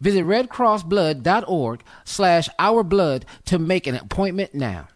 [0.00, 4.88] Visit redcrossblood.org slash ourblood to make an appointment now.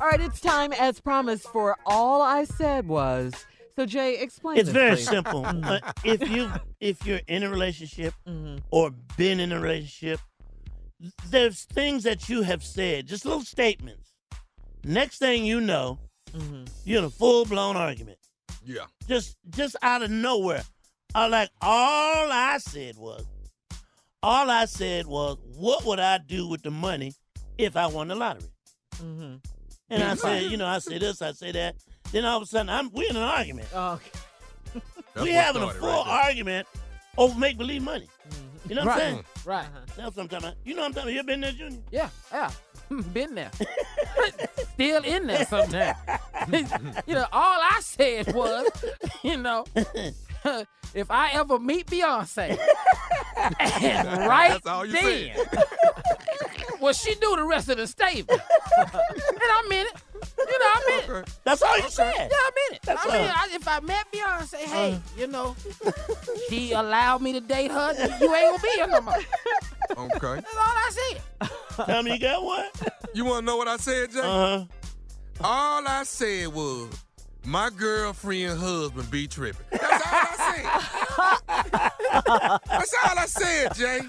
[0.00, 3.32] All right, it's time, as promised, for All I Said Was.
[3.76, 5.08] So, Jay, explain It's this, very please.
[5.08, 5.46] simple.
[5.62, 6.50] Uh, if you
[6.80, 8.12] if you're in a relationship
[8.70, 10.18] or been in a relationship,
[11.30, 14.10] there's things that you have said, just little statements.
[14.84, 15.98] Next thing you know,
[16.84, 18.18] you're in a full blown argument.
[18.64, 18.86] Yeah.
[19.08, 20.64] Just just out of nowhere.
[21.14, 23.26] I like all I said was,
[24.22, 27.12] all I said was, what would I do with the money
[27.58, 28.48] if I won the lottery?
[28.96, 29.34] Mm-hmm.
[29.90, 31.76] And I said, you know, I say this, I say that.
[32.12, 33.68] Then all of a sudden, I'm we're in an argument.
[33.74, 33.98] Oh,
[34.74, 34.84] That's
[35.16, 36.66] we what having a full right argument
[37.18, 38.08] over make believe money.
[38.28, 38.68] Mm-hmm.
[38.70, 39.00] You know what I'm Right.
[39.00, 39.16] saying?
[39.18, 39.48] Mm-hmm.
[39.50, 39.64] Right.
[39.66, 39.80] Uh-huh.
[39.96, 40.56] That's what I'm talking about.
[40.64, 41.16] You know what I'm talking about?
[41.16, 41.80] You been there, Junior?
[41.90, 42.50] Yeah, yeah.
[43.14, 43.50] Been there.
[44.74, 45.96] Still in there sometimes.
[47.06, 48.68] you know, all I said was,
[49.22, 49.64] you know,
[50.94, 52.58] if I ever meet Beyonce,
[53.60, 55.64] and right That's all you then, said.
[56.80, 58.40] well, she knew the rest of the statement.
[58.78, 60.02] and I meant it.
[60.38, 61.34] You know, I meant it.
[61.44, 62.12] That's all you said.
[62.16, 62.82] Yeah, I meant it.
[62.82, 63.30] That's I mean.
[63.34, 65.56] I, if I met Beyonce, hey, you know,
[66.48, 69.14] she allowed me to date her, you ain't gonna be here no more.
[69.90, 70.40] Okay.
[70.40, 71.50] That's all I said.
[71.86, 72.66] Tell me you got one.
[73.14, 74.20] You want to know what I said, Jay?
[74.20, 74.64] Uh-huh.
[75.40, 76.88] All I said was,
[77.44, 79.66] my girlfriend husband be tripping.
[79.70, 80.70] That's all I said.
[82.68, 84.00] That's all I said, Jay.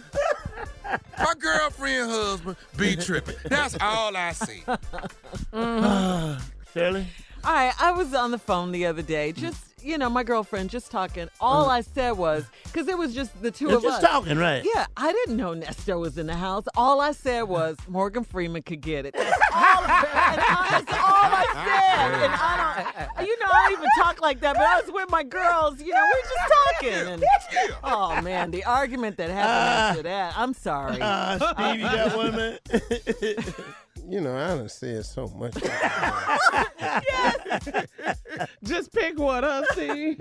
[1.18, 3.36] My girlfriend husband be tripping.
[3.46, 4.64] That's all I said.
[4.66, 5.84] Mm-hmm.
[5.84, 6.40] Uh,
[6.74, 7.08] Shirley?
[7.44, 10.70] All right, I was on the phone the other day, just you know, my girlfriend
[10.70, 11.30] just talking.
[11.40, 11.72] All mm.
[11.72, 14.66] I said was because it was just the 2 They're of just us talking, right.
[14.76, 16.66] Yeah, I didn't know Nestor was in the house.
[16.76, 17.54] All I said uh-huh.
[17.54, 19.14] was Morgan Freeman could get it.
[19.14, 19.92] That's all, and
[20.42, 22.24] I- that's all I said.
[22.24, 24.56] And I don't, you know, I don't even talk like that.
[24.56, 25.82] But I was with my girls.
[25.82, 27.14] You know, we're just talking.
[27.14, 27.24] And,
[27.84, 30.38] oh man, the argument that happened after uh, that.
[30.38, 30.98] I'm sorry.
[31.02, 32.60] Uh, Steve, you got one, man?
[34.08, 35.56] You know, I done said so much.
[36.80, 37.88] yes.
[38.64, 40.20] Just pick one up, Steve.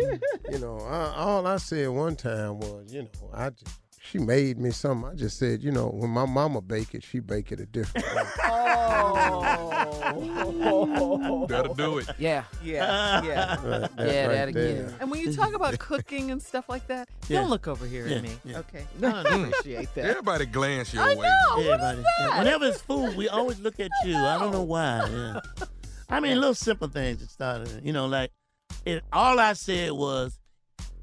[0.51, 4.59] you know, I, all I said one time was, you know, I just she made
[4.59, 5.09] me something.
[5.11, 8.07] I just said, you know, when my mama bake it, she bake it a different
[8.15, 8.23] way.
[10.45, 11.47] Oh.
[11.49, 12.09] That'll do it.
[12.19, 12.45] Yeah.
[12.63, 13.55] Yeah, yeah.
[13.55, 14.95] Right, that Yeah, right that'll get there.
[15.01, 17.41] And when you talk about cooking and stuff like that, Yeah.
[17.41, 18.31] don't look over here Yeah, at me.
[18.45, 18.59] yeah.
[18.59, 18.85] Okay.
[18.99, 20.05] I don't appreciate that.
[20.05, 21.27] Everybody glance your I way.
[21.27, 21.57] know.
[21.57, 22.03] What Everybody.
[22.19, 22.39] that?
[22.39, 24.17] Whenever it's food, we always look at you.
[24.17, 25.09] I don't know why.
[25.11, 25.41] Yeah.
[26.09, 27.81] I mean, little simple things that started.
[27.85, 28.31] You know, like
[28.85, 30.39] it, all I said was,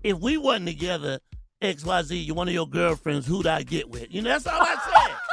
[0.03, 1.19] if we wasn't together,
[1.61, 4.13] X Y Z, you're one of your girlfriends, who'd I get with?
[4.13, 5.15] You know, that's all I said.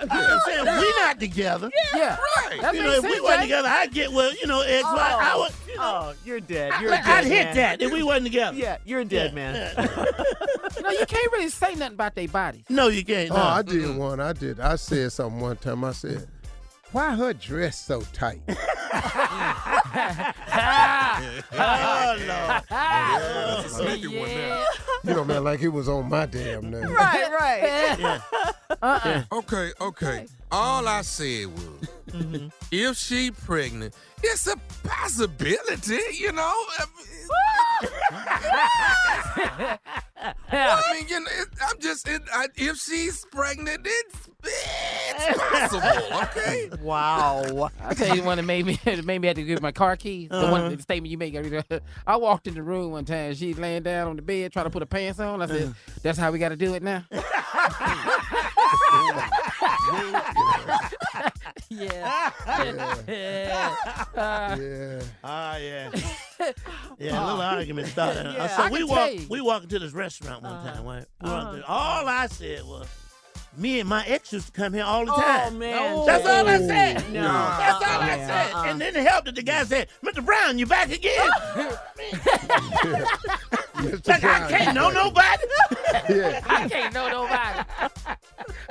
[0.00, 0.64] You know what I'm saying?
[0.80, 1.68] We not together.
[1.94, 2.16] Yeah.
[2.36, 2.60] Right.
[2.60, 3.46] That you know, makes if we sense, wasn't Jay.
[3.46, 4.90] together, I'd get with, you know, X Y.
[5.12, 5.18] Oh.
[5.20, 6.72] I would, you know, Oh, you're dead.
[6.80, 7.24] You're like, dead.
[7.24, 8.56] I'd hit that if we wasn't together.
[8.56, 9.54] Yeah, you're a dead Yeah, man.
[9.76, 9.86] yeah.
[10.82, 12.64] No, you can't really say nothing about their bodies.
[12.68, 13.30] no, you can't.
[13.32, 14.20] Oh, I did one.
[14.20, 14.60] I did.
[14.60, 15.82] I said something one time.
[15.84, 16.28] I said,
[16.92, 18.42] "Why her dress so tight?"
[21.52, 22.64] oh, Lord.
[22.70, 24.64] That's a sneaky one now.
[25.04, 26.90] You know, man, like it was on my damn nerve.
[26.90, 27.98] right, right.
[27.98, 28.20] Yeah.
[28.82, 29.22] Uh-uh.
[29.32, 30.26] Okay, okay.
[30.50, 32.48] All I said was, Mm-hmm.
[32.70, 36.54] if she pregnant, it's a possibility, you know.
[40.52, 46.18] I mean, you know, it, I'm just, it, I, if she's pregnant, it's, it's possible,
[46.22, 46.70] okay?
[46.80, 47.70] Wow.
[47.82, 49.72] I tell you the one that made me that made me have to give my
[49.72, 50.28] car keys.
[50.28, 51.34] The one the statement you make.
[52.06, 53.34] I walked in the room one time.
[53.34, 55.40] She's laying down on the bed trying to put her pants on.
[55.40, 57.04] I said, "That's how we got to do it now."
[61.70, 62.30] Yeah.
[63.08, 63.74] Yeah.
[64.16, 65.02] Uh, Yeah.
[65.22, 65.90] Ah, yeah.
[66.98, 68.32] Yeah, a little argument started.
[68.32, 69.26] Yeah, so I we can walked tell you.
[69.30, 71.04] we walked into this restaurant one time, right?
[71.22, 72.86] We walked in- all I said was,
[73.56, 75.20] me and my ex used to come here all the time.
[75.22, 75.58] Oh time.
[75.58, 76.06] man.
[76.06, 77.12] That's all I said.
[77.12, 77.22] No.
[77.22, 78.26] That's all I Uh-uh.
[78.26, 78.52] said.
[78.52, 78.64] Uh-uh.
[78.66, 80.24] And then it helped that the guy said, Mr.
[80.24, 81.30] Brown, you back again?
[83.84, 84.08] Mr.
[84.08, 85.44] like, I can't know nobody.
[86.10, 86.40] Yeah.
[86.48, 87.60] I can't know nobody.
[87.78, 87.84] He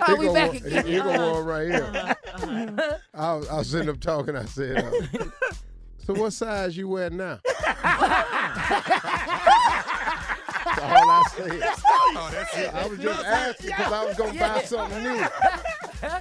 [0.07, 0.85] Oh, we gonna back walk- again.
[0.87, 1.91] He gonna walk right here.
[3.13, 4.35] I was, I was sitting up talking.
[4.35, 4.89] I said, uh,
[6.05, 7.39] "So what size you wear now?"
[10.75, 11.61] That's all I said.
[12.15, 12.73] Oh, that's it.
[12.73, 15.25] I was just asking because I was gonna buy something new.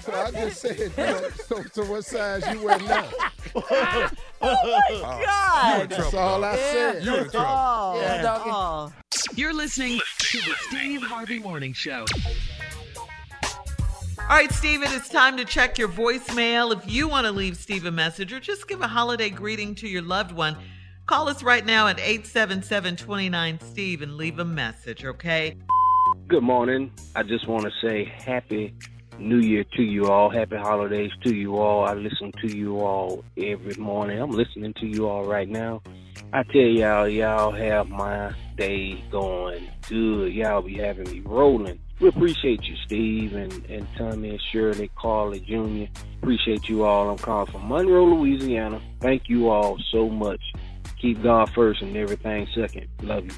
[0.03, 3.09] So I just said, you know, so, so what size you wear now?
[4.45, 5.77] Oh, my God.
[5.79, 6.55] You in That's trouble, all dog.
[6.55, 7.05] I said.
[7.05, 7.47] You in trouble.
[7.49, 8.51] Oh, Yeah, doggy.
[8.53, 8.93] oh.
[9.35, 12.05] You're listening to the Steve Harvey Morning Show.
[14.21, 16.73] All right, Steve, it is time to check your voicemail.
[16.77, 19.89] If you want to leave Steve a message or just give a holiday greeting to
[19.89, 20.57] your loved one,
[21.07, 25.57] call us right now at 877 29 Steve and leave a message, okay?
[26.29, 26.91] Good morning.
[27.15, 28.75] I just want to say happy
[29.19, 30.31] New Year to you all.
[30.31, 31.85] Happy holidays to you all.
[31.85, 34.21] I listen to you all every morning.
[34.21, 35.83] I'm listening to you all right now.
[36.33, 40.33] I tell y'all, y'all have my day going good.
[40.33, 41.79] Y'all be having me rolling.
[42.01, 45.93] We appreciate you, Steve and, and Tommy and Shirley, Carly Jr.
[46.21, 47.11] Appreciate you all.
[47.11, 48.81] I'm calling from Monroe, Louisiana.
[49.01, 50.41] Thank you all so much.
[51.01, 52.89] Keep God first and everything second.
[53.03, 53.33] Love you.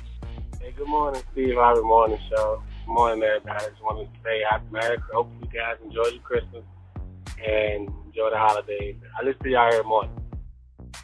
[0.60, 2.62] Hey, good morning, Steve Harvey Morning Show.
[2.86, 3.64] Good morning, everybody.
[3.64, 6.64] I just wanted to say Happy Merry Hope you guys enjoy your Christmas
[7.46, 8.96] and enjoy the holidays.
[9.20, 10.10] I listen to y'all every morning.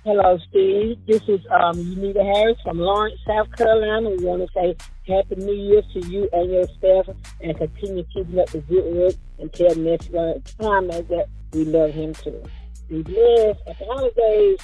[0.04, 0.96] Hello, Steve.
[1.06, 4.08] This is um, Unita Harris from Laurens, South Carolina.
[4.08, 4.76] We want to say
[5.06, 9.14] Happy New Year to you and your staff and continue keeping up the good work
[9.38, 10.42] and tell Mr.
[10.58, 12.42] Thomas that we love him too.
[12.88, 13.60] Be blessed.
[13.66, 14.58] Happy holidays.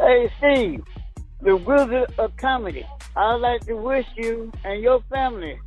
[0.00, 0.84] Hey, Steve,
[1.44, 2.86] the Wizard of Comedy.
[3.14, 5.58] I'd like to wish you and your family,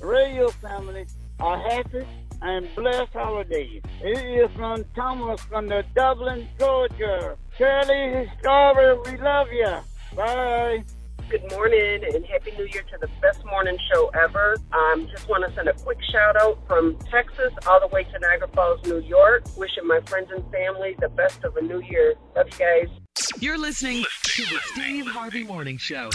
[0.00, 1.06] radio family,
[1.40, 2.06] a happy
[2.42, 3.80] and blessed holiday.
[4.02, 7.38] It is from Thomas from the Dublin, Georgia.
[7.56, 9.76] Shirley Strawberry, we love you.
[10.14, 10.84] Bye.
[11.30, 14.56] Good morning and happy new year to the best morning show ever.
[14.72, 18.18] Um, just want to send a quick shout out from Texas all the way to
[18.18, 19.44] Niagara Falls, New York.
[19.56, 22.14] Wishing my friends and family the best of a new year.
[22.36, 22.88] Love you guys.
[23.40, 26.10] You're listening to the Steve Harvey Morning Show.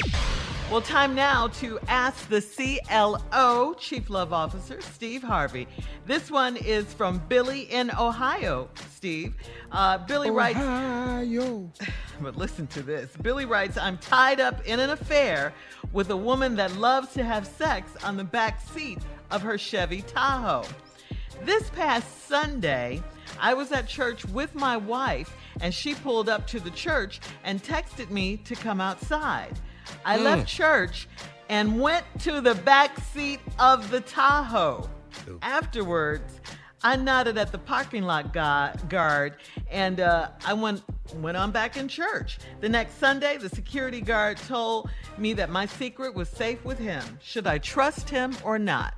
[0.72, 5.68] Well, time now to ask the CLO, Chief Love Officer, Steve Harvey.
[6.06, 9.34] This one is from Billy in Ohio, Steve.
[9.72, 10.60] Uh, Billy writes.
[10.60, 11.72] Ohio.
[12.22, 13.10] But listen to this.
[13.20, 15.54] Billy writes, I'm tied up in an affair
[15.92, 19.00] with a woman that loves to have sex on the back seat
[19.32, 20.66] of her Chevy Tahoe.
[21.46, 23.02] This past Sunday,
[23.40, 27.64] I was at church with my wife, and she pulled up to the church and
[27.64, 29.58] texted me to come outside.
[30.06, 30.24] I Mm.
[30.24, 31.08] left church
[31.50, 34.90] and went to the back seat of the Tahoe.
[35.42, 36.40] Afterwards,
[36.84, 39.34] I nodded at the parking lot guard
[39.70, 40.82] and uh, I went
[41.16, 42.38] went on back in church.
[42.62, 47.04] The next Sunday, the security guard told me that my secret was safe with him.
[47.22, 48.94] Should I trust him or not?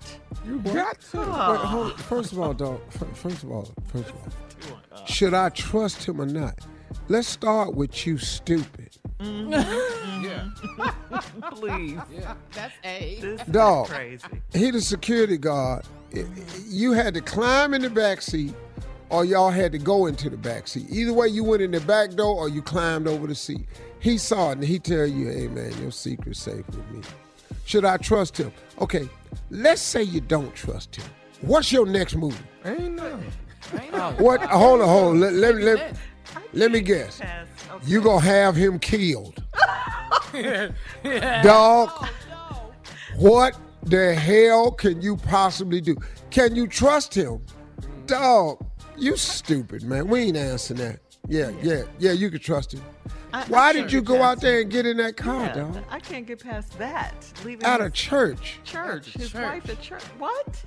[0.46, 1.20] You got to.
[1.20, 2.82] Wait, hold, first of all, dog.
[3.16, 6.60] First of all, first of all, should I trust him or not?
[7.08, 8.91] Let's start with you, stupid.
[9.20, 10.24] Mm-hmm.
[10.24, 10.50] Yeah.
[10.56, 11.40] Mm-hmm.
[11.56, 12.00] Please.
[12.12, 12.36] Yeah.
[12.54, 13.18] That's A.
[13.22, 13.86] This Dog.
[13.88, 14.28] is crazy.
[14.54, 15.86] He the security guard.
[16.68, 18.54] You had to climb in the back seat,
[19.10, 20.88] or y'all had to go into the back seat.
[20.90, 23.68] Either way, you went in the back door or you climbed over the seat.
[24.00, 27.02] He saw it and he tell you, "Hey man, your secret's safe with me."
[27.66, 28.52] Should I trust him?
[28.80, 29.08] Okay,
[29.52, 31.06] let's say you don't trust him.
[31.42, 32.42] What's your next move?
[32.66, 33.20] Ain't no.
[34.18, 34.42] What?
[34.42, 35.20] Hold on, hold on.
[35.22, 35.96] Let, let, let,
[36.54, 37.22] let me guess.
[37.86, 39.44] You gonna have him killed,
[41.44, 42.08] dog?
[43.18, 45.96] What the hell can you possibly do?
[46.30, 47.42] Can you trust him,
[48.06, 48.64] dog?
[48.98, 50.08] You stupid man.
[50.08, 51.00] We ain't answering that.
[51.28, 52.12] Yeah, yeah, yeah.
[52.12, 52.82] You can trust him.
[53.34, 55.78] I- Why I did you go out there and get in that car, Yeah, dog?
[55.90, 57.14] I can't get past that.
[57.46, 58.60] Leaving Out of church.
[58.66, 59.42] church, his church.
[59.42, 60.04] wife at church.
[60.20, 60.64] What?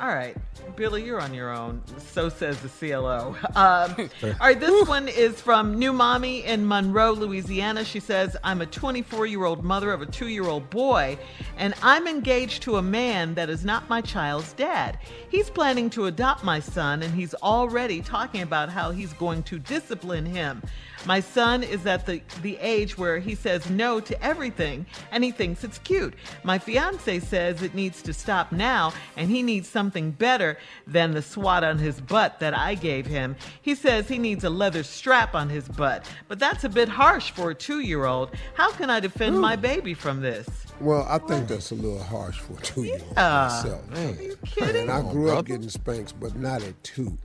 [0.00, 0.36] All right,
[0.76, 1.82] Billy, you're on your own.
[1.98, 3.36] So says the CLO.
[3.56, 7.84] Um, all right, this one is from New Mommy in Monroe, Louisiana.
[7.84, 11.18] She says, I'm a 24 year old mother of a two year old boy,
[11.56, 14.98] and I'm engaged to a man that is not my child's dad.
[15.28, 19.58] He's planning to adopt my son, and he's already talking about how he's going to
[19.58, 20.62] discipline him.
[21.06, 25.30] My son is at the, the age where he says no to everything and he
[25.30, 26.14] thinks it's cute.
[26.42, 31.22] My fiance says it needs to stop now and he needs something better than the
[31.22, 33.36] swat on his butt that I gave him.
[33.62, 37.30] He says he needs a leather strap on his butt, but that's a bit harsh
[37.30, 38.30] for a two year old.
[38.54, 40.48] How can I defend my baby from this?
[40.80, 43.48] Well, I think that's a little harsh for a two-year-old Yeah.
[43.52, 43.82] myself.
[43.96, 44.82] Are you kidding?
[44.82, 45.38] And I grew Brother.
[45.38, 47.16] up getting spanks, but not at two.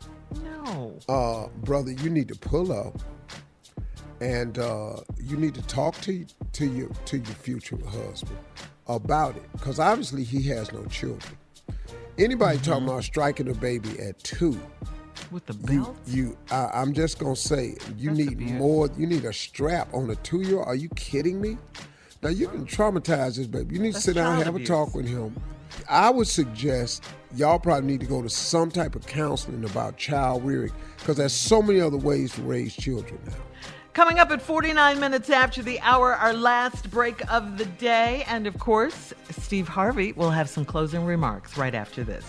[0.44, 1.00] No.
[1.10, 3.00] Uh, brother, you need to pull up,
[4.22, 8.38] and uh, you need to talk to to your to your future husband
[8.88, 11.38] about it, because obviously he has no children.
[12.18, 14.60] Anybody talking about striking a baby at two?
[15.32, 15.98] With the you, belt?
[16.06, 18.90] you I, I'm just gonna say you need more.
[18.98, 20.68] You need a strap on a two year old.
[20.68, 21.58] Are you kidding me?
[22.22, 23.76] Now you can traumatize this baby.
[23.76, 24.70] You need That's to sit down and have abuse.
[24.70, 25.36] a talk with him.
[25.90, 27.04] I would suggest
[27.36, 31.34] y'all probably need to go to some type of counseling about child rearing because there's
[31.34, 33.34] so many other ways to raise children now.
[33.94, 38.24] Coming up at 49 minutes after the hour, our last break of the day.
[38.28, 42.26] And of course, Steve Harvey will have some closing remarks right after this.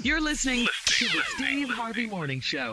[0.00, 2.72] You're listening to the Steve Harvey Morning Show.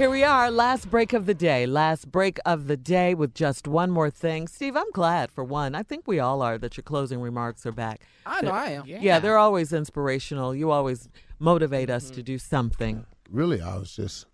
[0.00, 1.66] Here we are, last break of the day.
[1.66, 4.48] Last break of the day with just one more thing.
[4.48, 5.74] Steve, I'm glad for one.
[5.74, 8.00] I think we all are that your closing remarks are back.
[8.24, 8.86] I know They're- I am.
[8.86, 8.98] Yeah.
[9.02, 9.18] Yeah.
[9.18, 10.54] they're always inspirational.
[10.54, 12.22] You always motivate us to mm-hmm.
[12.22, 13.04] do something.
[13.28, 14.24] Really, I was just.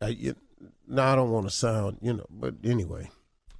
[0.00, 0.36] I, you,
[0.86, 3.10] now I don't want to sound, you know, but anyway,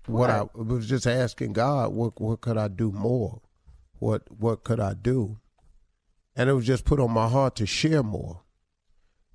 [0.07, 3.43] what I was just asking God, what what could I do more?
[3.99, 5.39] What what could I do?
[6.37, 8.44] And it was just put on my heart to share more.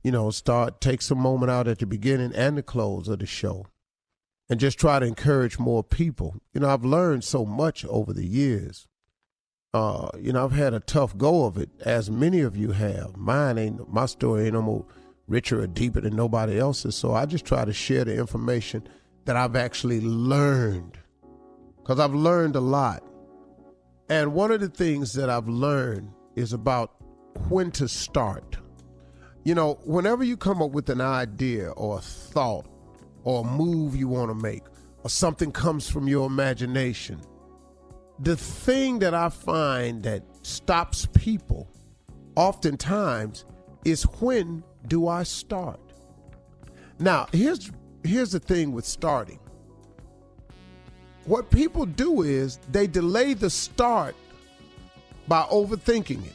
[0.04, 3.26] You know, start take some moment out at the beginning and the close of the
[3.26, 3.66] show.
[4.50, 6.42] And just try to encourage more people.
[6.54, 8.88] You know, I've learned so much over the years.
[9.74, 13.16] Uh, you know, I've had a tough go of it, as many of you have.
[13.16, 14.86] Mine ain't my story ain't no more
[15.28, 16.96] richer or deeper than nobody else's.
[16.96, 18.88] So I just try to share the information
[19.26, 20.98] that I've actually learned.
[21.78, 23.04] Because I've learned a lot.
[24.10, 26.96] And one of the things that I've learned is about
[27.48, 28.58] when to start.
[29.44, 32.66] You know, whenever you come up with an idea or a thought
[33.24, 34.64] or a move you want to make,
[35.04, 37.22] or something comes from your imagination,
[38.20, 41.70] the thing that I find that stops people
[42.36, 43.46] oftentimes
[43.86, 45.80] is when do I start?
[47.00, 47.72] Now, here's
[48.04, 49.40] here's the thing with starting.
[51.26, 54.16] What people do is they delay the start
[55.28, 56.34] by overthinking it.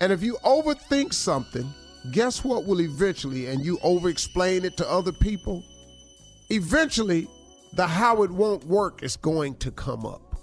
[0.00, 1.72] And if you overthink something,
[2.12, 5.64] guess what will eventually, and you over explain it to other people?
[6.50, 7.28] Eventually,
[7.74, 10.40] the how it won't work is going to come up.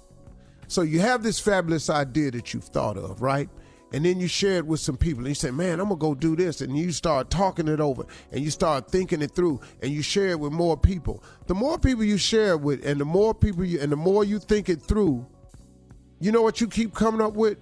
[0.68, 3.50] So you have this fabulous idea that you've thought of, right?
[3.94, 6.16] And then you share it with some people and you say, Man, I'm gonna go
[6.16, 6.62] do this.
[6.62, 10.30] And you start talking it over and you start thinking it through and you share
[10.30, 11.24] it with more people.
[11.48, 14.24] The more people you share it with and the more people you and the more
[14.24, 15.26] you think it through,
[16.20, 17.58] you know what you keep coming up with?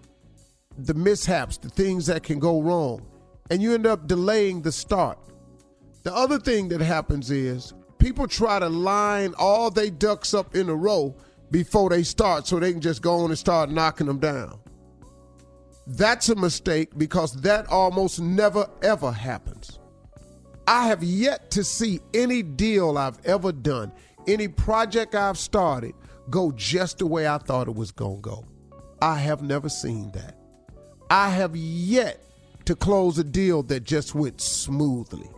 [0.77, 3.05] The mishaps, the things that can go wrong.
[3.49, 5.19] And you end up delaying the start.
[6.03, 10.69] The other thing that happens is people try to line all they ducks up in
[10.69, 11.15] a row
[11.51, 14.59] before they start so they can just go on and start knocking them down.
[15.85, 19.79] That's a mistake because that almost never ever happens.
[20.65, 23.91] I have yet to see any deal I've ever done,
[24.27, 25.93] any project I've started,
[26.29, 28.45] go just the way I thought it was going to go.
[29.01, 30.37] I have never seen that.
[31.13, 32.25] I have yet
[32.65, 35.29] to close a deal that just went smoothly.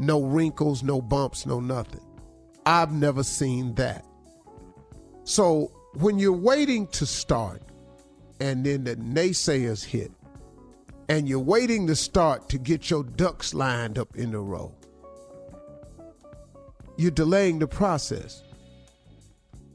[0.00, 2.00] No wrinkles, no bumps, no nothing.
[2.66, 4.04] I've never seen that.
[5.22, 7.62] So when you're waiting to start,
[8.40, 10.10] and then the naysayers hit,
[11.08, 14.74] and you're waiting to start to get your ducks lined up in a row,
[16.96, 18.42] you're delaying the process.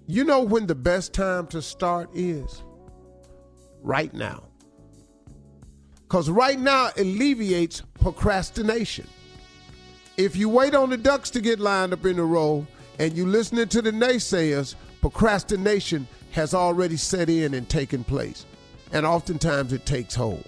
[0.08, 2.64] You know when the best time to start is?
[3.82, 4.50] Right now.
[6.08, 9.08] Because right now alleviates procrastination.
[10.18, 12.66] If you wait on the ducks to get lined up in a row
[13.00, 18.46] and you listening to the naysayers, procrastination has already set in and taken place
[18.92, 20.46] and oftentimes it takes hold.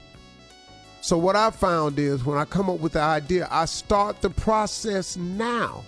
[1.01, 4.29] So, what I found is when I come up with the idea, I start the
[4.29, 5.83] process now.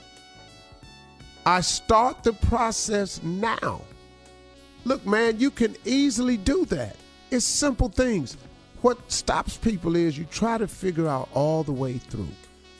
[1.46, 3.82] I start the process now.
[4.86, 6.96] Look, man, you can easily do that.
[7.32, 8.38] It's simple things.
[8.82, 12.30] What stops people is you try to figure out all the way through.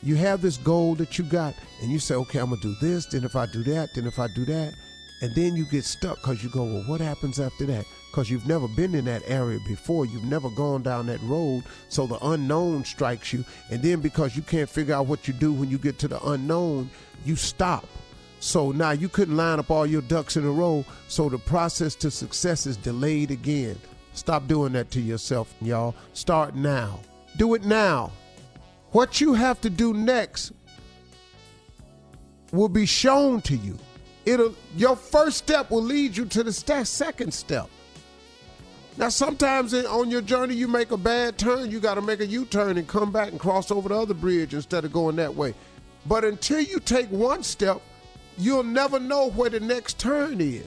[0.02, 2.76] You have this goal that you got, and you say, okay, I'm going to do
[2.80, 4.74] this, then if I do that, then if I do that.
[5.22, 7.86] And then you get stuck because you go, well, what happens after that?
[8.10, 10.06] because you've never been in that area before.
[10.06, 11.64] You've never gone down that road.
[11.90, 13.46] So the unknown strikes you.
[13.70, 16.22] And then because you can't figure out what you do when you get to the
[16.28, 16.90] unknown,
[17.26, 17.86] you stop.
[18.40, 20.86] So now you couldn't line up all your ducks in a row.
[21.08, 23.78] So the process to success is delayed again.
[24.14, 25.96] Stop doing that to yourself, y'all.
[26.14, 27.00] Start now.
[27.38, 28.12] Do it now.
[28.92, 30.52] What you have to do next
[32.52, 33.78] will be shown to you.
[34.26, 37.70] It'll your first step will lead you to the st- second step.
[38.98, 41.72] Now, sometimes in, on your journey, you make a bad turn.
[41.72, 44.14] You got to make a U turn and come back and cross over the other
[44.14, 45.54] bridge instead of going that way.
[46.06, 47.82] But until you take one step,
[48.38, 50.66] you'll never know where the next turn is.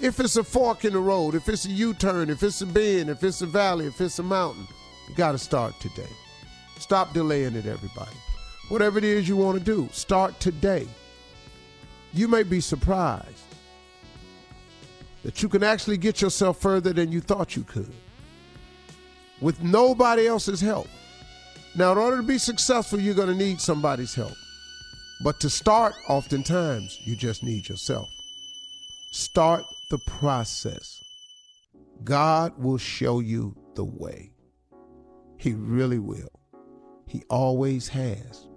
[0.00, 2.66] If it's a fork in the road, if it's a U turn, if it's a
[2.66, 4.66] bend, if it's a valley, if it's a mountain,
[5.08, 6.08] you got to start today.
[6.78, 8.16] Stop delaying it, everybody.
[8.68, 10.86] Whatever it is you want to do, start today.
[12.12, 13.26] You may be surprised
[15.22, 17.92] that you can actually get yourself further than you thought you could
[19.40, 20.88] with nobody else's help.
[21.76, 24.34] Now, in order to be successful, you're going to need somebody's help.
[25.22, 28.10] But to start, oftentimes, you just need yourself.
[29.10, 29.64] Start
[29.94, 31.04] the process.
[32.02, 34.32] God will show you the way.
[35.38, 36.32] He really will.
[37.06, 38.48] He always has.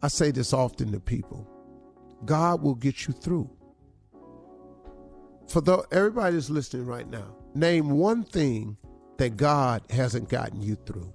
[0.00, 1.50] I say this often to people
[2.24, 3.50] God will get you through
[5.48, 8.76] for the, everybody that's listening right now, name one thing
[9.18, 11.12] that God hasn't gotten you through.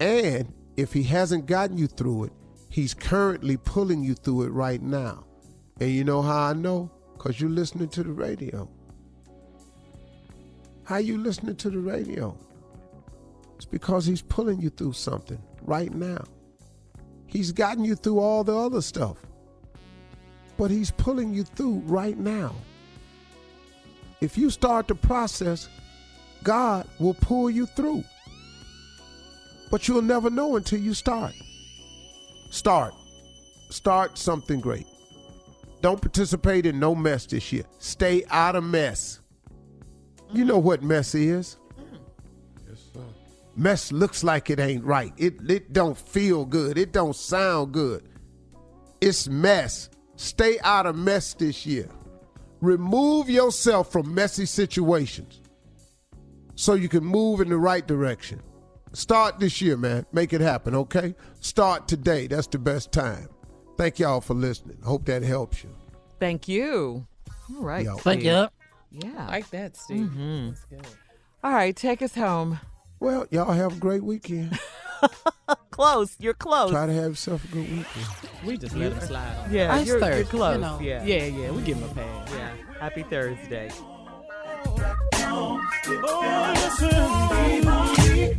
[0.00, 2.32] And if He hasn't gotten you through it,
[2.68, 5.24] He's currently pulling you through it right now.
[5.80, 6.90] And you know how I know?
[7.22, 8.68] Because you're listening to the radio.
[10.82, 12.36] How you listening to the radio?
[13.54, 16.24] It's because he's pulling you through something right now.
[17.26, 19.18] He's gotten you through all the other stuff.
[20.56, 22.56] But he's pulling you through right now.
[24.20, 25.68] If you start the process,
[26.42, 28.02] God will pull you through.
[29.70, 31.34] But you'll never know until you start.
[32.50, 32.94] Start.
[33.70, 34.88] Start something great.
[35.82, 37.64] Don't participate in no mess this year.
[37.78, 39.20] Stay out of mess.
[40.32, 41.58] You know what mess is.
[42.68, 43.00] Yes, sir.
[43.56, 45.12] Mess looks like it ain't right.
[45.18, 46.78] It it don't feel good.
[46.78, 48.08] It don't sound good.
[49.00, 49.90] It's mess.
[50.14, 51.88] Stay out of mess this year.
[52.60, 55.40] Remove yourself from messy situations
[56.54, 58.40] so you can move in the right direction.
[58.92, 60.06] Start this year, man.
[60.12, 61.16] Make it happen, okay?
[61.40, 62.28] Start today.
[62.28, 63.28] That's the best time.
[63.76, 64.78] Thank y'all for listening.
[64.84, 65.70] Hope that helps you.
[66.20, 67.06] Thank you.
[67.56, 67.84] All right.
[67.84, 67.92] Yo.
[67.94, 68.02] Steve.
[68.04, 69.26] Thank Yeah.
[69.28, 70.06] Like that, Steve.
[70.10, 70.50] Mhm.
[70.50, 70.86] That's good.
[71.42, 72.60] All right, take us home.
[73.00, 74.58] Well, y'all have a great weekend.
[75.72, 76.14] Close.
[76.20, 76.70] You're close.
[76.70, 78.06] Try to have yourself a good weekend.
[78.46, 79.52] We just let him slide on.
[79.52, 80.54] Yeah, you're, you're Thursday, close.
[80.54, 80.78] you know.
[80.80, 81.02] Yeah.
[81.04, 82.30] Yeah, yeah, we give him a pass.
[82.30, 82.50] Yeah.
[82.78, 83.70] Happy Thursday.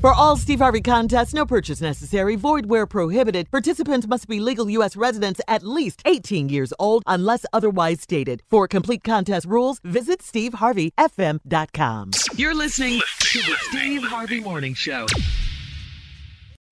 [0.04, 3.50] For all Steve Harvey contests, no purchase necessary, void where prohibited.
[3.50, 4.98] Participants must be legal U.S.
[4.98, 8.44] residents at least 18 years old unless otherwise stated.
[8.50, 12.12] For complete contest rules, visit SteveHarveyFM.com.
[12.36, 15.06] You're listening to the Steve Harvey Morning Show.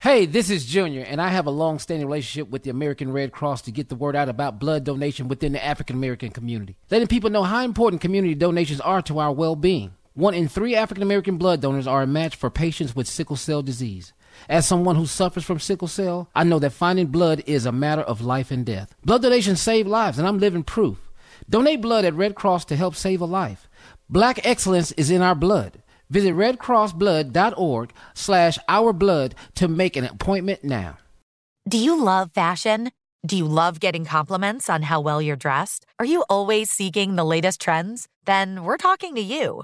[0.01, 3.31] Hey, this is Junior, and I have a long standing relationship with the American Red
[3.31, 6.75] Cross to get the word out about blood donation within the African American community.
[6.89, 9.93] Letting people know how important community donations are to our well being.
[10.13, 13.61] One in three African American blood donors are a match for patients with sickle cell
[13.61, 14.11] disease.
[14.49, 18.01] As someone who suffers from sickle cell, I know that finding blood is a matter
[18.01, 18.93] of life and death.
[19.05, 20.97] Blood donations save lives, and I'm living proof.
[21.49, 23.69] Donate blood at Red Cross to help save a life.
[24.09, 25.81] Black excellence is in our blood.
[26.09, 30.97] Visit redcrossblood.org slash ourblood to make an appointment now.
[31.69, 32.91] Do you love fashion?
[33.25, 35.85] Do you love getting compliments on how well you're dressed?
[35.99, 38.09] Are you always seeking the latest trends?
[38.25, 39.63] Then we're talking to you.